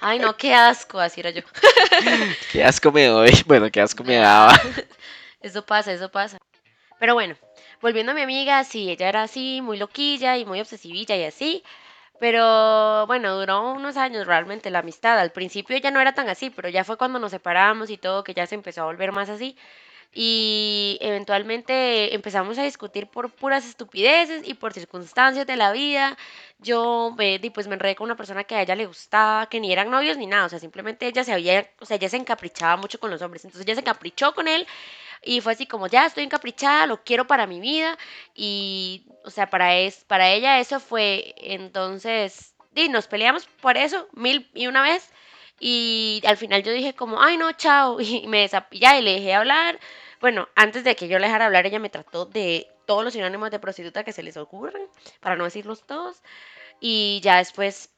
Ay, 0.00 0.18
no, 0.18 0.36
qué 0.36 0.54
asco, 0.54 0.98
así 0.98 1.20
era 1.20 1.30
yo. 1.30 1.42
Qué 2.52 2.62
asco 2.64 2.92
me 2.92 3.06
doy, 3.06 3.32
bueno, 3.46 3.70
qué 3.70 3.80
asco 3.80 4.04
me 4.04 4.16
daba. 4.16 4.52
Eso 5.40 5.64
pasa, 5.64 5.92
eso 5.92 6.10
pasa. 6.10 6.38
Pero 6.98 7.14
bueno, 7.14 7.36
volviendo 7.82 8.12
a 8.12 8.14
mi 8.14 8.22
amiga, 8.22 8.64
sí, 8.64 8.90
ella 8.90 9.08
era 9.08 9.22
así, 9.24 9.60
muy 9.60 9.76
loquilla 9.76 10.38
y 10.38 10.46
muy 10.46 10.60
obsesivilla 10.60 11.16
y 11.16 11.24
así. 11.24 11.62
Pero 12.18 13.06
bueno, 13.06 13.34
duró 13.34 13.72
unos 13.72 13.96
años 13.98 14.26
realmente 14.26 14.70
la 14.70 14.78
amistad. 14.78 15.18
Al 15.18 15.32
principio 15.32 15.76
ella 15.76 15.90
no 15.90 16.00
era 16.00 16.14
tan 16.14 16.28
así, 16.28 16.48
pero 16.48 16.68
ya 16.70 16.84
fue 16.84 16.96
cuando 16.96 17.18
nos 17.18 17.32
separamos 17.32 17.90
y 17.90 17.98
todo 17.98 18.24
que 18.24 18.32
ya 18.34 18.46
se 18.46 18.54
empezó 18.54 18.82
a 18.82 18.86
volver 18.86 19.12
más 19.12 19.28
así. 19.28 19.56
Y 20.12 20.98
eventualmente 21.00 22.14
empezamos 22.14 22.58
a 22.58 22.62
discutir 22.62 23.08
por 23.08 23.30
puras 23.30 23.66
estupideces 23.66 24.46
y 24.46 24.54
por 24.54 24.72
circunstancias 24.72 25.46
de 25.46 25.56
la 25.56 25.72
vida. 25.72 26.16
Yo 26.58 27.14
me, 27.16 27.40
pues 27.52 27.66
me 27.66 27.74
enredé 27.74 27.96
con 27.96 28.06
una 28.06 28.16
persona 28.16 28.44
que 28.44 28.54
a 28.54 28.62
ella 28.62 28.76
le 28.76 28.86
gustaba, 28.86 29.48
que 29.48 29.60
ni 29.60 29.72
eran 29.72 29.90
novios 29.90 30.16
ni 30.16 30.26
nada, 30.26 30.46
o 30.46 30.48
sea, 30.48 30.58
simplemente 30.58 31.06
ella 31.06 31.24
se 31.24 31.32
había, 31.32 31.68
o 31.80 31.84
sea, 31.84 31.96
ella 31.96 32.08
se 32.08 32.16
encaprichaba 32.16 32.76
mucho 32.76 33.00
con 33.00 33.10
los 33.10 33.22
hombres. 33.22 33.44
Entonces 33.44 33.66
ella 33.66 33.74
se 33.74 33.80
encaprichó 33.80 34.34
con 34.34 34.48
él 34.48 34.66
y 35.22 35.40
fue 35.40 35.52
así 35.52 35.66
como, 35.66 35.86
ya 35.86 36.06
estoy 36.06 36.24
encaprichada, 36.24 36.86
lo 36.86 37.02
quiero 37.02 37.26
para 37.26 37.46
mi 37.46 37.60
vida. 37.60 37.98
Y, 38.34 39.06
o 39.24 39.30
sea, 39.30 39.48
para, 39.50 39.76
es, 39.76 40.04
para 40.04 40.30
ella 40.30 40.60
eso 40.60 40.80
fue, 40.80 41.34
entonces, 41.38 42.54
y 42.74 42.88
nos 42.88 43.06
peleamos 43.08 43.46
por 43.60 43.76
eso 43.76 44.08
mil 44.12 44.50
y 44.54 44.66
una 44.66 44.82
vez. 44.82 45.10
Y 45.60 46.22
al 46.26 46.36
final 46.36 46.62
yo 46.62 46.72
dije 46.72 46.94
como, 46.94 47.22
ay 47.22 47.36
no, 47.36 47.52
chao, 47.52 48.00
y 48.00 48.26
me 48.26 48.40
desapillé 48.40 48.98
y 48.98 49.02
le 49.02 49.12
dejé 49.14 49.34
hablar. 49.34 49.78
Bueno, 50.20 50.48
antes 50.54 50.84
de 50.84 50.96
que 50.96 51.08
yo 51.08 51.18
le 51.18 51.26
dejara 51.26 51.46
hablar, 51.46 51.66
ella 51.66 51.78
me 51.78 51.90
trató 51.90 52.24
de 52.24 52.68
todos 52.86 53.04
los 53.04 53.12
sinónimos 53.12 53.50
de 53.50 53.58
prostituta 53.58 54.04
que 54.04 54.12
se 54.12 54.22
les 54.22 54.36
ocurren, 54.36 54.86
para 55.20 55.36
no 55.36 55.44
decirlos 55.44 55.86
todos. 55.86 56.22
Y 56.80 57.20
ya 57.22 57.36
después 57.38 57.90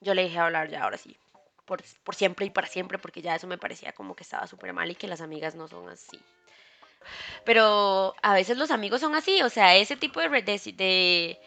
yo 0.00 0.14
le 0.14 0.24
dejé 0.24 0.38
hablar, 0.38 0.68
ya 0.68 0.82
ahora 0.82 0.98
sí, 0.98 1.16
por, 1.64 1.82
por 2.04 2.14
siempre 2.14 2.46
y 2.46 2.50
para 2.50 2.66
siempre, 2.66 2.98
porque 2.98 3.22
ya 3.22 3.34
eso 3.34 3.46
me 3.46 3.58
parecía 3.58 3.92
como 3.92 4.14
que 4.14 4.22
estaba 4.22 4.46
súper 4.46 4.72
mal 4.72 4.90
y 4.90 4.94
que 4.94 5.08
las 5.08 5.20
amigas 5.20 5.54
no 5.54 5.68
son 5.68 5.88
así. 5.88 6.20
Pero 7.44 8.14
a 8.22 8.34
veces 8.34 8.56
los 8.56 8.70
amigos 8.70 9.00
son 9.00 9.14
así, 9.14 9.42
o 9.42 9.48
sea, 9.48 9.76
ese 9.76 9.96
tipo 9.96 10.20
de, 10.20 10.28
de, 10.28 10.72
de 10.72 11.40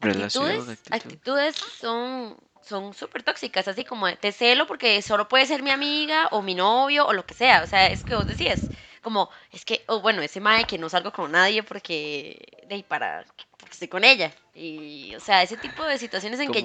actitudes, 0.00 0.68
actitud. 0.68 0.94
actitudes 0.94 1.56
son 1.56 2.36
son 2.66 2.94
súper 2.94 3.22
tóxicas, 3.22 3.68
así 3.68 3.84
como 3.84 4.12
te 4.16 4.32
celo 4.32 4.66
porque 4.66 5.00
solo 5.02 5.28
puede 5.28 5.46
ser 5.46 5.62
mi 5.62 5.70
amiga 5.70 6.28
o 6.32 6.42
mi 6.42 6.54
novio 6.54 7.06
o 7.06 7.12
lo 7.12 7.24
que 7.24 7.34
sea, 7.34 7.62
o 7.62 7.66
sea, 7.66 7.86
es 7.86 8.02
que 8.02 8.14
vos 8.14 8.26
decías, 8.26 8.68
como, 9.02 9.30
es 9.52 9.64
que, 9.64 9.84
o 9.86 10.00
bueno, 10.00 10.20
ese 10.20 10.40
mae 10.40 10.64
que 10.64 10.78
no 10.78 10.88
salgo 10.88 11.12
con 11.12 11.30
nadie 11.30 11.62
porque, 11.62 12.64
de 12.66 12.82
para, 12.82 13.24
porque 13.56 13.72
estoy 13.72 13.88
con 13.88 14.02
ella, 14.02 14.32
y, 14.52 15.14
o 15.14 15.20
sea, 15.20 15.42
ese 15.42 15.56
tipo 15.56 15.84
de 15.84 15.96
situaciones 15.98 16.40
en 16.40 16.50
que 16.50 16.64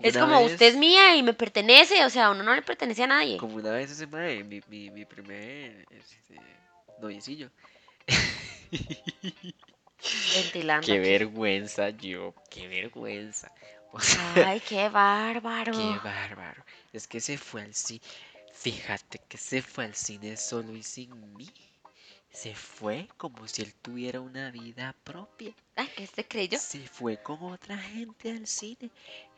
es 0.00 0.16
como, 0.16 0.40
usted 0.40 0.68
es 0.68 0.76
mía 0.76 1.16
y 1.16 1.22
me 1.22 1.34
pertenece, 1.34 2.02
o 2.04 2.10
sea, 2.10 2.30
uno 2.30 2.42
no 2.42 2.54
le 2.54 2.62
pertenece 2.62 3.02
a 3.02 3.08
nadie. 3.08 3.36
Como 3.36 3.56
una 3.56 3.72
vez 3.72 3.90
ese 3.90 4.06
mae, 4.06 4.42
mi, 4.42 4.62
mi, 4.68 4.90
mi 4.90 5.04
primer 5.04 5.84
este, 5.90 6.40
noviecillo. 6.98 7.50
Ventilando. 10.34 10.86
Qué 10.86 10.98
vergüenza 10.98 11.90
yo, 11.90 12.34
qué 12.50 12.68
vergüenza. 12.68 13.52
O 13.92 14.00
sea, 14.00 14.50
Ay, 14.50 14.60
qué 14.60 14.88
bárbaro. 14.88 15.72
qué 15.72 16.00
bárbaro. 16.00 16.64
Es 16.92 17.06
que 17.08 17.20
se 17.20 17.38
fue 17.38 17.62
al 17.62 17.74
cine. 17.74 18.02
Fíjate 18.52 19.20
que 19.28 19.38
se 19.38 19.62
fue 19.62 19.84
al 19.86 19.94
cine 19.94 20.36
solo 20.36 20.74
y 20.76 20.82
sin 20.82 21.36
mí. 21.36 21.50
Se 22.30 22.54
fue 22.54 23.08
como 23.18 23.46
si 23.48 23.62
él 23.62 23.74
tuviera 23.76 24.20
una 24.20 24.50
vida 24.50 24.94
propia. 25.04 25.54
Ay, 25.76 25.88
¿qué 25.96 26.06
se 26.06 26.26
creyó? 26.26 26.58
Se 26.58 26.86
fue 26.88 27.18
con 27.22 27.42
otra 27.42 27.76
gente 27.78 28.30
al 28.30 28.46
cine. 28.46 28.90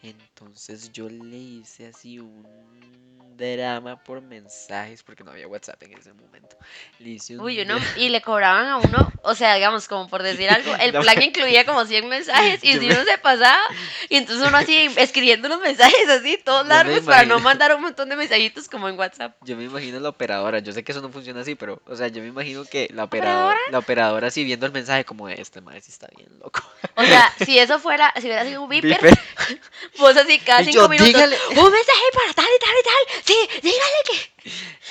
Entonces 0.03 0.93
yo 0.93 1.09
le 1.09 1.37
hice 1.37 1.87
así 1.89 2.19
un 2.19 3.37
drama 3.37 4.03
por 4.03 4.21
mensajes, 4.23 5.03
porque 5.03 5.25
no 5.25 5.31
había 5.33 5.49
WhatsApp 5.49 5.83
en 5.83 5.93
ese 5.95 6.13
momento. 6.13 6.57
Le 6.99 7.11
hice 7.11 7.39
un 7.39 7.45
Uy, 7.45 7.61
uno, 7.61 7.81
y 7.95 8.11
le 8.11 8.23
cobraban 8.23 8.67
a 8.69 8.77
uno, 8.79 9.13
o 9.23 9.35
sea, 9.35 9.55
digamos, 9.57 9.89
como 9.89 10.09
por 10.09 10.23
decir 10.23 10.49
algo, 10.51 10.75
el 10.81 10.95
No. 10.95 11.01
plan 11.01 11.21
incluía 11.23 11.65
como 11.65 11.85
100 11.85 12.09
mensajes 12.09 12.63
y 12.63 12.79
si 12.79 12.87
me- 12.87 12.93
uno 12.93 13.05
se 13.05 13.19
pasaba, 13.19 13.61
y 14.09 14.17
entonces 14.17 14.47
uno 14.47 14.57
así 14.57 14.77
escribiendo 14.97 15.49
unos 15.49 15.61
mensajes 15.61 16.09
así, 16.09 16.39
todos 16.45 16.67
largos, 16.67 17.07
para 17.07 17.25
no 17.27 17.41
mandar 17.41 17.75
un 17.75 17.83
montón 17.83 18.09
de 18.09 18.17
mensajitos 18.17 18.69
como 18.69 18.89
en 18.89 18.99
WhatsApp. 18.99 19.37
Yo 19.41 19.57
me 19.57 19.65
imagino 19.65 20.01
la 20.01 20.09
operadora, 20.11 20.59
yo 20.61 20.73
sé 20.73 20.85
que 20.85 20.93
eso 20.93 21.01
no 21.03 21.11
funciona 21.11 21.41
así, 21.41 21.55
pero, 21.55 21.83
o 21.87 21.95
sea, 21.97 22.09
yo 22.09 22.23
me 22.23 22.29
imagino 22.29 22.65
que 22.67 22.89
la 22.93 23.05
¿Operadora? 23.05 23.57
operadora, 23.57 23.59
la 23.67 23.79
operadora 23.79 24.29
así 24.29 24.45
viendo 24.45 24.67
el 24.67 24.73
mensaje 24.73 25.05
como 25.05 25.29
este 25.29 25.61
madre 25.61 25.81
sí 25.83 25.91
está 25.93 26.09
bien 26.17 26.24
loco. 26.39 26.63
O 26.97 27.05
sea, 27.07 27.33
si 27.45 27.59
eso 27.59 27.79
fuera, 27.79 28.13
si 28.17 28.27
hubiera 28.27 28.45
sido 28.45 28.63
un 28.63 28.69
viper, 28.69 29.01
vos 29.99 30.17
así 30.17 30.39
cada 30.41 30.63
Y 30.63 30.67
cinco 30.67 30.73
yo, 30.73 30.89
minutos, 30.89 31.07
dígale. 31.07 31.37
un 31.51 31.71
mensaje 31.73 32.03
para 32.15 32.33
tal 32.35 32.47
y 32.47 32.61
tal 32.61 32.75
y 32.81 32.83
tal, 32.85 33.23
sí, 33.25 33.37
dígale 33.63 33.97
que... 34.11 34.35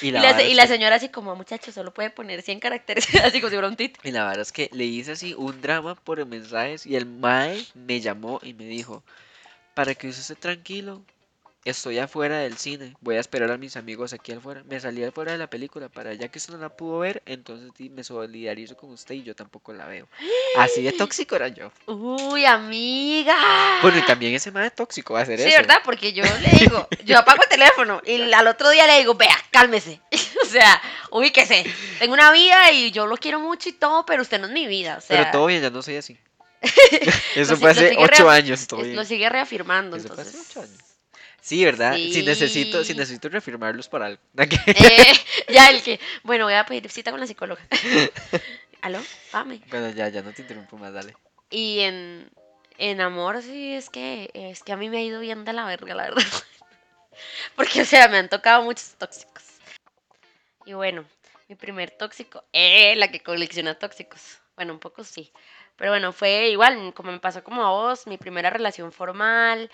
Y 0.01 0.11
Y 0.15 0.19
la, 0.19 0.33
se- 0.35 0.49
y 0.49 0.53
la 0.53 0.67
señora 0.67 0.95
así 0.95 1.09
como, 1.09 1.35
muchachos, 1.35 1.73
solo 1.75 1.93
puede 1.93 2.09
poner 2.09 2.41
100 2.41 2.59
caracteres, 2.59 3.07
así 3.23 3.39
como 3.39 3.49
si 3.49 3.55
fuera 3.55 3.67
un 3.67 3.75
tit. 3.75 3.97
y 4.03 4.11
la 4.11 4.25
verdad 4.25 4.41
es 4.41 4.51
que 4.51 4.69
le 4.73 4.85
hice 4.85 5.11
así 5.13 5.33
un 5.37 5.61
drama 5.61 5.95
por 5.95 6.25
mensajes 6.25 6.85
y 6.85 6.95
el 6.95 7.05
mae 7.05 7.65
me 7.73 8.01
llamó 8.01 8.39
y 8.43 8.53
me 8.53 8.65
dijo, 8.65 9.03
para 9.73 9.95
que 9.95 10.07
usted 10.09 10.21
esté 10.21 10.35
tranquilo, 10.35 11.03
estoy 11.65 11.99
afuera 11.99 12.39
del 12.39 12.57
cine, 12.57 12.95
voy 13.01 13.15
a 13.15 13.19
esperar 13.19 13.51
a 13.51 13.57
mis 13.57 13.77
amigos 13.77 14.13
aquí 14.13 14.33
afuera. 14.33 14.63
Me 14.67 14.79
salí 14.79 15.03
afuera 15.03 15.31
de 15.31 15.37
la 15.37 15.49
película 15.49 15.89
para 15.89 16.13
ya 16.13 16.27
que 16.27 16.37
usted 16.37 16.53
no 16.53 16.59
la 16.59 16.69
pudo 16.69 16.99
ver, 16.99 17.21
entonces 17.25 17.71
me 17.91 18.03
solidarizo 18.03 18.75
con 18.75 18.91
usted 18.91 19.15
y 19.15 19.23
yo 19.23 19.35
tampoco 19.35 19.73
la 19.73 19.85
veo. 19.87 20.07
Así 20.57 20.81
de 20.81 20.91
tóxico 20.91 21.35
era 21.35 21.47
yo. 21.47 21.71
Uy, 21.87 22.45
amiga. 22.45 23.79
Bueno, 23.81 23.97
y 23.99 24.05
también 24.05 24.33
ese 24.33 24.51
mae 24.51 24.71
tóxico 24.71 25.13
va 25.13 25.21
a 25.21 25.25
Sí, 25.25 25.33
eso. 25.33 25.57
¿verdad? 25.57 25.77
Porque 25.83 26.13
yo 26.13 26.23
le 26.23 26.59
digo, 26.59 26.87
yo 27.05 27.17
apago 27.17 27.43
el 27.43 27.49
teléfono 27.49 28.01
y 28.05 28.21
al 28.33 28.47
otro 28.47 28.69
día 28.69 28.85
le 28.87 28.97
digo, 28.99 29.15
vea, 29.15 29.37
cálmese. 29.51 30.01
o 30.43 30.45
sea, 30.45 30.81
ubíquese. 31.11 31.63
Tengo 31.99 32.13
una 32.13 32.31
vida 32.31 32.71
y 32.71 32.91
yo 32.91 33.07
lo 33.07 33.17
quiero 33.17 33.39
mucho 33.39 33.69
y 33.69 33.73
todo, 33.73 34.05
pero 34.05 34.21
usted 34.21 34.39
no 34.39 34.47
es 34.47 34.53
mi 34.53 34.67
vida. 34.67 34.97
O 34.97 35.01
sea, 35.01 35.17
Pero 35.17 35.31
todo 35.31 35.45
bien, 35.47 35.61
ya 35.61 35.69
no 35.69 35.81
soy 35.81 35.95
así. 35.97 36.17
Eso 37.35 37.57
fue 37.57 37.71
hace 37.71 37.95
ocho 37.97 38.29
años, 38.29 38.67
todo 38.67 38.81
bien. 38.81 38.95
lo 38.95 39.03
sigue 39.03 39.27
reafirmando. 39.29 39.97
Eso 39.97 40.07
fue 40.07 40.21
hace 40.21 40.31
entonces. 40.31 40.49
ocho 40.51 40.61
años. 40.61 40.92
Sí, 41.43 41.65
¿verdad? 41.65 41.95
Si 41.95 42.23
necesito, 42.23 42.85
si 42.85 42.93
necesito 42.93 43.27
reafirmarlos 43.27 43.89
por 43.89 44.01
algo. 44.01 44.21
Eh, 44.65 45.13
ya 45.49 45.69
el 45.71 45.83
que, 45.83 45.99
bueno, 46.23 46.45
voy 46.45 46.53
a 46.53 46.65
pedir 46.65 46.89
cita 46.89 47.11
con 47.11 47.19
la 47.19 47.27
psicóloga. 47.27 47.61
¿Aló? 48.81 49.01
Pame. 49.29 49.59
Bueno, 49.67 49.89
ya, 49.89 50.07
ya 50.07 50.21
no 50.21 50.31
te 50.31 50.41
interrumpo 50.41 50.77
más, 50.77 50.93
dale. 50.93 51.13
Y 51.49 51.81
en, 51.81 52.31
en 52.77 53.01
amor, 53.01 53.41
sí, 53.41 53.73
es 53.73 53.89
que, 53.89 54.31
es 54.33 54.63
que 54.63 54.71
a 54.71 54.77
mí 54.77 54.89
me 54.89 54.99
ha 54.99 55.01
ido 55.01 55.19
bien 55.19 55.43
de 55.43 55.51
la 55.51 55.65
verga, 55.65 55.93
la 55.93 56.03
verdad. 56.03 56.23
Porque, 57.57 57.81
o 57.81 57.85
sea, 57.85 58.07
me 58.07 58.19
han 58.19 58.29
tocado 58.29 58.63
muchos 58.63 58.95
tóxicos. 58.97 59.43
Y 60.65 60.71
bueno, 60.71 61.03
mi 61.49 61.55
primer 61.55 61.91
tóxico, 61.91 62.45
eh, 62.53 62.95
la 62.95 63.09
que 63.09 63.19
colecciona 63.19 63.77
tóxicos. 63.77 64.39
Bueno, 64.55 64.71
un 64.71 64.79
poco 64.79 65.03
sí. 65.03 65.33
Pero 65.75 65.91
bueno, 65.91 66.13
fue 66.13 66.51
igual, 66.51 66.93
como 66.93 67.11
me 67.11 67.19
pasó 67.19 67.43
como 67.43 67.65
a 67.65 67.71
vos, 67.71 68.07
mi 68.07 68.17
primera 68.17 68.49
relación 68.49 68.93
formal. 68.93 69.69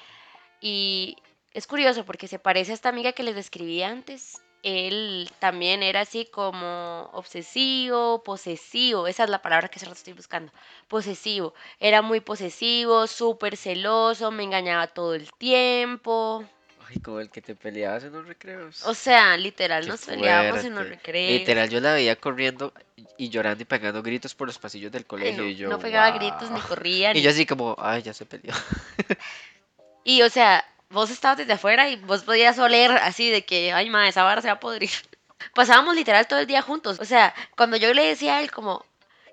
Y 0.62 1.16
es 1.54 1.68
curioso 1.68 2.06
porque 2.06 2.28
se 2.28 2.39
parece 2.39 2.72
a 2.72 2.76
esta 2.76 2.89
amiga 2.89 3.14
que 3.14 3.24
les 3.24 3.36
describí 3.36 3.82
antes. 3.84 4.41
Él 4.62 5.30
también 5.39 5.84
era 5.84 6.02
así 6.02 6.26
como 6.26 7.10
obsesivo, 7.14 8.24
posesivo, 8.24 9.08
esa 9.08 9.24
es 9.24 9.30
la 9.30 9.41
palabra 9.41 9.70
que 9.70 9.78
hace 9.78 9.86
rato 9.86 9.97
estoy 9.97 10.14
buscando, 10.14 10.52
posesivo. 10.89 11.54
Era 11.80 12.02
muy 12.02 12.20
posesivo, 12.20 13.08
súper 13.08 13.56
celoso, 13.56 14.32
me 14.32 14.43
engañaba 14.43 14.88
todo 14.88 15.16
el 15.16 15.32
tiempo. 15.38 16.43
Ay, 16.89 16.97
como 17.00 17.22
el 17.22 17.30
que 17.30 17.41
te 17.41 17.56
peleabas 17.56 18.04
en 18.04 18.12
los 18.14 18.28
recreos. 18.28 18.86
O 18.86 18.93
sea, 18.93 19.38
literal, 19.38 19.84
Qué 19.86 19.91
nos 19.91 20.06
peleábamos 20.06 20.66
en 20.66 20.76
los 20.76 20.89
recreos. 20.89 21.39
Literal, 21.39 21.70
yo 21.70 21.80
la 21.80 21.93
veía 21.93 22.16
corriendo 22.18 22.74
y 23.18 23.30
llorando 23.30 23.62
y 23.62 23.66
pegando 23.66 24.04
gritos 24.04 24.36
por 24.36 24.47
los 24.47 24.58
pasillos 24.60 24.91
del 24.91 25.04
Ay, 25.04 25.08
colegio 25.08 25.43
no, 25.43 25.50
y 25.50 25.56
yo, 25.56 25.70
no 25.70 25.80
pegaba 25.80 26.10
gritos 26.12 26.50
ni 26.52 26.60
corría. 26.60 27.12
Y 27.14 27.16
ni- 27.16 27.22
yo 27.22 27.30
así 27.30 27.45
como, 27.45 27.76
ay, 27.80 28.02
ya 28.02 28.14
se 28.14 28.26
peleó. 28.26 28.54
Y 30.04 30.22
o 30.24 30.30
sea, 30.30 30.66
vos 30.90 31.10
estabas 31.10 31.38
desde 31.38 31.54
afuera 31.54 31.90
y 31.90 31.96
vos 31.98 32.24
podías 32.24 32.58
oler 32.60 32.92
así 32.92 33.30
de 33.30 33.46
que, 33.46 33.72
ay, 33.74 33.90
ma, 33.90 34.08
esa 34.08 34.24
vara 34.24 34.42
se 34.42 34.48
va 34.48 34.56
a 34.56 34.60
podrir. 34.60 34.90
Pasábamos 35.56 35.96
literal 35.96 36.28
todo 36.28 36.40
el 36.40 36.48
día 36.48 36.62
juntos. 36.62 37.00
O 37.00 37.06
sea, 37.06 37.34
cuando 37.56 37.78
yo 37.78 37.94
le 37.94 38.06
decía 38.06 38.38
a 38.38 38.42
él 38.42 38.52
como, 38.52 38.86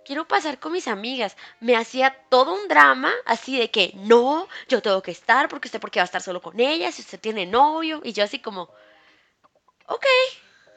quiero 0.05 0.29
pasar 0.29 0.59
con 0.59 0.73
mis 0.73 0.89
amigas, 0.89 1.37
me 1.61 1.77
hacía 1.77 2.17
todo 2.29 2.55
un 2.55 2.69
drama 2.69 3.13
así 3.25 3.59
de 3.59 3.71
que, 3.71 3.93
no, 3.97 4.49
yo 4.69 4.83
tengo 4.83 5.03
que 5.03 5.11
estar 5.11 5.49
porque 5.49 5.69
usted 5.69 5.81
porque 5.81 5.99
va 5.99 6.05
a 6.05 6.07
estar 6.07 6.23
solo 6.23 6.41
con 6.41 6.61
ella, 6.61 6.93
si 6.93 7.03
usted 7.03 7.21
tiene 7.21 7.47
novio. 7.47 8.01
Y 8.05 8.13
yo 8.13 8.25
así 8.25 8.39
como, 8.39 8.71
ok, 9.87 10.07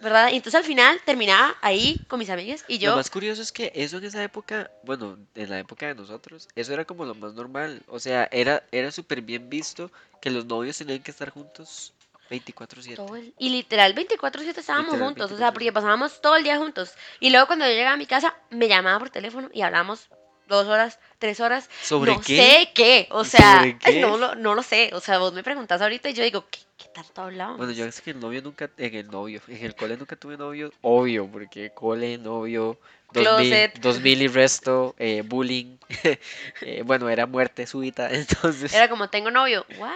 ¿verdad? 0.01 0.29
Y 0.31 0.35
entonces 0.37 0.55
al 0.59 0.63
final 0.65 0.99
terminaba 1.05 1.55
ahí 1.61 1.99
con 2.07 2.19
mis 2.19 2.29
amigas 2.29 2.63
y 2.67 2.75
Lo 2.75 2.79
yo, 2.91 2.95
más 2.95 3.09
curioso 3.09 3.41
es 3.41 3.51
que 3.51 3.71
eso 3.75 3.97
en 3.97 4.05
esa 4.05 4.23
época, 4.23 4.71
bueno, 4.83 5.17
en 5.35 5.49
la 5.49 5.59
época 5.59 5.87
de 5.87 5.95
nosotros, 5.95 6.47
eso 6.55 6.73
era 6.73 6.85
como 6.85 7.05
lo 7.05 7.15
más 7.15 7.33
normal. 7.33 7.81
O 7.87 7.99
sea, 7.99 8.27
era, 8.31 8.63
era 8.71 8.91
súper 8.91 9.21
bien 9.21 9.49
visto 9.49 9.91
que 10.21 10.29
los 10.29 10.45
novios 10.45 10.77
tenían 10.77 11.01
que 11.03 11.11
estar 11.11 11.29
juntos 11.29 11.93
24/7. 12.29 12.95
todo 12.95 13.15
el- 13.15 13.33
y 13.39 13.49
literal 13.49 13.93
24/7 13.93 14.59
estábamos 14.59 14.93
Literal, 14.93 15.07
juntos, 15.09 15.31
o 15.31 15.37
sea, 15.37 15.51
porque 15.51 15.65
24/7. 15.71 15.73
pasábamos 15.73 16.21
todo 16.21 16.35
el 16.35 16.43
día 16.43 16.57
juntos. 16.57 16.93
Y 17.19 17.31
luego 17.31 17.47
cuando 17.47 17.65
yo 17.65 17.71
llegaba 17.71 17.93
a 17.93 17.97
mi 17.97 18.05
casa, 18.05 18.35
me 18.51 18.67
llamaba 18.67 18.99
por 18.99 19.09
teléfono 19.09 19.49
y 19.53 19.61
hablamos 19.61 20.09
dos 20.49 20.67
horas, 20.67 20.99
tres 21.19 21.39
horas, 21.39 21.69
¿Sobre 21.81 22.13
no 22.13 22.19
qué? 22.21 22.35
sé 22.37 22.71
qué, 22.75 23.07
o 23.11 23.23
sea, 23.23 23.59
¿Sobre 23.59 23.77
qué? 23.77 24.01
no 24.01 24.17
lo, 24.17 24.35
no 24.35 24.55
lo 24.55 24.63
sé, 24.63 24.89
o 24.93 24.99
sea, 24.99 25.17
vos 25.19 25.31
me 25.33 25.43
preguntás 25.43 25.81
ahorita 25.81 26.09
y 26.09 26.13
yo 26.13 26.23
digo, 26.23 26.45
¿qué, 26.49 26.59
qué 26.77 26.89
tanto 26.93 27.21
hablábamos? 27.21 27.57
Bueno, 27.57 27.71
yo 27.71 27.85
es 27.85 28.01
que 28.01 28.11
el 28.11 28.19
novio 28.19 28.41
nunca, 28.41 28.69
en 28.77 28.95
el 28.95 29.07
novio, 29.09 29.41
en 29.47 29.63
el 29.65 29.75
cole 29.75 29.95
nunca 29.95 30.15
tuve 30.17 30.35
novio, 30.35 30.73
obvio, 30.81 31.27
porque 31.31 31.71
cole, 31.73 32.17
novio, 32.17 32.77
2000, 33.13 33.23
Closet. 33.23 33.79
2000 33.79 34.21
y 34.21 34.27
resto, 34.27 34.95
eh, 34.99 35.23
bullying, 35.25 35.77
eh, 36.61 36.81
bueno, 36.85 37.07
era 37.09 37.25
muerte 37.25 37.65
súbita, 37.65 38.09
entonces, 38.13 38.73
Era 38.73 38.89
como, 38.89 39.09
tengo 39.09 39.31
novio, 39.31 39.65
¿what? 39.77 39.93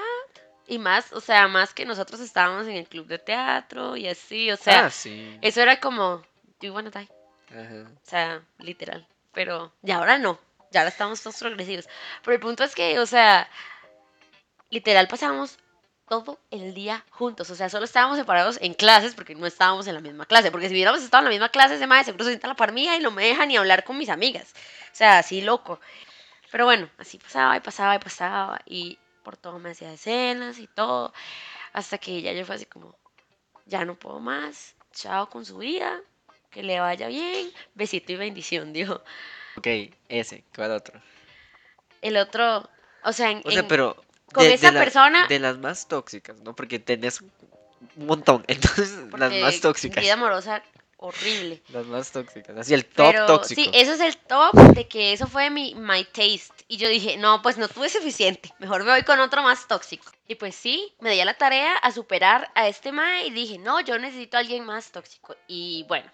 Y 0.65 0.77
más, 0.77 1.11
o 1.11 1.19
sea, 1.19 1.47
más 1.49 1.73
que 1.73 1.85
nosotros 1.85 2.21
estábamos 2.21 2.67
en 2.67 2.77
el 2.77 2.87
club 2.87 3.05
de 3.07 3.19
teatro 3.19 3.97
y 3.97 4.07
así, 4.07 4.49
o 4.49 4.55
sea, 4.57 4.85
ah, 4.85 4.89
sí, 4.89 5.37
eso 5.41 5.61
era 5.61 5.79
como, 5.81 6.17
do 6.61 6.67
you 6.67 6.73
wanna 6.73 6.89
die? 6.89 7.09
ajá. 7.51 7.85
O 7.91 8.09
sea, 8.09 8.41
literal. 8.59 9.05
Pero, 9.34 9.73
y 9.84 9.91
ahora 9.91 10.17
no. 10.17 10.39
Ya 10.71 10.81
ahora 10.81 10.89
estamos 10.89 11.21
todos 11.21 11.38
progresivos. 11.38 11.88
Pero 12.23 12.36
el 12.36 12.39
punto 12.39 12.63
es 12.63 12.73
que, 12.75 12.99
o 12.99 13.05
sea, 13.05 13.49
literal 14.69 15.07
pasábamos 15.07 15.57
todo 16.07 16.39
el 16.51 16.73
día 16.73 17.05
juntos. 17.11 17.49
O 17.49 17.55
sea, 17.55 17.69
solo 17.69 17.86
estábamos 17.86 18.17
separados 18.17 18.57
en 18.61 18.73
clases 18.73 19.15
porque 19.15 19.36
no 19.36 19.45
estábamos 19.45 19.88
en 19.88 19.95
la 19.95 20.01
misma 20.01 20.25
clase. 20.25 20.51
Porque 20.51 20.67
si 20.67 20.73
hubiéramos 20.73 21.01
estado 21.03 21.21
en 21.21 21.25
la 21.25 21.31
misma 21.31 21.49
clase, 21.49 21.75
ese 21.75 21.88
madre 21.88 22.05
seguro 22.05 22.23
se 22.25 22.31
sienta 22.31 22.47
la 22.47 22.55
par 22.55 22.71
mía 22.71 22.95
y 22.97 22.99
no 23.01 23.11
me 23.11 23.25
deja 23.25 23.45
ni 23.45 23.57
hablar 23.57 23.84
con 23.84 23.97
mis 23.97 24.09
amigas. 24.09 24.53
O 24.91 24.95
sea, 24.95 25.19
así 25.19 25.41
loco. 25.41 25.79
Pero 26.51 26.65
bueno, 26.65 26.89
así 26.97 27.17
pasaba 27.17 27.57
y 27.57 27.59
pasaba 27.61 27.95
y 27.95 27.99
pasaba. 27.99 28.61
Y 28.65 28.99
por 29.23 29.38
todo 29.38 29.59
me 29.59 29.71
hacía 29.71 29.93
escenas 29.93 30.59
y 30.59 30.67
todo. 30.67 31.13
Hasta 31.73 31.97
que 31.97 32.21
ya 32.21 32.34
yo 32.34 32.45
fue 32.45 32.55
así 32.55 32.65
como, 32.65 32.95
ya 33.65 33.86
no 33.86 33.95
puedo 33.95 34.19
más. 34.19 34.75
Chao 34.91 35.29
con 35.29 35.45
su 35.45 35.57
vida. 35.57 36.01
Que 36.53 36.63
le 36.63 36.79
vaya 36.79 37.07
bien. 37.07 37.51
Besito 37.75 38.11
y 38.11 38.15
bendición, 38.15 38.73
dijo. 38.73 39.01
Ok, 39.57 39.67
ese, 40.09 40.43
¿cuál 40.55 40.71
otro? 40.71 41.01
El 42.01 42.17
otro, 42.17 42.69
o 43.03 43.13
sea, 43.13 43.31
en, 43.31 43.41
O 43.45 43.51
sea, 43.51 43.61
en- 43.61 43.67
pero 43.67 43.95
con 44.33 44.43
de, 44.43 44.49
de 44.49 44.55
esa 44.55 44.71
la- 44.71 44.79
persona, 44.79 45.27
de 45.27 45.39
las 45.39 45.57
más 45.57 45.87
tóxicas, 45.87 46.39
¿no? 46.41 46.55
Porque 46.55 46.79
tenés 46.79 47.21
un 47.21 48.05
montón, 48.05 48.43
entonces 48.47 48.91
las 49.17 49.33
más 49.33 49.59
tóxicas, 49.61 50.03
vida 50.03 50.13
amorosa 50.13 50.63
horrible. 51.03 51.61
las 51.67 51.85
más 51.85 52.11
tóxicas, 52.11 52.57
así 52.57 52.73
el 52.73 52.85
top 52.85 53.11
Pero 53.11 53.25
tóxico. 53.25 53.61
sí, 53.61 53.69
eso 53.73 53.91
es 53.91 53.99
el 53.99 54.15
top 54.17 54.53
de 54.73 54.87
que 54.87 55.11
eso 55.11 55.27
fue 55.27 55.49
mi 55.49 55.75
my 55.75 56.05
taste. 56.05 56.63
Y 56.69 56.77
yo 56.77 56.87
dije, 56.87 57.17
no, 57.17 57.41
pues 57.41 57.57
no 57.57 57.67
tuve 57.67 57.89
suficiente. 57.89 58.53
Mejor 58.59 58.83
me 58.85 58.91
voy 58.91 59.03
con 59.03 59.19
otro 59.19 59.43
más 59.43 59.67
tóxico. 59.67 60.09
Y 60.27 60.35
pues 60.35 60.55
sí, 60.55 60.93
me 61.01 61.11
di 61.11 61.19
a 61.19 61.25
la 61.25 61.33
tarea 61.33 61.75
a 61.75 61.91
superar 61.91 62.49
a 62.55 62.69
este 62.69 62.93
mae 62.93 63.27
y 63.27 63.31
dije, 63.31 63.57
no, 63.57 63.81
yo 63.81 63.99
necesito 63.99 64.37
a 64.37 64.39
alguien 64.39 64.63
más 64.63 64.91
tóxico. 64.91 65.35
Y 65.47 65.85
bueno, 65.89 66.09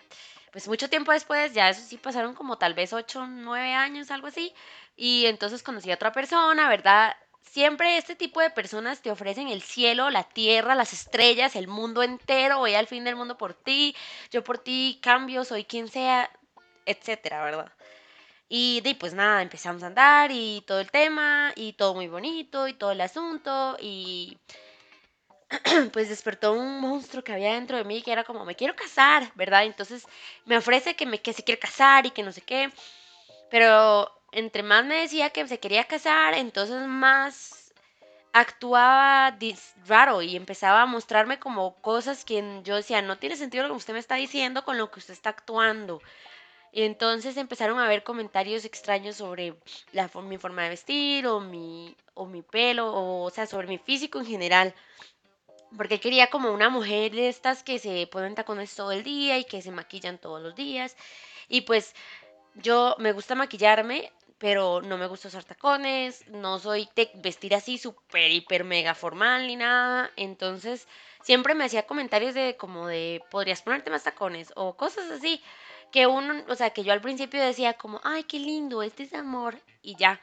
pues 0.52 0.68
mucho 0.68 0.90
tiempo 0.90 1.12
después, 1.12 1.54
ya 1.54 1.70
eso 1.70 1.82
sí 1.88 1.98
pasaron 1.98 2.34
como 2.34 2.58
tal 2.58 2.74
vez 2.74 2.92
8, 2.92 3.28
9 3.28 3.74
años, 3.74 4.10
algo 4.10 4.28
así. 4.28 4.54
Y 4.96 5.28
entonces 5.28 5.62
conocí 5.62 5.92
a 5.92 5.96
otra 5.96 6.12
persona, 6.12 6.68
¿verdad? 6.68 7.16
Siempre 7.42 7.98
este 7.98 8.16
tipo 8.16 8.42
de 8.42 8.52
personas 8.52 9.02
te 9.02 9.12
ofrecen 9.12 9.48
el 9.48 9.62
cielo, 9.62 10.10
la 10.10 10.24
tierra, 10.24 10.76
las 10.76 10.94
estrellas, 10.94 11.56
el 11.56 11.68
mundo 11.68 12.04
entero. 12.04 12.60
Voy 12.60 12.76
al 12.76 12.88
fin 12.88 13.04
del 13.04 13.16
mundo 13.16 13.38
por 13.38 13.54
ti. 13.54 13.96
Yo 14.32 14.44
por 14.44 14.60
ti 14.60 15.00
cambio, 15.02 15.44
soy 15.44 15.66
quien 15.66 15.88
sea, 15.88 16.30
etcétera, 16.86 17.44
¿verdad? 17.44 17.72
Y 18.50 18.82
de, 18.82 18.96
pues 18.96 19.14
nada, 19.14 19.42
empezamos 19.42 19.84
a 19.84 19.88
andar 19.88 20.32
y 20.32 20.64
todo 20.66 20.80
el 20.80 20.90
tema 20.92 21.54
y 21.56 21.74
todo 21.74 21.94
muy 21.94 22.08
bonito 22.08 22.68
y 22.68 22.74
todo 22.74 22.92
el 22.92 23.02
asunto 23.02 23.78
y 23.80 24.38
pues 25.94 26.10
despertó 26.10 26.54
un 26.54 26.80
monstruo 26.80 27.24
que 27.24 27.34
había 27.34 27.54
dentro 27.54 27.78
de 27.78 27.84
mí 27.84 28.02
que 28.02 28.12
era 28.12 28.24
como, 28.24 28.46
me 28.46 28.56
quiero 28.56 28.76
casar, 28.76 29.32
¿verdad? 29.36 29.66
Entonces 29.66 30.06
me 30.46 30.58
ofrece 30.58 30.96
que, 30.96 31.06
me, 31.06 31.22
que 31.22 31.34
se 31.34 31.44
quiere 31.44 31.60
casar 31.60 32.06
y 32.06 32.12
que 32.12 32.24
no 32.24 32.32
sé 32.32 32.42
qué, 32.42 32.72
pero 33.50 34.19
entre 34.32 34.64
más 34.64 34.86
me 34.86 35.02
decía 35.02 35.30
que 35.32 35.48
se 35.48 35.60
quería 35.60 35.86
casar, 35.86 36.34
entonces 36.34 36.88
más 36.88 37.74
actuaba 38.32 39.38
raro 39.88 40.22
y 40.22 40.36
empezaba 40.36 40.84
a 40.84 40.86
mostrarme 40.86 41.40
como 41.40 41.76
cosas 41.82 42.24
que 42.24 42.62
yo 42.64 42.76
decía, 42.76 43.02
no 43.02 43.18
tiene 43.18 43.36
sentido 43.36 43.68
lo 43.68 43.74
que 43.74 43.78
usted 43.78 43.94
me 43.94 44.00
está 44.00 44.16
diciendo 44.16 44.64
con 44.64 44.78
lo 44.78 44.92
que 44.92 45.00
usted 45.00 45.14
está 45.14 45.32
actuando. 45.32 46.02
Y 46.72 46.84
entonces 46.84 47.36
empezaron 47.38 47.80
a 47.80 47.86
haber 47.86 48.04
comentarios 48.04 48.64
extraños 48.64 49.16
sobre 49.16 49.56
la, 49.92 50.10
mi 50.22 50.38
forma 50.38 50.64
de 50.64 50.70
vestir 50.70 51.26
o 51.26 51.40
mi, 51.40 51.96
o 52.14 52.28
mi 52.28 52.44
pelo, 52.44 52.94
o 52.94 53.30
sea, 53.32 53.48
sobre 53.48 53.68
mi 53.68 53.80
físico 53.80 54.20
en 54.20 54.28
general. 54.28 54.76
Porque 55.76 56.00
quería 56.00 56.30
como 56.30 56.52
una 56.52 56.70
mujer 56.70 57.12
de 57.12 57.30
estas 57.30 57.64
que 57.64 57.80
se 57.80 58.08
ponen 58.08 58.36
tacones 58.36 58.76
todo 58.76 58.92
el 58.92 59.04
día 59.04 59.40
y 59.40 59.46
que 59.46 59.62
se 59.62 59.72
maquillan 59.72 60.20
todos 60.20 60.42
los 60.42 60.56
días. 60.56 60.96
Y 61.48 61.62
pues 61.62 61.96
yo 62.56 62.96
me 63.00 63.12
gusta 63.12 63.36
maquillarme, 63.36 64.12
pero 64.40 64.82
no 64.82 64.98
me 64.98 65.08
gusta 65.08 65.28
usar 65.28 65.44
tacones, 65.44 66.26
no 66.30 66.60
soy 66.60 66.90
de 66.96 67.12
vestir 67.16 67.54
así 67.54 67.78
súper, 67.78 68.32
hiper, 68.32 68.64
mega 68.64 68.96
formal 68.96 69.46
ni 69.48 69.58
nada. 69.58 70.12
Entonces 70.16 70.88
siempre 71.22 71.56
me 71.56 71.66
hacía 71.66 71.86
comentarios 71.86 72.34
de 72.34 72.56
como 72.58 72.88
de, 72.88 73.22
podrías 73.30 73.62
ponerte 73.62 73.92
más 73.92 74.04
tacones 74.04 74.54
o 74.56 74.76
cosas 74.76 75.12
así. 75.12 75.42
Que 75.92 76.08
uno, 76.08 76.44
o 76.48 76.56
sea, 76.56 76.70
que 76.70 76.84
yo 76.84 76.94
al 76.94 77.02
principio 77.02 77.42
decía 77.42 77.74
como, 77.74 78.00
ay, 78.04 78.24
qué 78.24 78.40
lindo, 78.40 78.82
este 78.82 79.04
es 79.04 79.14
amor 79.14 79.60
y 79.82 79.96
ya. 79.96 80.22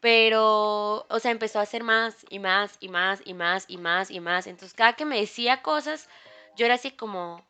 Pero, 0.00 1.06
o 1.08 1.18
sea, 1.20 1.30
empezó 1.30 1.58
a 1.58 1.62
hacer 1.62 1.84
más 1.84 2.26
y 2.30 2.38
más 2.38 2.76
y 2.80 2.88
más 2.88 3.20
y 3.24 3.34
más 3.34 3.64
y 3.68 3.76
más 3.76 4.10
y 4.10 4.20
más. 4.20 4.46
Entonces, 4.46 4.74
cada 4.74 4.94
que 4.94 5.04
me 5.04 5.20
decía 5.20 5.62
cosas, 5.62 6.08
yo 6.56 6.66
era 6.66 6.74
así 6.76 6.90
como, 6.90 7.44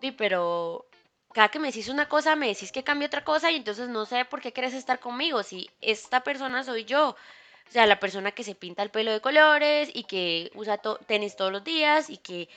di, 0.00 0.12
pero 0.12 0.86
cada 1.32 1.48
que 1.48 1.58
me 1.58 1.68
decís 1.68 1.88
una 1.88 2.08
cosa, 2.08 2.36
me 2.36 2.48
decís 2.48 2.72
que 2.72 2.84
cambie 2.84 3.06
otra 3.06 3.24
cosa 3.24 3.50
y 3.50 3.56
entonces 3.56 3.88
no 3.88 4.06
sé 4.06 4.24
por 4.24 4.40
qué 4.40 4.52
quieres 4.52 4.74
estar 4.74 5.00
conmigo 5.00 5.42
si 5.42 5.70
esta 5.80 6.22
persona 6.22 6.64
soy 6.64 6.84
yo. 6.84 7.16
O 7.68 7.70
sea, 7.72 7.86
la 7.86 8.00
persona 8.00 8.32
que 8.32 8.44
se 8.44 8.54
pinta 8.54 8.82
el 8.82 8.90
pelo 8.90 9.12
de 9.12 9.20
colores 9.20 9.90
y 9.94 10.04
que 10.04 10.50
usa 10.54 10.78
tenis 11.06 11.36
todos 11.36 11.52
los 11.52 11.64
días 11.64 12.10
y 12.10 12.18
que 12.18 12.48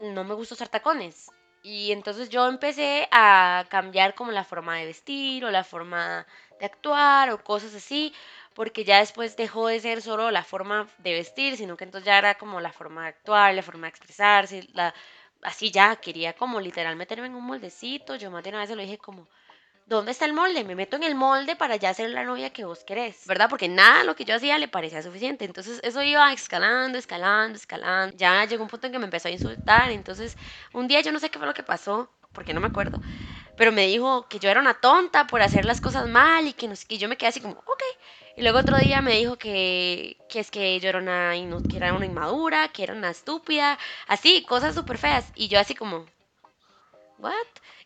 no 0.00 0.24
me 0.24 0.34
gusta 0.34 0.54
usar 0.54 0.68
tacones. 0.68 1.30
Y 1.62 1.92
entonces 1.92 2.28
yo 2.28 2.48
empecé 2.48 3.08
a 3.12 3.64
cambiar 3.68 4.14
como 4.14 4.32
la 4.32 4.44
forma 4.44 4.76
de 4.76 4.86
vestir 4.86 5.44
o 5.44 5.50
la 5.50 5.64
forma 5.64 6.26
de 6.58 6.66
actuar 6.66 7.30
o 7.30 7.42
cosas 7.42 7.74
así, 7.74 8.12
porque 8.54 8.84
ya 8.84 8.98
después 8.98 9.36
dejó 9.36 9.68
de 9.68 9.80
ser 9.80 10.02
solo 10.02 10.30
la 10.30 10.42
forma 10.44 10.88
de 10.98 11.14
vestir, 11.14 11.56
sino 11.56 11.76
que 11.76 11.84
entonces 11.84 12.06
ya 12.06 12.18
era 12.18 12.34
como 12.36 12.60
la 12.60 12.72
forma 12.72 13.02
de 13.02 13.08
actuar, 13.08 13.54
la 13.54 13.62
forma 13.62 13.86
de 13.86 13.90
expresarse, 13.90 14.68
la, 14.72 14.92
así 15.42 15.70
ya, 15.70 15.96
quería 15.96 16.32
como 16.34 16.60
literal 16.60 16.96
meterme 16.96 17.26
en 17.26 17.34
un 17.34 17.44
moldecito, 17.44 18.16
yo 18.16 18.30
más 18.30 18.42
de 18.42 18.50
una 18.50 18.60
vez 18.60 18.68
se 18.68 18.76
lo 18.76 18.82
dije 18.82 18.98
como, 18.98 19.28
¿dónde 19.86 20.12
está 20.12 20.24
el 20.24 20.32
molde? 20.32 20.64
Me 20.64 20.74
meto 20.74 20.96
en 20.96 21.02
el 21.02 21.14
molde 21.14 21.56
para 21.56 21.76
ya 21.76 21.92
ser 21.94 22.10
la 22.10 22.24
novia 22.24 22.50
que 22.50 22.64
vos 22.64 22.84
querés, 22.84 23.26
¿verdad? 23.26 23.48
Porque 23.50 23.68
nada 23.68 24.04
lo 24.04 24.16
que 24.16 24.24
yo 24.24 24.34
hacía 24.34 24.58
le 24.58 24.68
parecía 24.68 25.02
suficiente. 25.02 25.44
Entonces 25.44 25.80
eso 25.82 26.02
iba 26.02 26.32
escalando, 26.32 26.98
escalando, 26.98 27.56
escalando. 27.56 28.16
Ya 28.16 28.44
llegó 28.44 28.62
un 28.62 28.70
punto 28.70 28.86
en 28.86 28.92
que 28.92 28.98
me 28.98 29.04
empezó 29.04 29.28
a 29.28 29.32
insultar. 29.32 29.90
Entonces 29.90 30.36
un 30.72 30.88
día 30.88 31.00
yo 31.00 31.12
no 31.12 31.18
sé 31.18 31.30
qué 31.30 31.38
fue 31.38 31.46
lo 31.46 31.54
que 31.54 31.62
pasó, 31.62 32.10
porque 32.32 32.54
no 32.54 32.60
me 32.60 32.68
acuerdo, 32.68 33.00
pero 33.56 33.72
me 33.72 33.86
dijo 33.86 34.26
que 34.28 34.38
yo 34.38 34.48
era 34.48 34.60
una 34.60 34.74
tonta 34.74 35.26
por 35.26 35.42
hacer 35.42 35.64
las 35.64 35.80
cosas 35.80 36.08
mal 36.08 36.46
y 36.46 36.52
que, 36.54 36.68
no, 36.68 36.74
que 36.88 36.98
yo 36.98 37.08
me 37.08 37.16
quedé 37.16 37.28
así 37.28 37.40
como, 37.40 37.54
ok. 37.54 37.82
Y 38.36 38.42
luego 38.42 38.58
otro 38.58 38.78
día 38.78 39.02
me 39.02 39.16
dijo 39.16 39.36
que, 39.36 40.16
que 40.28 40.40
es 40.40 40.50
que 40.50 40.80
yo 40.80 40.88
era 40.88 40.98
una, 40.98 41.32
que 41.68 41.76
era 41.76 41.92
una 41.92 42.06
inmadura, 42.06 42.68
que 42.68 42.82
era 42.82 42.94
una 42.94 43.10
estúpida, 43.10 43.78
así, 44.06 44.42
cosas 44.44 44.74
súper 44.74 44.98
feas. 44.98 45.30
Y 45.34 45.48
yo 45.48 45.60
así 45.60 45.74
como, 45.74 46.06
¿what? 47.18 47.34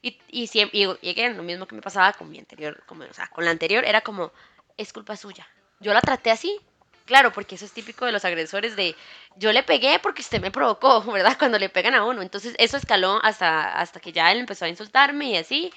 Y, 0.03 0.19
y 0.29 0.47
siempre, 0.47 0.79
y, 0.79 1.11
y 1.11 1.29
lo 1.35 1.43
mismo 1.43 1.67
que 1.67 1.75
me 1.75 1.83
pasaba 1.83 2.13
con 2.13 2.31
mi 2.31 2.39
anterior, 2.39 2.83
como, 2.87 3.05
o 3.05 3.13
sea, 3.13 3.29
con 3.29 3.45
la 3.45 3.51
anterior 3.51 3.85
era 3.85 4.03
como, 4.03 4.33
es 4.77 4.93
culpa 4.93 5.17
suya. 5.17 5.47
Yo 5.81 5.93
la 5.93 6.01
traté 6.01 6.31
así, 6.31 6.61
claro, 7.07 7.33
porque 7.33 7.57
eso 7.57 7.65
es 7.65 7.73
típico 7.73 8.05
de 8.07 8.13
los 8.13 8.25
agresores 8.25 8.77
de, 8.77 8.95
yo 9.37 9.53
le 9.53 9.63
pegué 9.63 9.99
porque 9.99 10.23
usted 10.23 10.41
me 10.41 10.51
provocó, 10.51 11.03
¿verdad? 11.13 11.37
Cuando 11.39 11.59
le 11.59 11.69
pegan 11.69 11.95
a 11.95 12.05
uno. 12.05 12.23
Entonces 12.23 12.55
eso 12.59 12.77
escaló 12.77 13.19
hasta, 13.23 13.79
hasta 13.81 14.01
que 14.01 14.13
ya 14.13 14.31
él 14.33 14.39
empezó 14.39 14.65
a 14.65 14.69
insultarme 14.69 15.31
y 15.31 15.37
así, 15.37 15.73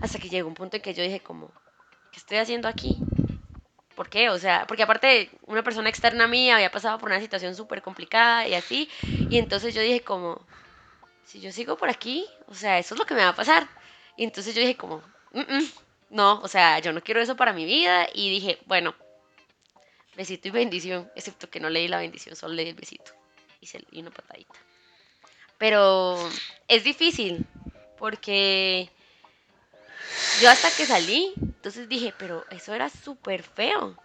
hasta 0.00 0.18
que 0.18 0.28
llegó 0.28 0.48
un 0.48 0.54
punto 0.54 0.76
en 0.76 0.82
que 0.82 0.94
yo 0.94 1.02
dije 1.02 1.20
como, 1.20 1.50
¿qué 2.12 2.18
estoy 2.18 2.38
haciendo 2.38 2.68
aquí? 2.68 2.98
¿Por 3.96 4.08
qué? 4.10 4.28
O 4.30 4.38
sea, 4.38 4.66
porque 4.68 4.82
aparte 4.84 5.30
una 5.46 5.64
persona 5.64 5.88
externa 5.88 6.24
a 6.24 6.28
mí 6.28 6.50
había 6.50 6.70
pasado 6.70 6.98
por 6.98 7.08
una 7.08 7.20
situación 7.20 7.56
súper 7.56 7.82
complicada 7.82 8.46
y 8.46 8.54
así, 8.54 8.88
y 9.02 9.38
entonces 9.38 9.74
yo 9.74 9.80
dije 9.80 10.02
como, 10.02 10.46
si 11.24 11.40
yo 11.40 11.50
sigo 11.50 11.76
por 11.76 11.88
aquí, 11.88 12.26
o 12.46 12.54
sea, 12.54 12.78
eso 12.78 12.94
es 12.94 12.98
lo 13.00 13.06
que 13.06 13.14
me 13.14 13.22
va 13.22 13.30
a 13.30 13.34
pasar. 13.34 13.66
Y 14.16 14.24
entonces 14.24 14.54
yo 14.54 14.60
dije 14.60 14.76
como, 14.76 15.02
"Mm, 15.32 15.40
mm, 15.40 15.70
no, 16.10 16.40
o 16.40 16.48
sea, 16.48 16.78
yo 16.78 16.92
no 16.92 17.02
quiero 17.02 17.20
eso 17.20 17.36
para 17.36 17.52
mi 17.52 17.64
vida. 17.64 18.06
Y 18.14 18.30
dije, 18.30 18.58
bueno, 18.66 18.94
besito 20.14 20.48
y 20.48 20.50
bendición, 20.50 21.10
excepto 21.14 21.50
que 21.50 21.60
no 21.60 21.68
leí 21.70 21.88
la 21.88 21.98
bendición, 21.98 22.36
solo 22.36 22.54
leí 22.54 22.68
el 22.68 22.74
besito 22.74 23.12
y 23.90 24.00
una 24.00 24.10
patadita. 24.10 24.54
Pero 25.58 26.16
es 26.68 26.84
difícil, 26.84 27.44
porque 27.98 28.90
yo 30.32 30.50
hasta 30.50 30.72
que 30.72 30.86
salí, 30.86 31.32
entonces 31.40 31.88
dije, 31.88 32.14
pero 32.16 32.46
eso 32.50 32.74
era 32.74 32.88
súper 32.88 33.42
feo. 33.42 33.96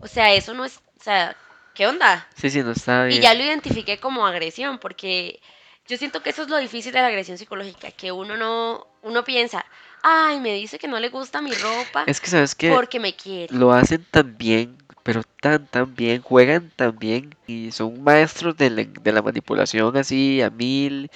O 0.00 0.06
sea, 0.06 0.32
eso 0.34 0.54
no 0.54 0.64
es, 0.64 0.78
o 0.98 1.02
sea, 1.02 1.36
¿qué 1.74 1.86
onda? 1.86 2.28
Sí, 2.36 2.50
sí, 2.50 2.62
no 2.62 2.72
está 2.72 3.06
Y 3.06 3.08
bien. 3.08 3.22
ya 3.22 3.34
lo 3.34 3.42
identifiqué 3.44 3.98
como 3.98 4.26
agresión, 4.26 4.78
porque 4.78 5.40
yo 5.86 5.96
siento 5.96 6.22
que 6.22 6.30
eso 6.30 6.42
es 6.42 6.48
lo 6.48 6.58
difícil 6.58 6.92
de 6.92 7.00
la 7.00 7.08
agresión 7.08 7.38
psicológica, 7.38 7.90
que 7.92 8.12
uno 8.12 8.36
no, 8.36 8.86
uno 9.02 9.24
piensa, 9.24 9.64
ay, 10.02 10.40
me 10.40 10.52
dice 10.54 10.78
que 10.78 10.88
no 10.88 11.00
le 11.00 11.08
gusta 11.08 11.40
mi 11.42 11.54
ropa 11.54 12.04
Es 12.06 12.20
que 12.20 12.28
sabes 12.28 12.54
que 12.54 12.70
porque 12.70 13.00
me 13.00 13.14
quiere. 13.14 13.54
lo 13.54 13.72
hacen 13.72 14.04
tan 14.10 14.36
bien, 14.36 14.76
pero 15.02 15.22
tan, 15.40 15.66
tan 15.66 15.94
bien, 15.94 16.22
juegan 16.22 16.70
tan 16.76 16.98
bien 16.98 17.34
y 17.46 17.72
son 17.72 18.02
maestros 18.02 18.56
de 18.56 18.70
la, 18.70 18.84
de 18.84 19.12
la 19.12 19.22
manipulación 19.22 19.96
así 19.96 20.42
a 20.42 20.50
mil 20.50 21.10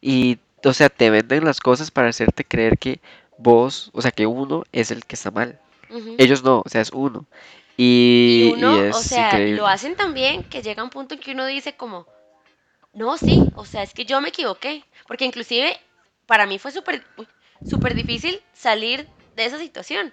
y, 0.00 0.38
o 0.64 0.72
sea, 0.72 0.88
te 0.88 1.10
venden 1.10 1.44
las 1.44 1.60
cosas 1.60 1.90
para 1.90 2.08
hacerte 2.08 2.44
creer 2.44 2.78
que 2.78 3.00
vos, 3.38 3.90
o 3.92 4.02
sea, 4.02 4.10
que 4.10 4.26
uno 4.26 4.64
es 4.72 4.90
el 4.90 5.04
que 5.04 5.16
está 5.16 5.30
mal. 5.30 5.60
Ellos 6.18 6.42
no, 6.42 6.62
o 6.64 6.68
sea, 6.68 6.80
es 6.80 6.90
uno. 6.92 7.26
Y 7.76 8.42
Y, 8.42 8.42
y 8.42 8.52
uno, 8.52 8.86
o 8.90 9.02
sea, 9.02 9.42
lo 9.48 9.66
hacen 9.66 9.96
tan 9.96 10.14
bien 10.14 10.44
que 10.44 10.62
llega 10.62 10.82
un 10.82 10.90
punto 10.90 11.14
en 11.14 11.20
que 11.20 11.32
uno 11.32 11.46
dice 11.46 11.76
como, 11.76 12.06
no, 12.92 13.16
sí, 13.18 13.50
o 13.54 13.64
sea, 13.64 13.82
es 13.82 13.94
que 13.94 14.04
yo 14.04 14.20
me 14.20 14.28
equivoqué, 14.30 14.84
porque 15.06 15.24
inclusive 15.24 15.78
para 16.26 16.46
mí 16.46 16.58
fue 16.58 16.72
súper, 16.72 17.04
difícil 17.94 18.40
salir 18.52 19.08
de 19.36 19.44
esa 19.46 19.58
situación, 19.58 20.12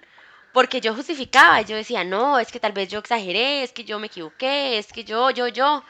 porque 0.52 0.80
yo 0.80 0.94
justificaba, 0.94 1.62
yo 1.62 1.76
decía, 1.76 2.04
no, 2.04 2.38
es 2.38 2.52
que 2.52 2.60
tal 2.60 2.72
vez 2.72 2.88
yo 2.88 2.98
exageré, 3.00 3.62
es 3.62 3.72
que 3.72 3.84
yo 3.84 3.98
me 3.98 4.06
equivoqué, 4.08 4.78
es 4.78 4.92
que 4.92 5.04
yo, 5.04 5.30
yo, 5.30 5.48
yo, 5.48 5.82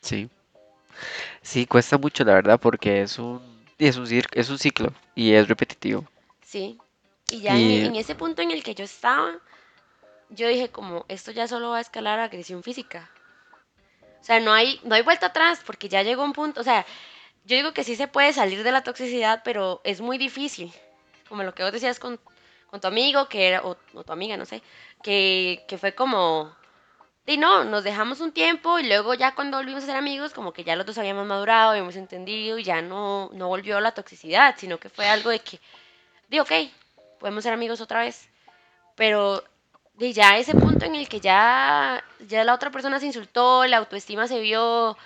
Sí, 0.00 0.28
sí, 1.42 1.66
cuesta 1.66 1.98
mucho, 1.98 2.24
la 2.24 2.34
verdad, 2.34 2.60
porque 2.60 3.02
es 3.02 3.18
un, 3.18 3.40
es 3.78 3.96
un, 3.96 4.06
es 4.32 4.50
un 4.50 4.58
ciclo 4.58 4.92
y 5.14 5.32
es 5.32 5.48
repetitivo. 5.48 6.04
Sí. 6.48 6.78
Y 7.30 7.40
ya 7.40 7.54
en, 7.56 7.60
Y 7.60 7.84
en 7.86 7.96
ese 7.96 8.14
punto 8.14 8.40
en 8.42 8.50
el 8.50 8.62
que 8.62 8.74
yo 8.74 8.84
estaba, 8.84 9.38
yo 10.30 10.48
dije 10.48 10.70
como, 10.70 11.04
esto 11.08 11.30
ya 11.30 11.46
solo 11.46 11.70
va 11.70 11.78
a 11.78 11.82
escalar 11.82 12.18
a 12.18 12.24
agresión 12.24 12.62
física. 12.62 13.10
O 14.20 14.24
sea, 14.24 14.40
no 14.40 14.52
hay, 14.52 14.80
no 14.82 14.94
hay 14.94 15.02
vuelta 15.02 15.26
atrás, 15.26 15.60
porque 15.64 15.88
ya 15.88 16.02
llegó 16.02 16.24
un 16.24 16.32
punto, 16.32 16.60
o 16.60 16.64
sea, 16.64 16.86
yo 17.44 17.56
digo 17.56 17.72
que 17.72 17.84
sí 17.84 17.96
se 17.96 18.08
puede 18.08 18.32
salir 18.32 18.62
de 18.62 18.72
la 18.72 18.82
toxicidad, 18.82 19.42
pero 19.44 19.80
es 19.84 20.00
muy 20.00 20.18
difícil. 20.18 20.72
Como 21.28 21.42
lo 21.42 21.54
que 21.54 21.62
vos 21.62 21.72
decías 21.72 21.98
con, 21.98 22.18
con 22.68 22.80
tu 22.80 22.86
amigo, 22.88 23.28
que 23.28 23.48
era, 23.48 23.62
o, 23.62 23.76
o 23.94 24.04
tu 24.04 24.12
amiga, 24.12 24.36
no 24.36 24.44
sé, 24.44 24.62
que, 25.02 25.64
que 25.68 25.78
fue 25.78 25.94
como, 25.94 26.54
y 27.26 27.36
no, 27.36 27.64
nos 27.64 27.84
dejamos 27.84 28.20
un 28.20 28.32
tiempo 28.32 28.78
y 28.78 28.88
luego 28.88 29.12
ya 29.12 29.34
cuando 29.34 29.58
volvimos 29.58 29.82
a 29.82 29.86
ser 29.86 29.96
amigos, 29.96 30.32
como 30.32 30.52
que 30.54 30.64
ya 30.64 30.76
los 30.76 30.86
dos 30.86 30.96
habíamos 30.96 31.26
madurado, 31.26 31.72
habíamos 31.72 31.96
entendido 31.96 32.58
y 32.58 32.64
ya 32.64 32.80
no, 32.80 33.28
no 33.34 33.48
volvió 33.48 33.78
la 33.80 33.92
toxicidad, 33.92 34.54
sino 34.56 34.78
que 34.78 34.88
fue 34.88 35.06
algo 35.06 35.28
de 35.28 35.40
que, 35.40 35.60
di, 36.28 36.40
ok, 36.40 36.52
podemos 37.18 37.44
ser 37.44 37.52
amigos 37.52 37.80
otra 37.80 38.00
vez. 38.00 38.28
Pero 38.96 39.44
de 39.94 40.12
ya 40.12 40.38
ese 40.38 40.54
punto 40.54 40.84
en 40.86 40.94
el 40.94 41.08
que 41.08 41.20
ya, 41.20 42.02
ya 42.20 42.44
la 42.44 42.54
otra 42.54 42.70
persona 42.70 43.00
se 43.00 43.06
insultó, 43.06 43.66
la 43.66 43.78
autoestima 43.78 44.28
se 44.28 44.40
vio 44.40 44.96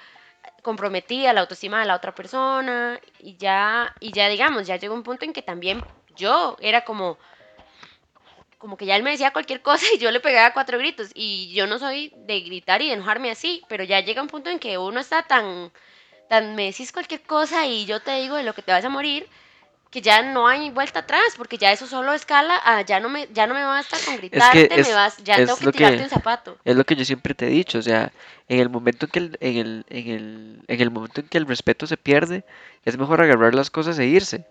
comprometida, 0.62 1.32
la 1.32 1.40
autoestima 1.40 1.80
de 1.80 1.86
la 1.86 1.96
otra 1.96 2.14
persona, 2.14 3.00
y 3.18 3.36
ya, 3.36 3.94
y 4.00 4.12
ya 4.12 4.28
digamos, 4.28 4.66
ya 4.66 4.76
llegó 4.76 4.94
un 4.94 5.02
punto 5.02 5.24
en 5.24 5.32
que 5.32 5.42
también 5.42 5.82
yo 6.14 6.56
era 6.60 6.84
como, 6.84 7.18
como 8.58 8.76
que 8.76 8.86
ya 8.86 8.96
él 8.96 9.02
me 9.02 9.10
decía 9.10 9.32
cualquier 9.32 9.62
cosa 9.62 9.86
y 9.94 9.98
yo 9.98 10.10
le 10.10 10.20
pegaba 10.20 10.52
cuatro 10.52 10.78
gritos, 10.78 11.10
y 11.14 11.52
yo 11.52 11.66
no 11.66 11.78
soy 11.78 12.12
de 12.16 12.40
gritar 12.40 12.82
y 12.82 12.88
de 12.88 12.94
enojarme 12.94 13.30
así, 13.30 13.62
pero 13.68 13.84
ya 13.84 14.00
llega 14.00 14.22
un 14.22 14.28
punto 14.28 14.50
en 14.50 14.58
que 14.58 14.78
uno 14.78 15.00
está 15.00 15.22
tan, 15.22 15.72
tan, 16.28 16.54
me 16.54 16.66
decís 16.66 16.92
cualquier 16.92 17.22
cosa 17.22 17.66
y 17.66 17.86
yo 17.86 18.00
te 18.00 18.12
digo 18.20 18.36
de 18.36 18.44
lo 18.44 18.54
que 18.54 18.62
te 18.62 18.72
vas 18.72 18.84
a 18.84 18.88
morir, 18.88 19.28
que 19.92 20.00
ya 20.00 20.22
no 20.22 20.48
hay 20.48 20.70
vuelta 20.70 21.00
atrás, 21.00 21.34
porque 21.36 21.58
ya 21.58 21.70
eso 21.70 21.86
solo 21.86 22.14
escala 22.14 22.58
a 22.64 22.80
ya 22.80 22.98
no 22.98 23.10
me, 23.10 23.28
ya 23.34 23.46
no 23.46 23.52
me 23.52 23.62
basta 23.62 23.98
con 24.02 24.14
es 24.14 24.20
que 24.20 24.28
gritarte, 24.28 24.82
me 24.82 24.94
vas, 24.94 25.22
ya 25.22 25.36
tengo 25.36 25.54
que 25.54 25.70
tirarte 25.70 25.98
que, 25.98 26.04
un 26.04 26.08
zapato. 26.08 26.56
es 26.64 26.74
lo 26.74 26.84
que 26.84 26.96
yo 26.96 27.04
siempre 27.04 27.34
te 27.34 27.46
he 27.46 27.50
dicho, 27.50 27.78
o 27.78 27.82
sea, 27.82 28.10
en 28.48 28.58
el 28.58 28.70
momento 28.70 29.04
en 29.04 29.12
que 29.12 29.18
el, 29.18 29.36
en 29.40 29.56
el, 29.58 29.86
en 29.90 30.08
el, 30.08 30.64
en 30.66 30.80
el 30.80 30.90
momento 30.90 31.20
en 31.20 31.28
que 31.28 31.36
el 31.36 31.46
respeto 31.46 31.86
se 31.86 31.98
pierde, 31.98 32.42
es 32.86 32.96
mejor 32.96 33.20
agarrar 33.20 33.54
las 33.54 33.70
cosas 33.70 33.98
e 33.98 34.06
irse. 34.06 34.46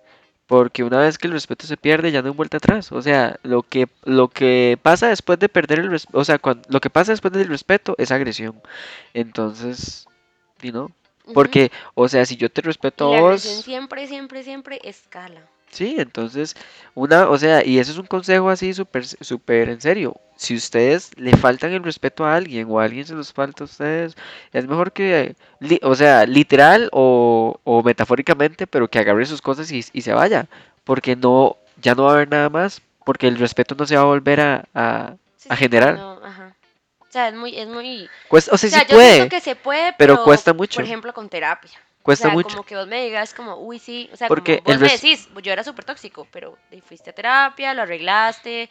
Porque 0.45 0.83
una 0.83 0.99
vez 0.99 1.17
que 1.17 1.27
el 1.27 1.33
respeto 1.33 1.65
se 1.65 1.77
pierde, 1.77 2.11
ya 2.11 2.21
no 2.21 2.27
hay 2.27 2.35
vuelta 2.35 2.57
atrás. 2.57 2.91
O 2.91 3.01
sea, 3.01 3.39
lo 3.41 3.63
que, 3.63 3.87
lo 4.03 4.27
que 4.27 4.77
pasa 4.83 5.07
después 5.07 5.39
de 5.39 5.47
perder 5.47 5.79
el 5.79 5.89
respeto, 5.89 6.19
o 6.19 6.25
sea, 6.25 6.41
lo 6.67 6.81
que 6.81 6.89
pasa 6.89 7.13
después 7.13 7.31
del 7.31 7.47
respeto 7.47 7.95
es 7.97 8.11
agresión. 8.11 8.61
Entonces, 9.13 10.05
y 10.61 10.73
no. 10.73 10.91
Porque, 11.33 11.71
o 11.93 12.07
sea, 12.07 12.25
si 12.25 12.35
yo 12.35 12.49
te 12.49 12.61
respeto 12.61 13.05
Y 13.05 13.13
a 13.13 13.21
la 13.21 13.21
vos, 13.21 13.41
siempre, 13.63 14.07
siempre, 14.07 14.43
siempre 14.43 14.79
escala. 14.83 15.41
sí, 15.69 15.95
entonces, 15.99 16.55
una, 16.95 17.29
o 17.29 17.37
sea, 17.37 17.65
y 17.65 17.79
eso 17.79 17.91
es 17.91 17.97
un 17.97 18.05
consejo 18.07 18.49
así 18.49 18.73
súper, 18.73 19.05
súper 19.05 19.69
en 19.69 19.81
serio. 19.81 20.15
Si 20.35 20.55
ustedes 20.55 21.11
le 21.17 21.35
faltan 21.37 21.71
el 21.71 21.83
respeto 21.83 22.25
a 22.25 22.35
alguien 22.35 22.67
o 22.69 22.79
a 22.79 22.83
alguien 22.85 23.05
se 23.05 23.13
los 23.15 23.31
falta 23.33 23.63
a 23.63 23.65
ustedes, 23.65 24.15
es 24.53 24.67
mejor 24.67 24.91
que, 24.91 25.35
li- 25.59 25.79
o 25.83 25.95
sea, 25.95 26.25
literal 26.25 26.89
o, 26.91 27.59
o 27.63 27.83
metafóricamente, 27.83 28.67
pero 28.67 28.87
que 28.89 28.99
agarre 28.99 29.25
sus 29.25 29.41
cosas 29.41 29.71
y, 29.71 29.83
y 29.93 30.01
se 30.01 30.13
vaya. 30.13 30.47
Porque 30.83 31.15
no, 31.15 31.57
ya 31.81 31.93
no 31.95 32.03
va 32.03 32.11
a 32.11 32.13
haber 32.15 32.29
nada 32.29 32.49
más, 32.49 32.81
porque 33.05 33.27
el 33.27 33.37
respeto 33.37 33.75
no 33.77 33.85
se 33.85 33.95
va 33.95 34.01
a 34.01 34.05
volver 34.05 34.41
a, 34.41 34.65
a, 34.73 35.15
Sí, 35.37 35.49
a 35.49 35.55
generar. 35.55 35.95
cuando, 35.95 36.25
ajá. 36.25 36.40
O 37.11 37.13
sea, 37.13 37.27
es 37.27 37.35
muy, 37.35 37.59
es 37.59 37.67
muy, 37.67 38.09
Cuesta, 38.29 38.51
o 38.51 38.55
o 38.55 38.57
sea, 38.57 38.69
sí 38.69 38.85
yo 38.87 38.95
puede, 38.95 39.27
que 39.27 39.41
se 39.41 39.57
puede, 39.57 39.93
pero 39.97 40.13
pero, 40.13 40.23
cuesta 40.23 40.53
por 40.53 40.59
mucho, 40.59 40.81
ejemplo, 40.81 41.13
con 41.13 41.27
terapia. 41.27 41.71
O 41.99 42.03
cuesta 42.03 42.29
sea, 42.29 42.33
mucho. 42.33 42.47
como 42.47 42.63
que 42.63 42.77
vos 42.77 42.87
me 42.87 43.03
digas 43.03 43.33
como, 43.33 43.57
uy, 43.57 43.79
sí, 43.79 44.09
o 44.13 44.15
sea, 44.15 44.29
como 44.29 44.37
Porque 44.37 44.63
el 44.65 44.77
vos 44.77 44.79
me 44.79 44.87
decís, 44.87 45.27
yo 45.43 45.51
era 45.51 45.61
súper 45.61 45.83
tóxico, 45.83 46.25
pero 46.31 46.57
fuiste 46.85 47.09
a 47.09 47.13
terapia, 47.13 47.73
lo 47.73 47.81
arreglaste, 47.81 48.69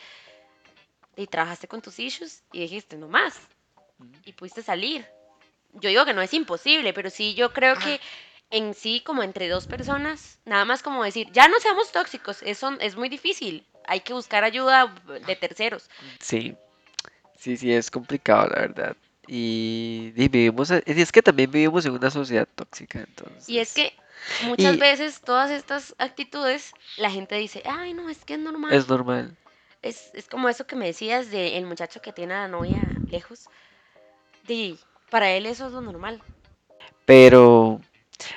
y 1.17 1.27
trabajaste 1.27 1.69
con 1.69 1.83
tus 1.83 1.99
issues, 1.99 2.43
y 2.51 2.61
dijiste, 2.61 2.97
no 2.97 3.09
más, 3.09 3.39
y 4.25 4.33
pudiste 4.33 4.63
salir. 4.63 5.07
Yo 5.75 5.91
digo 5.91 6.07
que 6.07 6.15
no 6.15 6.23
es 6.23 6.33
imposible, 6.33 6.95
pero 6.95 7.11
sí 7.11 7.35
yo 7.35 7.53
creo 7.53 7.77
que 7.77 8.01
en 8.49 8.73
sí, 8.73 9.03
como 9.05 9.23
entre 9.23 9.51
dos 9.51 9.67
personas, 9.67 10.39
nada 10.47 10.65
más 10.65 10.83
como 10.83 11.05
decir, 11.05 11.29
ya 11.31 11.47
no 11.49 11.61
seamos 11.61 11.93
tóxicos, 11.93 12.39
eso 12.41 12.71
es 12.81 12.97
muy 12.97 13.11
difícil. 13.11 13.67
Hay 13.87 14.01
que 14.01 14.15
buscar 14.15 14.45
ayuda 14.45 14.95
de 15.27 15.37
terceros. 15.37 15.91
sí, 16.21 16.57
Sí, 17.41 17.57
sí, 17.57 17.73
es 17.73 17.91
complicado, 17.91 18.49
la 18.49 18.61
verdad. 18.63 18.97
Y, 19.27 20.13
y 20.17 20.29
vivimos, 20.29 20.71
e- 20.71 20.83
y 20.87 21.01
es 21.01 21.13
que 21.13 21.23
también 21.23 21.51
vivimos 21.51 21.87
en 21.87 21.93
una 21.93 22.11
sociedad 22.11 22.49
tóxica, 22.55 23.01
Y 23.47 23.59
es 23.59 23.71
entonces. 23.71 23.75
que 23.75 23.93
muchas 24.39 24.79
Y 24.79 24.79
veces 24.79 25.21
todas 25.23 25.51
estas 25.51 25.95
actitudes, 25.99 26.73
la 26.97 27.11
gente 27.11 27.37
dice, 27.37 27.63
ay, 27.67 27.95
no, 27.95 28.09
es 28.09 28.25
que 28.25 28.35
es 28.35 28.41
normal. 28.41 28.79
es 28.79 28.89
normal. 28.89 29.37
Es, 29.83 30.11
es 30.15 30.29
como 30.29 30.49
eso 30.49 30.67
que 30.67 30.77
me 30.77 30.87
decías 30.87 31.31
del 31.31 31.67
muchacho 31.67 32.01
que 32.03 32.13
tiene 32.13 32.35
a 32.35 32.43
la 32.43 32.49
novia 32.49 33.01
lejos. 33.07 33.49
De, 34.45 34.79
para 35.11 35.31
él 35.33 35.47
eso 35.47 35.67
es 35.67 35.73
lo 35.73 35.81
normal. 35.83 36.23
Pero, 37.05 37.81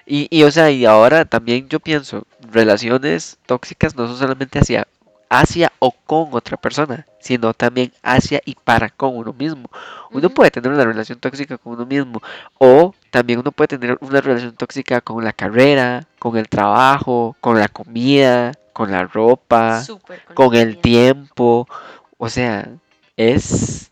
y, 0.05 0.27
y 0.35 0.43
o 0.43 0.51
sea, 0.51 0.71
y 0.71 0.85
ahora 0.85 1.25
también 1.25 1.69
yo 1.69 1.79
pienso, 1.79 2.25
relaciones 2.51 3.37
tóxicas 3.45 3.95
no 3.95 4.07
son 4.07 4.17
solamente 4.17 4.59
hacia 4.59 4.87
hacia 5.33 5.71
o 5.79 5.91
con 5.91 6.29
otra 6.31 6.57
persona, 6.57 7.07
sino 7.19 7.53
también 7.53 7.91
hacia 8.03 8.39
y 8.45 8.55
para 8.55 8.89
con 8.89 9.17
uno 9.17 9.33
mismo. 9.33 9.69
Uno 10.11 10.29
puede 10.29 10.51
tener 10.51 10.71
una 10.71 10.83
relación 10.83 11.19
tóxica 11.19 11.57
con 11.57 11.73
uno 11.73 11.85
mismo 11.85 12.21
o 12.59 12.93
también 13.09 13.39
uno 13.39 13.51
puede 13.51 13.69
tener 13.69 13.97
una 14.01 14.21
relación 14.21 14.55
tóxica 14.55 15.01
con 15.01 15.23
la 15.23 15.33
carrera, 15.33 16.05
con 16.19 16.37
el 16.37 16.47
trabajo, 16.47 17.35
con 17.41 17.59
la 17.59 17.67
comida, 17.67 18.51
con 18.73 18.91
la 18.91 19.05
ropa, 19.05 19.81
Súper 19.81 20.23
con 20.25 20.35
con 20.35 20.55
el 20.55 20.77
tiempo. 20.77 21.67
O 22.17 22.29
sea, 22.29 22.69
es 23.17 23.91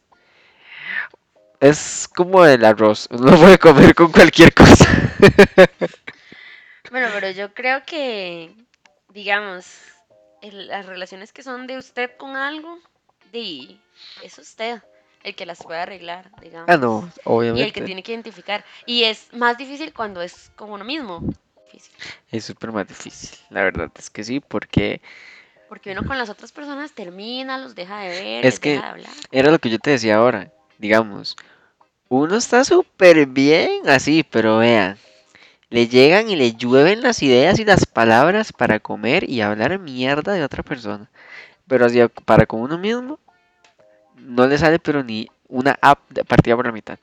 es 1.59 2.07
como 2.15 2.45
el 2.45 2.63
arroz, 2.65 3.07
uno 3.11 3.31
puede 3.39 3.57
comer 3.57 3.95
con 3.95 4.11
cualquier 4.11 4.53
cosa. 4.53 4.85
Bueno, 6.91 7.07
pero 7.13 7.31
yo 7.31 7.53
creo 7.53 7.83
que, 7.85 8.53
digamos, 9.13 9.65
el- 10.41 10.67
las 10.67 10.85
relaciones 10.85 11.31
que 11.33 11.43
son 11.43 11.67
de 11.67 11.77
usted 11.77 12.11
con 12.17 12.35
algo, 12.35 12.79
de, 13.31 13.77
es 14.23 14.37
usted 14.37 14.81
el 15.23 15.35
que 15.35 15.45
las 15.45 15.59
puede 15.59 15.79
arreglar, 15.79 16.29
Ah, 16.33 16.39
digamos, 16.41 16.79
no, 16.79 17.01
y 17.01 17.09
el 17.09 17.13
que 17.23 17.23
obviamente. 17.25 17.81
tiene 17.83 18.03
que 18.03 18.11
identificar. 18.11 18.65
Y 18.85 19.03
es 19.03 19.31
más 19.33 19.57
difícil 19.57 19.93
cuando 19.93 20.21
es 20.21 20.51
con 20.55 20.71
uno 20.71 20.83
mismo. 20.83 21.21
Difícil. 21.65 21.93
Es 22.31 22.45
súper 22.45 22.71
más 22.71 22.87
difícil, 22.87 23.37
la 23.49 23.63
verdad 23.63 23.89
es 23.97 24.09
que 24.09 24.23
sí, 24.23 24.39
porque 24.39 25.01
Porque 25.69 25.91
uno 25.93 26.03
con 26.05 26.17
las 26.17 26.29
otras 26.29 26.51
personas 26.51 26.91
termina, 26.91 27.57
los 27.57 27.75
deja 27.75 27.99
de 27.99 28.09
ver, 28.09 28.45
es 28.45 28.53
les 28.55 28.59
que 28.59 28.69
deja 28.71 28.81
de 28.83 28.89
hablar. 28.89 29.13
era 29.31 29.51
lo 29.51 29.59
que 29.59 29.69
yo 29.69 29.79
te 29.79 29.91
decía 29.91 30.15
ahora, 30.17 30.51
digamos, 30.79 31.37
uno 32.09 32.35
está 32.35 32.65
súper 32.65 33.25
bien 33.27 33.87
así, 33.87 34.23
pero 34.23 34.57
vean, 34.57 34.97
le 35.71 35.87
llegan 35.89 36.29
y 36.29 36.37
le 36.37 36.53
llueven 36.53 37.01
las 37.03 37.23
ideas 37.23 37.59
y 37.59 37.65
las 37.65 37.87
palabras 37.87 38.53
para 38.53 38.79
comer 38.79 39.29
y 39.29 39.41
hablar 39.41 39.79
mierda 39.79 40.33
de 40.33 40.43
otra 40.45 40.63
persona, 40.63 41.09
pero 41.67 41.85
así 41.85 41.99
para 42.25 42.45
con 42.47 42.61
uno 42.61 42.77
mismo 42.79 43.19
no 44.17 44.47
le 44.47 44.57
sale 44.57 44.79
pero 44.79 45.03
ni 45.03 45.27
una 45.47 45.77
app 45.81 45.99
partida 46.27 46.55
por 46.55 46.65
la 46.67 46.71
mitad. 46.71 46.97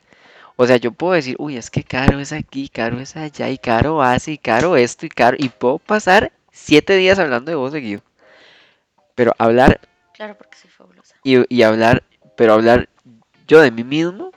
O 0.57 0.67
sea, 0.67 0.77
yo 0.77 0.93
puedo 0.93 1.15
decir, 1.15 1.37
uy, 1.39 1.57
es 1.57 1.71
que 1.71 1.85
caro 1.85 2.21
es 2.21 2.33
aquí, 2.33 2.69
caro 2.69 3.01
es 3.01 3.17
allá, 3.17 3.51
y 3.51 3.59
caro 3.59 4.03
hace, 4.03 4.33
y 4.33 4.39
caro 4.39 4.77
esto, 4.77 5.07
y 5.07 5.11
caro, 5.11 5.37
y 5.41 5.51
puedo 5.51 5.79
pasar 5.79 6.33
siete 6.53 6.97
días 6.97 7.19
hablando 7.19 7.51
de 7.51 7.57
vos 7.57 7.73
seguido. 7.73 8.03
Pero 9.15 9.35
hablar 9.39 9.81
Claro, 10.15 10.37
porque 10.37 10.59
soy 10.59 10.71
fabulosa. 10.71 11.15
y, 11.23 11.55
y 11.55 11.63
hablar, 11.63 12.03
pero 12.37 12.55
hablar 12.55 12.89
yo 13.47 13.61
de 13.61 13.71
mí 13.71 13.85
mismo, 13.85 14.33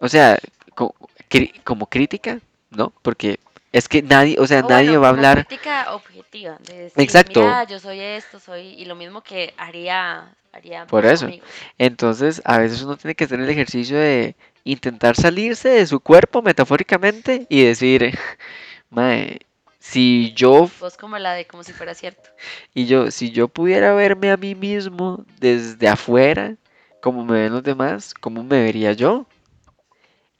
o 0.00 0.08
sea, 0.08 0.38
co- 0.74 0.94
cri- 1.30 1.52
como, 1.64 1.86
crítica, 1.86 2.40
¿no? 2.70 2.92
Porque 3.02 3.40
es 3.72 3.88
que 3.88 4.02
nadie, 4.02 4.36
o 4.38 4.46
sea, 4.46 4.60
O 4.60 4.68
nadie 4.68 4.88
bueno, 4.88 5.00
va 5.02 5.06
a 5.08 5.10
hablar, 5.10 5.46
crítica 5.46 5.94
objetiva, 5.94 6.58
de 6.66 6.78
decir, 6.84 7.02
exacto, 7.02 7.40
mira, 7.40 7.64
yo 7.64 7.78
soy 7.78 8.00
esto, 8.00 8.40
soy, 8.40 8.68
y 8.68 8.84
lo 8.86 8.94
mismo 8.94 9.22
que 9.22 9.52
haría, 9.56 10.34
haría 10.52 10.86
por 10.86 11.04
eso. 11.04 11.26
conmigo. 11.26 11.44
Entonces, 11.76 12.40
a 12.44 12.58
veces 12.58 12.82
uno 12.82 12.96
tiene 12.96 13.14
que 13.14 13.24
hacer 13.24 13.40
el 13.40 13.48
ejercicio 13.48 13.98
de 13.98 14.34
intentar 14.64 15.16
salirse 15.16 15.68
de 15.68 15.86
su 15.86 16.00
cuerpo 16.00 16.42
metafóricamente 16.42 17.46
y 17.48 17.64
decir, 17.64 18.18
mae, 18.90 19.40
si 19.78 20.32
yo 20.34 20.70
Vos 20.80 20.96
como 20.96 21.18
la 21.18 21.32
de 21.34 21.46
como 21.46 21.62
si 21.62 21.72
fuera 21.72 21.94
cierto. 21.94 22.30
Y 22.74 22.86
yo, 22.86 23.10
si 23.10 23.30
yo 23.30 23.48
pudiera 23.48 23.94
verme 23.94 24.30
a 24.30 24.36
mí 24.36 24.54
mismo 24.54 25.24
desde 25.40 25.88
afuera, 25.88 26.56
como 27.00 27.24
me 27.24 27.40
ven 27.42 27.52
los 27.52 27.62
demás, 27.62 28.14
¿cómo 28.14 28.42
me 28.42 28.62
vería 28.62 28.92
yo? 28.92 29.26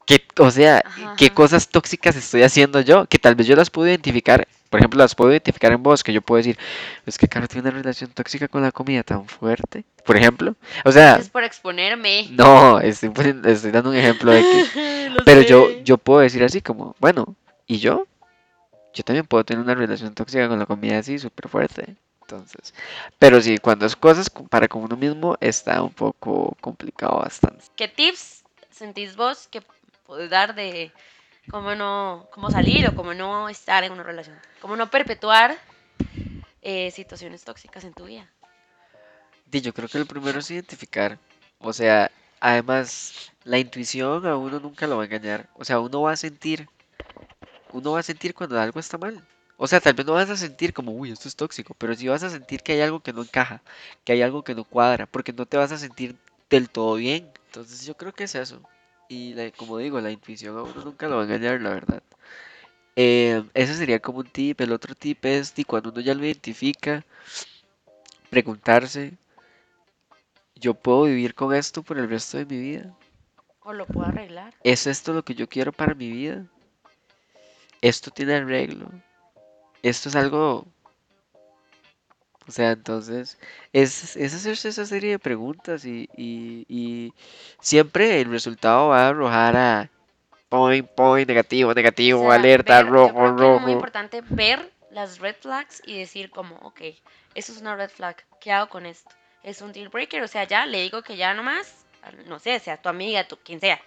¿Qué, 0.09 0.24
o 0.38 0.50
sea, 0.50 0.82
Ajá, 0.86 1.14
qué 1.18 1.26
ajá. 1.26 1.34
cosas 1.34 1.68
tóxicas 1.68 2.16
estoy 2.16 2.42
haciendo 2.42 2.80
yo? 2.80 3.04
Que 3.06 3.18
tal 3.18 3.34
vez 3.34 3.46
yo 3.46 3.54
las 3.54 3.68
puedo 3.68 3.86
identificar. 3.88 4.48
Por 4.70 4.80
ejemplo, 4.80 4.98
las 4.98 5.14
puedo 5.14 5.30
identificar 5.30 5.70
en 5.72 5.82
vos, 5.82 6.02
que 6.02 6.12
yo 6.14 6.22
puedo 6.22 6.38
decir, 6.38 6.59
es 7.04 7.18
que 7.18 7.28
Caro 7.28 7.46
tiene 7.46 7.68
una 7.68 7.76
relación 7.78 8.11
tóxica 8.11 8.48
con 8.48 8.62
la 8.62 8.72
comida 8.72 9.02
tan 9.02 9.26
fuerte. 9.28 9.84
Por 10.06 10.16
ejemplo. 10.16 10.54
O 10.86 10.92
sea, 10.92 11.09
Gracias 11.12 11.28
por 11.28 11.44
exponerme. 11.44 12.26
no, 12.30 12.80
estoy, 12.80 13.11
estoy 13.44 13.70
dando 13.70 13.90
un 13.90 13.96
ejemplo 13.96 14.32
de 14.32 14.40
que. 14.42 15.11
Pero 15.26 15.42
yo, 15.42 15.68
sé. 15.68 15.84
yo 15.84 15.98
puedo 15.98 16.20
decir 16.20 16.42
así 16.42 16.62
como, 16.62 16.96
bueno, 16.98 17.34
¿y 17.66 17.76
yo? 17.78 18.06
Yo 18.94 19.02
también 19.04 19.26
puedo 19.26 19.44
tener 19.44 19.62
una 19.62 19.74
relación 19.74 20.14
tóxica 20.14 20.48
con 20.48 20.59
la 20.59 20.64
comida 20.66 20.98
así, 20.98 21.18
súper 21.18 21.48
fuerte. 21.50 21.96
Entonces, 22.22 22.74
pero 23.18 23.40
sí, 23.40 23.56
cuando 23.59 23.84
es 23.86 23.94
cosas 23.96 24.28
co- 24.28 24.44
para 24.46 24.68
con 24.68 24.82
uno 24.82 24.96
mismo, 24.96 25.36
está 25.40 25.82
un 25.82 25.92
poco 25.92 26.56
complicado 26.61 27.18
bastante. 27.20 27.64
¿Qué 27.76 27.88
tips 27.88 28.44
sentís 28.70 29.16
vos 29.16 29.48
que 29.50 29.62
podés 30.09 30.30
dar 30.30 30.54
de 30.54 30.90
cómo 31.50 31.74
no, 31.74 32.28
cómo 32.32 32.50
salir 32.50 32.88
o 32.88 32.94
cómo 32.94 33.12
no 33.12 33.50
estar 33.50 33.84
en 33.84 33.92
una 33.92 34.02
relación? 34.02 34.38
¿Cómo 34.59 34.74
no 34.74 34.90
perpetuar 34.90 35.59
eh, 36.62 36.90
situaciones 36.90 37.44
tóxicas 37.44 37.84
en 37.84 37.92
tu 37.92 38.06
vida? 38.06 38.26
Y 39.52 39.61
yo 39.61 39.74
creo 39.74 39.86
que 39.86 39.98
lo 39.98 40.06
primero 40.06 40.38
es 40.38 40.50
identificar. 40.50 41.18
O 41.59 41.74
sea, 41.74 42.11
además, 42.40 43.32
la 43.44 43.59
intuición 43.59 44.26
a 44.26 44.36
uno 44.36 44.59
nunca 44.59 44.86
lo 44.86 44.96
va 44.96 45.02
a 45.02 45.06
engañar. 45.06 45.46
O 45.54 45.64
sea, 45.64 45.78
uno 45.78 46.00
va 46.00 46.12
a 46.12 46.16
sentir, 46.16 46.66
uno 47.72 47.92
va 47.92 48.00
a 48.00 48.02
sentir 48.02 48.32
cuando 48.32 48.59
algo 48.59 48.80
está 48.80 48.96
mal. 48.96 49.22
O 49.59 49.66
sea, 49.66 49.78
tal 49.78 49.92
vez 49.92 50.06
no 50.06 50.14
vas 50.14 50.30
a 50.30 50.38
sentir 50.38 50.72
como, 50.72 50.92
uy, 50.92 51.12
esto 51.12 51.28
es 51.28 51.36
tóxico, 51.36 51.74
pero 51.74 51.94
sí 51.94 52.09
vas 52.09 52.22
a 52.22 52.30
sentir 52.30 52.62
que 52.62 52.72
hay 52.72 52.80
algo 52.80 53.00
que 53.00 53.12
no 53.12 53.20
encaja, 53.20 53.61
que 54.04 54.12
hay 54.12 54.22
algo 54.22 54.42
que 54.42 54.54
no 54.54 54.64
cuadra, 54.64 55.04
porque 55.04 55.34
no 55.34 55.44
te 55.44 55.59
vas 55.59 55.72
a 55.72 55.78
sentir 55.78 56.16
del 56.48 56.70
todo 56.70 56.94
bien. 56.94 57.30
Entonces 57.48 57.84
yo 57.84 57.94
creo 57.94 58.14
que 58.14 58.24
es 58.24 58.34
eso. 58.34 58.62
Y 59.09 59.34
la- 59.34 59.50
como 59.52 59.78
digo, 59.78 60.00
la 60.00 60.11
intuición 60.11 60.56
a 60.59 60.62
uno 60.62 60.82
nunca 60.84 61.09
lo 61.09 61.16
va 61.16 61.22
a 61.22 61.24
engañar, 61.24 61.61
la 61.61 61.70
verdad. 61.70 62.02
Eh, 62.96 63.42
ese 63.54 63.74
sería 63.74 64.00
como 64.00 64.18
un 64.20 64.26
tip. 64.26 64.61
El 64.61 64.72
otro 64.72 64.94
tip 64.94 65.24
es, 65.24 65.52
y 65.59 65.64
cuando 65.64 65.90
uno 65.90 66.00
ya 66.00 66.14
lo 66.14 66.24
identifica, 66.24 67.04
preguntarse, 68.30 69.12
¿yo 70.54 70.74
puedo 70.74 71.04
vivir 71.04 71.34
con 71.34 71.54
esto 71.54 71.82
por 71.82 71.98
el 71.98 72.09
resto 72.09 72.36
de 72.38 72.44
mi 72.46 72.59
vida? 72.61 72.94
¿O 73.61 73.72
lo 73.72 73.86
puedo 73.86 74.06
arreglar? 74.06 74.54
¿Es 74.64 74.86
esto 74.86 75.12
lo 75.12 75.22
que 75.24 75.34
yo 75.34 75.48
quiero 75.48 75.72
para 75.72 75.94
mi 75.94 76.11
vida? 76.11 76.44
¿Esto 77.80 78.11
tiene 78.11 78.34
arreglo? 78.34 78.90
¿Esto 79.82 80.09
es 80.09 80.16
algo 80.16 80.66
O 82.49 82.53
sea, 82.53 82.72
entonces, 82.72 83.38
es, 83.72 84.16
es 84.16 84.34
hacerse 84.34 84.70
esa 84.70 84.86
serie 84.86 85.12
de 85.12 85.18
preguntas 85.20 85.84
y, 85.84 86.09
y, 86.16 86.66
y 86.68 87.14
siempre 87.61 88.20
el 88.22 88.30
resultado 88.30 88.88
va 88.88 89.07
a 89.07 89.09
arrojar 89.11 89.57
a 89.57 89.90
point, 90.49 90.88
point, 90.90 91.28
negativo, 91.28 91.74
O 92.09 92.14
negativo, 92.14 92.32
sea, 92.32 92.32
alerta, 92.32 92.82
ver, 92.82 92.92
yo 93.12 93.12
rojo, 93.12 93.36
que 93.36 93.51
es 93.51 93.59
muy 93.59 93.72
rojo. 93.72 93.72
importante 93.72 94.22
ver 94.22 94.72
las 94.90 95.18
red 95.18 95.36
flags 95.40 95.82
y 95.84 95.99
decir 95.99 96.30
como, 96.30 96.57
ok, 96.57 96.80
eso 97.34 97.53
es 97.53 97.61
una 97.61 97.76
red 97.76 97.90
flag, 97.90 98.16
¿qué 98.40 98.53
hago 98.53 98.68
con 98.68 98.86
esto? 98.86 99.14
¿Es 99.42 99.62
un 99.62 99.72
deal 99.72 99.88
breaker? 99.88 100.22
O 100.22 100.28
sea, 100.28 100.44
ya 100.44 100.66
le 100.66 100.82
digo 100.82 101.03
que 101.03 101.16
ya 101.16 101.34
nomás, 101.34 101.86
no 102.26 102.38
sé, 102.38 102.59
sea 102.61 102.80
tu 102.80 102.88
amiga, 102.88 103.26
tu, 103.28 103.36
quien 103.38 103.61
sea, 103.61 103.80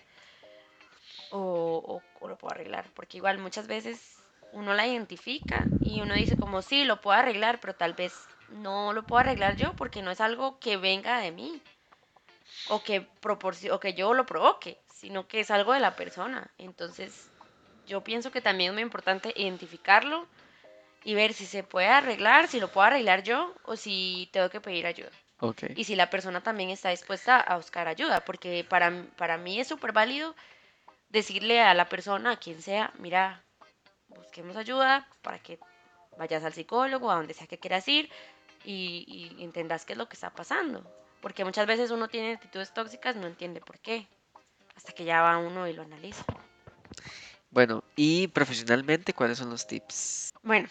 o, 1.32 2.02
o, 2.20 2.26
o 2.26 2.28
lo 2.28 2.38
puedo 2.38 2.54
arreglar, 2.54 2.92
porque 2.94 3.18
igual 3.18 3.38
muchas 3.38 3.68
veces 3.68 4.18
uno 4.52 4.74
la 4.74 4.88
identifica 4.88 5.70
y 5.82 6.02
uno 6.02 6.14
dice 6.16 6.38
como, 6.38 6.62
sí, 6.62 6.84
lo 6.84 7.02
puedo 7.02 7.18
arreglar, 7.18 7.60
pero 7.60 7.76
tal 7.76 7.94
vez 7.94 8.14
no 8.52 8.94
lo 8.94 9.04
puedo 9.04 9.22
arreglar 9.22 9.56
yo 9.56 9.76
porque 9.76 10.02
no 10.02 10.12
es 10.12 10.22
algo 10.22 10.60
que 10.60 10.78
venga 10.78 11.20
de 11.20 11.32
mí 11.32 11.62
o 12.70 12.84
que, 12.84 13.08
o 13.72 13.80
que 13.80 13.94
yo 13.94 14.14
lo 14.14 14.26
provoque, 14.26 14.80
sino 14.94 15.28
que 15.28 15.40
es 15.40 15.52
algo 15.52 15.74
de 15.74 15.80
la 15.80 15.96
persona. 15.96 16.52
Entonces, 16.58 17.30
yo 17.88 18.04
pienso 18.04 18.32
que 18.32 18.42
también 18.42 18.70
es 18.70 18.74
muy 18.74 18.84
importante 18.84 19.34
identificarlo 19.36 20.28
y 21.04 21.16
ver 21.16 21.34
si 21.34 21.46
se 21.46 21.64
puede 21.64 21.88
arreglar, 21.88 22.48
si 22.48 22.60
lo 22.60 22.72
puedo 22.72 22.88
arreglar 22.88 23.24
yo 23.24 23.54
o 23.64 23.76
si 23.76 24.30
tengo 24.32 24.50
que 24.50 24.62
pedir 24.62 24.86
ayuda. 24.86 25.12
Y 25.76 25.86
si 25.86 25.96
la 25.96 26.12
persona 26.12 26.42
también 26.42 26.70
está 26.70 26.90
dispuesta 26.90 27.40
a 27.40 27.58
buscar 27.58 27.88
ayuda, 27.88 28.24
porque 28.24 28.64
para, 28.64 29.06
para 29.18 29.38
mí 29.38 29.60
es 29.60 29.68
súper 29.68 29.92
válido 29.92 30.36
decirle 31.10 31.62
a 31.62 31.74
la 31.74 31.90
persona, 31.90 32.32
a 32.34 32.38
quien 32.38 32.62
sea, 32.62 32.94
mira, 33.00 33.42
busquemos 34.08 34.56
ayuda 34.56 35.08
para 35.24 35.40
que 35.40 35.58
vayas 36.18 36.44
al 36.44 36.54
psicólogo, 36.54 37.10
a 37.10 37.16
donde 37.16 37.34
sea 37.34 37.48
que 37.48 37.58
quieras 37.58 37.88
ir 37.88 38.12
y, 38.64 39.34
y 39.38 39.44
entendas 39.44 39.86
qué 39.86 39.94
es 39.94 39.98
lo 39.98 40.08
que 40.08 40.16
está 40.16 40.30
pasando. 40.32 40.84
Porque 41.22 41.46
muchas 41.46 41.68
veces 41.68 41.92
uno 41.92 42.08
tiene 42.08 42.34
actitudes 42.34 42.74
tóxicas, 42.74 43.16
no 43.16 43.28
entiende 43.28 43.62
por 43.62 43.80
qué, 43.80 44.08
hasta 44.76 44.92
que 44.92 45.06
ya 45.06 45.22
va 45.22 45.38
uno 45.38 45.68
y 45.68 45.74
lo 45.74 45.84
analiza. 45.84 46.26
bueno, 47.52 47.84
y 47.96 48.28
profesionalmente, 48.28 49.14
¿cuáles 49.14 49.38
son 49.38 49.50
los 49.50 49.68
tips? 49.68 50.34
Bueno, 50.42 50.68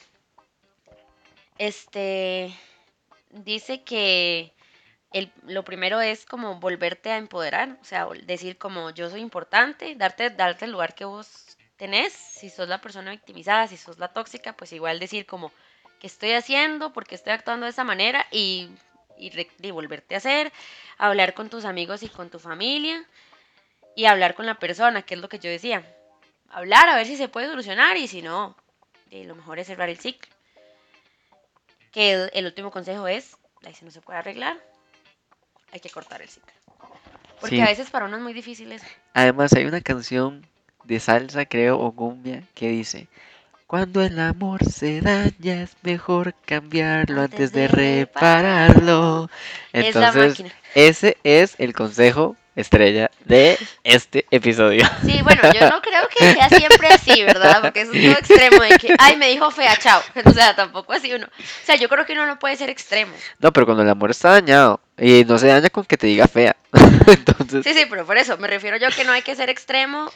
este 1.59 2.53
dice 3.31 3.85
que 3.85 4.53
el, 5.13 5.33
lo 5.47 5.65
primero 5.65 6.01
es 6.01 6.25
como 6.25 6.59
volverte 6.59 7.11
a 7.11 7.19
empoderar, 7.19 7.79
o 7.81 7.85
sea, 7.85 8.09
decir 8.25 8.59
como 8.59 8.91
yo 8.91 9.11
soy 9.11 9.21
importante, 9.21 9.95
darte, 9.97 10.31
darte 10.31 10.65
el 10.65 10.73
lugar 10.73 10.95
que 10.95 11.05
vos 11.05 11.57
tenés, 11.77 12.13
si 12.13 12.51
sos 12.51 12.69
la 12.69 12.81
persona 12.81 13.11
victimizada, 13.11 13.67
si 13.67 13.77
sos 13.77 13.99
la 13.99 14.09
tóxica, 14.09 14.53
pues 14.55 14.73
igual 14.73 14.99
decir 14.99 15.27
como 15.27 15.53
qué 16.01 16.09
estoy 16.09 16.33
haciendo, 16.33 16.93
por 16.93 17.07
qué 17.07 17.15
estoy 17.15 17.33
actuando 17.33 17.67
de 17.67 17.71
esa 17.71 17.85
manera 17.85 18.27
y, 18.33 18.71
y, 19.17 19.31
y 19.61 19.71
volverte 19.71 20.15
a 20.15 20.19
hacer, 20.19 20.53
hablar 20.99 21.35
con 21.35 21.49
tus 21.49 21.65
amigos 21.65 22.03
y 22.03 22.09
con 22.09 22.31
tu 22.31 22.39
familia 22.41 23.05
y 23.95 24.07
hablar 24.07 24.35
con 24.35 24.47
la 24.47 24.59
persona, 24.59 25.03
que 25.03 25.15
es 25.15 25.21
lo 25.21 25.29
que 25.29 25.39
yo 25.39 25.51
decía, 25.51 25.85
hablar 26.51 26.89
a 26.89 26.97
ver 26.97 27.07
si 27.07 27.17
se 27.17 27.29
puede 27.29 27.47
solucionar 27.47 27.97
y 27.97 28.09
si 28.09 28.23
no, 28.23 28.57
lo 29.11 29.35
mejor 29.37 29.59
es 29.59 29.69
cerrar 29.69 29.89
el 29.89 29.99
ciclo. 29.99 30.33
Que 31.93 32.13
el, 32.13 32.31
el 32.33 32.47
último 32.47 32.71
consejo 32.71 33.07
es 33.09 33.37
ahí 33.65 33.75
si 33.75 33.85
no 33.85 33.91
se 33.91 34.01
puede 34.01 34.19
arreglar, 34.19 34.57
hay 35.73 35.81
que 35.81 35.91
cortar 35.91 36.23
el 36.23 36.29
ciclo. 36.29 36.53
Porque 37.41 37.57
Sí. 37.57 37.63
a 37.63 37.67
veces 37.67 37.91
para 37.91 38.07
uno 38.07 38.17
es 38.17 38.23
muy 38.23 38.33
difícil 38.33 38.71
eso. 38.73 38.87
Además, 39.15 39.53
hay 39.55 39.65
una 39.65 39.81
canción 39.81 40.47
de 40.85 41.01
salsa, 41.01 41.47
creo, 41.47 41.79
o 41.79 41.93
cumbia, 41.93 42.43
que 42.55 42.69
dice: 42.69 43.09
Cuando 43.71 44.03
el 44.03 44.19
amor 44.19 44.65
se 44.65 45.01
daña, 45.01 45.63
es 45.63 45.77
mejor 45.83 46.35
cambiarlo 46.45 47.23
antes 47.23 47.53
de 47.53 47.69
repararlo. 47.69 49.31
es 49.73 49.95
la 49.95 50.09
Entonces, 50.09 50.29
máquina. 50.41 50.51
ese 50.75 51.19
es 51.23 51.55
el 51.57 51.73
consejo 51.73 52.35
estrella 52.57 53.13
de 53.27 53.57
este 53.85 54.27
episodio. 54.33 54.85
Sí, 55.07 55.23
bueno, 55.23 55.43
yo 55.55 55.71
no 55.71 55.81
creo 55.83 56.09
que 56.09 56.33
sea 56.33 56.49
siempre 56.49 56.89
así, 56.89 57.23
¿verdad? 57.23 57.61
Porque 57.63 57.83
eso 57.83 57.93
es 57.93 58.03
todo 58.03 58.19
extremo 58.19 58.61
de 58.61 58.77
que, 58.77 58.93
ay, 58.99 59.17
me 59.17 59.29
dijo 59.29 59.49
fea, 59.53 59.77
chao. 59.77 60.03
O 60.25 60.33
sea, 60.33 60.57
tampoco 60.57 60.93
así 60.93 61.13
uno. 61.15 61.27
O 61.29 61.65
sea, 61.65 61.77
yo 61.77 61.89
creo 61.89 62.05
que 62.05 62.15
uno 62.15 62.27
no 62.27 62.41
puede 62.41 62.57
ser 62.57 62.71
extremo. 62.71 63.15
No, 63.39 63.53
pero 63.53 63.67
cuando 63.67 63.85
el 63.85 63.89
amor 63.89 64.11
está 64.11 64.31
dañado, 64.33 64.81
y 64.99 65.25
no 65.25 65.39
se 65.39 65.47
daña 65.47 65.71
con 65.71 65.85
que 65.85 65.97
te 65.97 66.09
diga 66.09 66.27
fea. 66.27 66.57
Entonces, 67.07 67.65
Sí, 67.65 67.73
sí, 67.73 67.87
pero 67.89 68.05
por 68.05 68.19
eso, 68.19 68.37
me 68.37 68.49
refiero 68.49 68.79
yo 68.79 68.89
que 68.97 69.05
no 69.05 69.13
hay 69.13 69.23
que 69.23 69.37
ser 69.37 69.49
extremo 69.49 70.11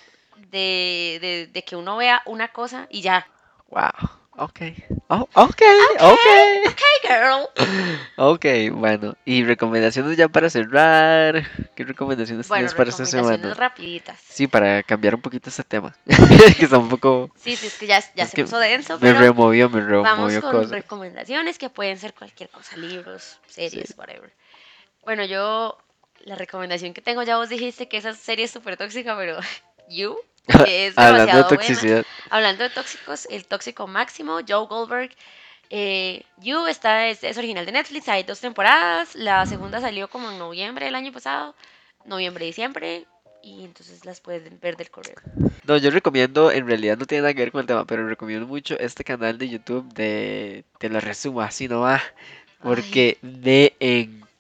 de, 0.51 1.19
de, 1.21 1.51
de 1.53 1.63
que 1.63 1.77
uno 1.77 1.97
vea 1.97 2.21
una 2.27 2.49
cosa 2.49 2.89
y 2.91 3.01
ya. 3.01 3.29
Wow. 3.71 3.91
Ok. 4.37 4.61
Oh, 5.09 5.29
ok, 5.35 5.63
ok. 6.01 6.19
Hey, 6.65 7.01
girl. 7.05 7.49
Ok, 8.17 8.45
bueno. 8.73 9.15
Y 9.25 9.45
recomendaciones 9.45 10.17
ya 10.17 10.29
para 10.29 10.51
cerrar. 10.51 11.45
¿Qué 11.77 11.85
recomendaciones 11.85 12.49
Bueno, 12.49 12.63
tienes 12.63 12.75
para 12.75 12.91
esta 12.91 13.05
recomendaciones 13.05 13.41
semana? 13.41 13.55
rapiditas. 13.55 14.19
Sí, 14.29 14.49
para 14.49 14.83
cambiar 14.83 15.15
un 15.15 15.21
poquito 15.23 15.51
este 15.51 15.63
tema. 15.63 15.97
que 16.59 16.65
está 16.65 16.79
un 16.79 16.89
poco. 16.89 17.31
Sí, 17.37 17.55
sí, 17.55 17.69
es 17.69 17.79
que 17.79 17.87
ya, 17.87 18.01
ya 18.17 18.25
Es 18.25 18.31
se 18.31 18.37
que 18.37 18.43
puso 18.43 18.59
denso, 18.59 18.95
Me 18.95 19.13
pero 19.13 19.21
removió, 19.21 19.71
me 19.71 19.81
vamos 20.03 20.33
removió 20.33 20.41
con 20.41 20.51
cosas. 20.51 20.71
recomendaciones 20.71 21.57
que 21.57 21.71
pueden 21.71 21.97
ser 21.97 22.13
cualquier 22.13 22.49
cosa, 22.51 22.77
libros, 22.77 23.39
series, 23.47 23.91
Sí. 23.91 23.95
whatever. 23.97 24.33
Bueno, 25.05 25.25
yo, 25.27 25.79
la 26.25 26.35
recomendación 26.35 26.93
que 26.93 27.03
tengo, 27.03 27.23
ya 27.23 27.37
vos 27.37 27.49
dijiste 27.51 27.87
que 27.89 27.99
esa 27.99 28.15
serie 28.15 28.47
es 28.47 28.51
súper 28.51 28.77
tóxica, 28.77 29.17
pero 29.17 29.39
You, 29.89 30.17
que 30.65 30.87
es 30.89 30.99
Hablando 30.99 31.37
de 31.37 31.43
buena. 31.43 31.49
toxicidad. 31.49 32.05
Hablando 32.31 32.65
de 32.65 32.71
tóxicos, 32.71 33.27
el 33.31 33.45
tóxico 33.47 33.87
máximo, 33.87 34.41
Joe 34.47 34.67
Goldberg. 34.67 35.11
Eh, 35.71 36.23
you 36.41 36.67
está, 36.67 37.09
es, 37.09 37.25
es 37.25 37.37
original 37.39 37.67
de 37.67 37.73
Netflix, 37.73 38.09
hay 38.09 38.23
dos 38.23 38.41
temporadas. 38.41 39.15
La 39.15 39.47
segunda 39.47 39.81
salió 39.81 40.09
como 40.09 40.31
en 40.31 40.39
noviembre 40.39 40.87
del 40.87 40.95
año 40.95 41.13
pasado, 41.13 41.55
noviembre, 42.05 42.45
diciembre, 42.45 43.07
y 43.43 43.65
entonces 43.65 44.05
las 44.05 44.21
pueden 44.21 44.59
ver 44.61 44.77
del 44.77 44.91
correo. 44.91 45.17
No, 45.67 45.77
yo 45.77 45.91
recomiendo, 45.91 46.51
en 46.51 46.67
realidad 46.67 46.97
no 46.97 47.07
tiene 47.07 47.23
nada 47.23 47.35
que 47.35 47.41
ver 47.41 47.53
con 47.53 47.61
el 47.61 47.67
tema, 47.67 47.85
pero 47.85 48.07
recomiendo 48.09 48.47
mucho 48.47 48.79
este 48.79 49.05
canal 49.05 49.37
de 49.39 49.49
YouTube 49.49 49.93
de 49.93 50.65
Te 50.79 50.89
lo 50.89 51.01
resumo 51.01 51.41
así 51.43 51.69
no 51.69 51.81
va. 51.81 52.03
Porque 52.63 53.19
me 53.21 53.75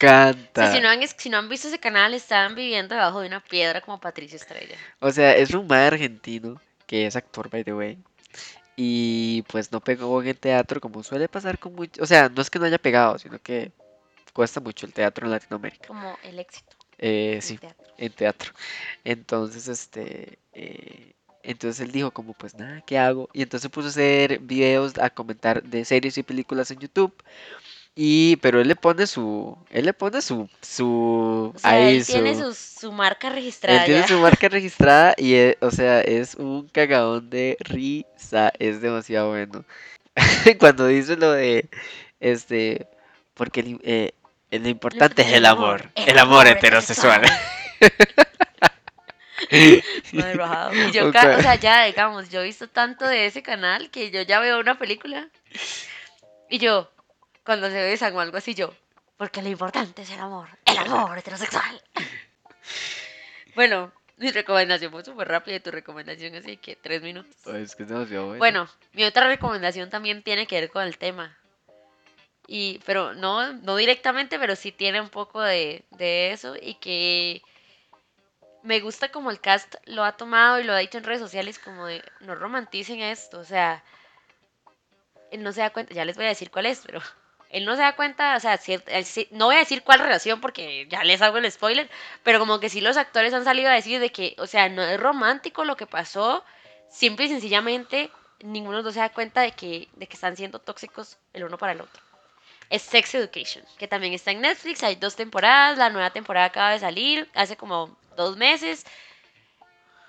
encanta. 0.05 0.51
Sí, 0.55 0.69
si, 0.69 0.81
no 0.81 0.89
han, 0.89 1.01
si 1.09 1.29
no 1.31 1.39
han 1.39 1.49
visto 1.49 1.69
ese 1.69 1.81
canal, 1.81 2.15
están 2.15 2.55
viviendo 2.55 2.95
debajo 2.95 3.21
de 3.21 3.29
una 3.29 3.43
piedra 3.45 3.81
como 3.81 4.01
Patricio 4.01 4.37
Estrella. 4.37 4.79
O 5.01 5.11
sea, 5.11 5.37
es 5.37 5.53
un 5.55 5.67
mae 5.67 5.87
argentino 5.87 6.61
que 6.87 7.07
es 7.07 7.17
actor, 7.17 7.49
by 7.51 7.65
the 7.65 7.75
way. 7.75 7.99
Y 8.77 9.43
pues 9.45 9.73
no 9.73 9.81
pegó 9.81 10.23
en 10.23 10.29
el 10.29 10.39
teatro 10.39 10.81
como 10.81 11.03
suele 11.03 11.29
pasar 11.29 11.59
con 11.59 11.75
mucho. 11.75 12.03
O 12.03 12.07
sea, 12.07 12.29
no 12.29 12.43
es 12.43 12.51
que 12.51 12.59
no 12.59 12.67
haya 12.67 12.79
pegado, 12.79 13.19
sino 13.19 13.39
que 13.41 13.73
cuesta 14.33 14.61
mucho 14.61 14.87
el 14.87 14.93
teatro 14.95 15.27
en 15.27 15.33
Latinoamérica. 15.33 15.91
Como 15.91 16.19
el 16.23 16.39
éxito 16.39 16.77
Eh, 16.99 17.41
del 17.41 17.43
sí, 17.43 17.59
teatro. 17.59 17.89
en 17.99 18.13
teatro. 18.13 18.53
Entonces, 19.05 19.69
este. 19.69 20.39
eh, 20.53 21.15
entonces 21.43 21.81
él 21.87 21.93
dijo, 21.93 22.11
como 22.13 22.35
pues 22.35 22.55
nada, 22.57 22.83
¿qué 22.83 22.99
hago? 22.99 23.29
Y 23.33 23.43
entonces 23.43 23.71
puso 23.71 23.89
a 23.89 23.91
hacer 23.91 24.39
videos 24.41 24.99
a 24.99 25.11
comentar 25.11 25.63
de 25.63 25.85
series 25.85 26.17
y 26.19 26.23
películas 26.23 26.71
en 26.71 26.79
YouTube. 26.81 27.15
Y, 27.97 28.37
pero 28.37 28.61
él 28.61 28.69
le 28.69 28.77
pone 28.77 29.07
su, 29.07 29.57
él 29.71 29.85
le 29.87 29.93
pone 29.93 30.21
su, 30.21 30.49
su, 30.61 31.53
O 31.55 31.59
sea, 31.59 31.73
ahí 31.73 31.97
él 31.99 32.05
tiene 32.05 32.35
su, 32.35 32.35
su, 32.35 32.55
su 32.81 32.93
marca 32.93 33.29
él 33.29 33.35
registrada 33.35 33.85
tiene 33.85 34.01
ya. 34.01 34.07
su 34.07 34.19
marca 34.19 34.49
registrada 34.49 35.15
y, 35.17 35.35
eh, 35.35 35.57
o 35.61 35.71
sea, 35.71 36.01
es 36.01 36.35
un 36.35 36.69
cagadón 36.69 37.31
de 37.31 37.57
risa, 37.61 38.53
es 38.59 38.81
demasiado 38.81 39.31
bueno. 39.31 39.65
Cuando 40.59 40.87
dice 40.87 41.17
lo 41.17 41.33
de, 41.33 41.69
este, 42.21 42.87
porque 43.35 43.61
el, 43.61 43.81
eh, 43.85 44.13
lo 44.51 44.69
importante 44.69 45.23
es 45.23 45.33
el 45.33 45.47
amor, 45.47 45.89
el 45.95 46.19
amor 46.19 46.47
heterosexual. 46.47 47.23
Madre 50.13 50.39
yo, 50.93 51.07
Ok. 51.07 51.13
ca- 51.13 51.37
o 51.39 51.43
sea, 51.43 51.55
ya, 51.57 51.85
digamos, 51.85 52.31
yo 52.31 52.41
he 52.41 52.45
visto 52.45 52.69
tanto 52.69 53.07
de 53.07 53.27
ese 53.27 53.43
canal 53.43 53.91
que 53.91 54.11
yo 54.11 54.23
ya 54.23 54.41
veo 54.41 54.61
una 54.61 54.79
película 54.79 55.29
y 56.49 56.59
yo, 56.59 56.91
cuando 57.45 57.69
se 57.69 57.83
besan 57.83 58.15
o 58.15 58.21
algo 58.21 58.37
así, 58.37 58.55
yo, 58.55 58.75
porque 59.17 59.43
lo 59.43 59.49
importante 59.49 60.03
es 60.03 60.11
el 60.11 60.21
amor, 60.21 60.49
el 60.65 60.79
amor 60.79 61.19
heterosexual. 61.19 61.83
Bueno, 63.55 63.93
mi 64.17 64.33
recomendación 64.33 64.91
fue 64.91 65.05
súper 65.05 65.29
rápida 65.29 65.55
y 65.55 65.61
tu 65.61 65.71
recomendación 65.71 66.35
así 66.35 66.57
que 66.57 66.75
tres 66.75 67.03
minutos. 67.03 67.35
Es 67.47 67.77
que 67.77 67.85
es 67.85 67.89
demasiado 67.89 68.27
bueno. 68.27 68.39
Bueno, 68.39 68.69
mi 68.93 69.05
otra 69.05 69.29
recomendación 69.29 69.91
también 69.91 70.25
tiene 70.25 70.49
que 70.49 70.61
ver 70.61 70.71
con 70.71 70.83
el 70.83 70.99
tema. 70.99 71.39
Y, 72.49 72.81
pero 72.85 73.15
no, 73.15 73.53
no 73.53 73.77
directamente, 73.77 74.41
pero 74.41 74.57
sí 74.57 74.73
tiene 74.73 75.01
un 75.01 75.09
poco 75.09 75.41
de, 75.41 75.85
de 75.93 76.33
eso 76.33 76.57
y 76.61 76.75
que 76.75 77.43
me 78.65 78.81
gusta 78.81 79.11
como 79.11 79.31
el 79.31 79.41
cast 79.41 79.75
lo 79.85 80.05
ha 80.05 80.17
tomado 80.17 80.59
y 80.59 80.65
lo 80.65 80.73
ha 80.73 80.79
dicho 80.79 80.99
en 80.99 81.05
redes 81.05 81.21
sociales 81.21 81.59
como 81.59 81.87
de 81.87 82.03
no 82.21 82.35
romanticen 82.35 83.01
esto, 83.01 83.39
o 83.39 83.45
sea, 83.45 83.85
no 85.39 85.53
se 85.53 85.61
da 85.61 85.71
cuenta, 85.71 85.95
ya 85.95 86.05
les 86.05 86.17
voy 86.17 86.27
a 86.27 86.31
decir 86.31 86.51
cuál 86.51 86.67
es, 86.67 86.83
pero 86.85 87.01
él 87.51 87.65
no 87.65 87.77
se 87.77 87.83
da 87.83 87.95
cuenta, 87.95 88.37
o 88.37 88.41
sea, 88.41 88.59
no 89.31 89.47
voy 89.47 89.57
a 89.57 89.61
decir 89.61 89.83
cuál 89.83 90.01
relación 90.01 90.41
porque 90.41 90.87
ya 90.89 91.05
les 91.05 91.23
hago 91.23 91.39
el 91.39 91.51
spoiler, 91.51 91.89
pero 92.23 92.39
como 92.39 92.61
que 92.61 92.69
sí 92.69 92.81
los 92.81 92.97
actores 92.97 93.33
han 93.33 93.45
salido 93.45 93.71
a 93.71 93.75
decir 93.75 94.01
de 94.01 94.11
que, 94.11 94.35
o 94.39 94.47
sea, 94.47 94.69
no 94.69 94.83
es 94.83 94.99
romántico 94.99 95.65
lo 95.65 95.77
que 95.77 95.87
pasó, 95.87 96.45
simple 96.91 97.27
y 97.27 97.29
sencillamente 97.29 98.11
ninguno 98.41 98.73
de 98.73 98.77
los 98.79 98.85
dos 98.85 98.95
se 98.95 99.01
da 99.01 99.09
cuenta 99.09 99.41
de 99.43 99.53
que, 99.53 99.89
de 99.95 100.07
que 100.07 100.15
están 100.15 100.37
siendo 100.37 100.59
tóxicos 100.59 101.19
el 101.33 101.45
uno 101.45 101.59
para 101.59 101.73
el 101.73 101.81
otro. 101.81 102.03
Es 102.71 102.83
Sex 102.83 103.15
Education, 103.15 103.65
que 103.79 103.89
también 103.89 104.15
está 104.15 104.31
en 104.31 104.41
Netflix, 104.41 104.83
hay 104.83 104.97
dos 104.97 105.17
temporadas, 105.17 105.79
la 105.79 105.91
nueva 105.91 106.11
temporada 106.11 106.47
acaba 106.47 106.73
de 106.73 106.81
salir 106.81 107.31
hace 107.35 107.57
como 107.57 107.97
dos 108.17 108.37
meses 108.37 108.85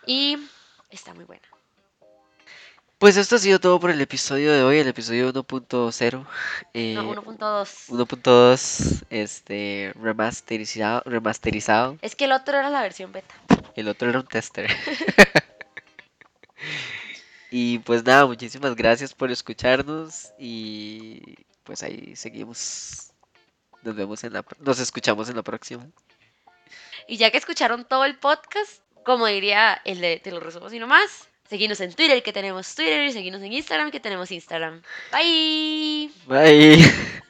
y 0.06 0.38
está 0.90 1.14
muy 1.14 1.26
buena. 1.26 1.55
Pues 2.98 3.18
esto 3.18 3.36
ha 3.36 3.40
sido 3.40 3.60
todo 3.60 3.80
por 3.80 3.92
el 3.92 4.00
episodio 4.00 4.54
de 4.54 4.64
hoy, 4.64 4.80
el 4.80 4.88
episodio 4.88 5.32
1.0. 5.34 6.26
eh, 6.74 6.94
No, 6.96 7.14
1.2. 7.14 7.90
1.2, 7.90 9.04
este, 9.10 9.92
remasterizado, 10.00 11.02
remasterizado. 11.06 11.98
Es 12.02 12.16
que 12.16 12.26
el 12.26 12.32
otro 12.32 12.58
era 12.58 12.70
la 12.70 12.82
versión 12.82 13.12
beta. 13.12 13.36
El 13.76 13.90
otro 13.90 14.10
era 14.10 14.20
un 14.20 14.28
tester. 14.28 14.70
y 17.52 17.80
pues 17.80 18.04
nada, 18.06 18.26
muchísimas 18.26 18.76
gracias 18.76 19.14
por 19.14 19.30
escucharnos 19.30 20.32
y 20.40 21.36
pues 21.64 21.84
ahí 21.84 22.16
seguimos. 22.16 23.12
Nos 23.84 23.96
vemos 23.96 24.24
en 24.24 24.34
la, 24.34 24.46
nos 24.60 24.80
escuchamos 24.80 25.30
en 25.30 25.36
la 25.36 25.44
próxima. 25.44 25.86
Y 27.08 27.18
ya 27.18 27.30
que 27.30 27.38
escucharon 27.38 27.84
todo 27.84 28.06
el 28.06 28.18
podcast, 28.18 28.80
como 29.04 29.28
diría 29.28 29.80
el 29.84 30.00
de 30.00 30.22
Te 30.24 30.32
lo 30.32 30.40
resumo 30.40 30.68
así 30.68 30.80
nomás, 30.80 31.28
seguimos 31.50 31.80
en 31.82 31.94
Twitter, 31.94 32.22
que 32.24 32.34
tenemos 32.34 32.74
Twitter, 32.76 33.06
y 33.06 33.12
seguimos 33.12 33.42
en 33.42 33.54
Instagram, 33.54 33.92
que 33.92 34.00
tenemos 34.00 34.32
Instagram. 34.32 34.82
Bye. 35.12 36.12
Bye. 36.28 36.86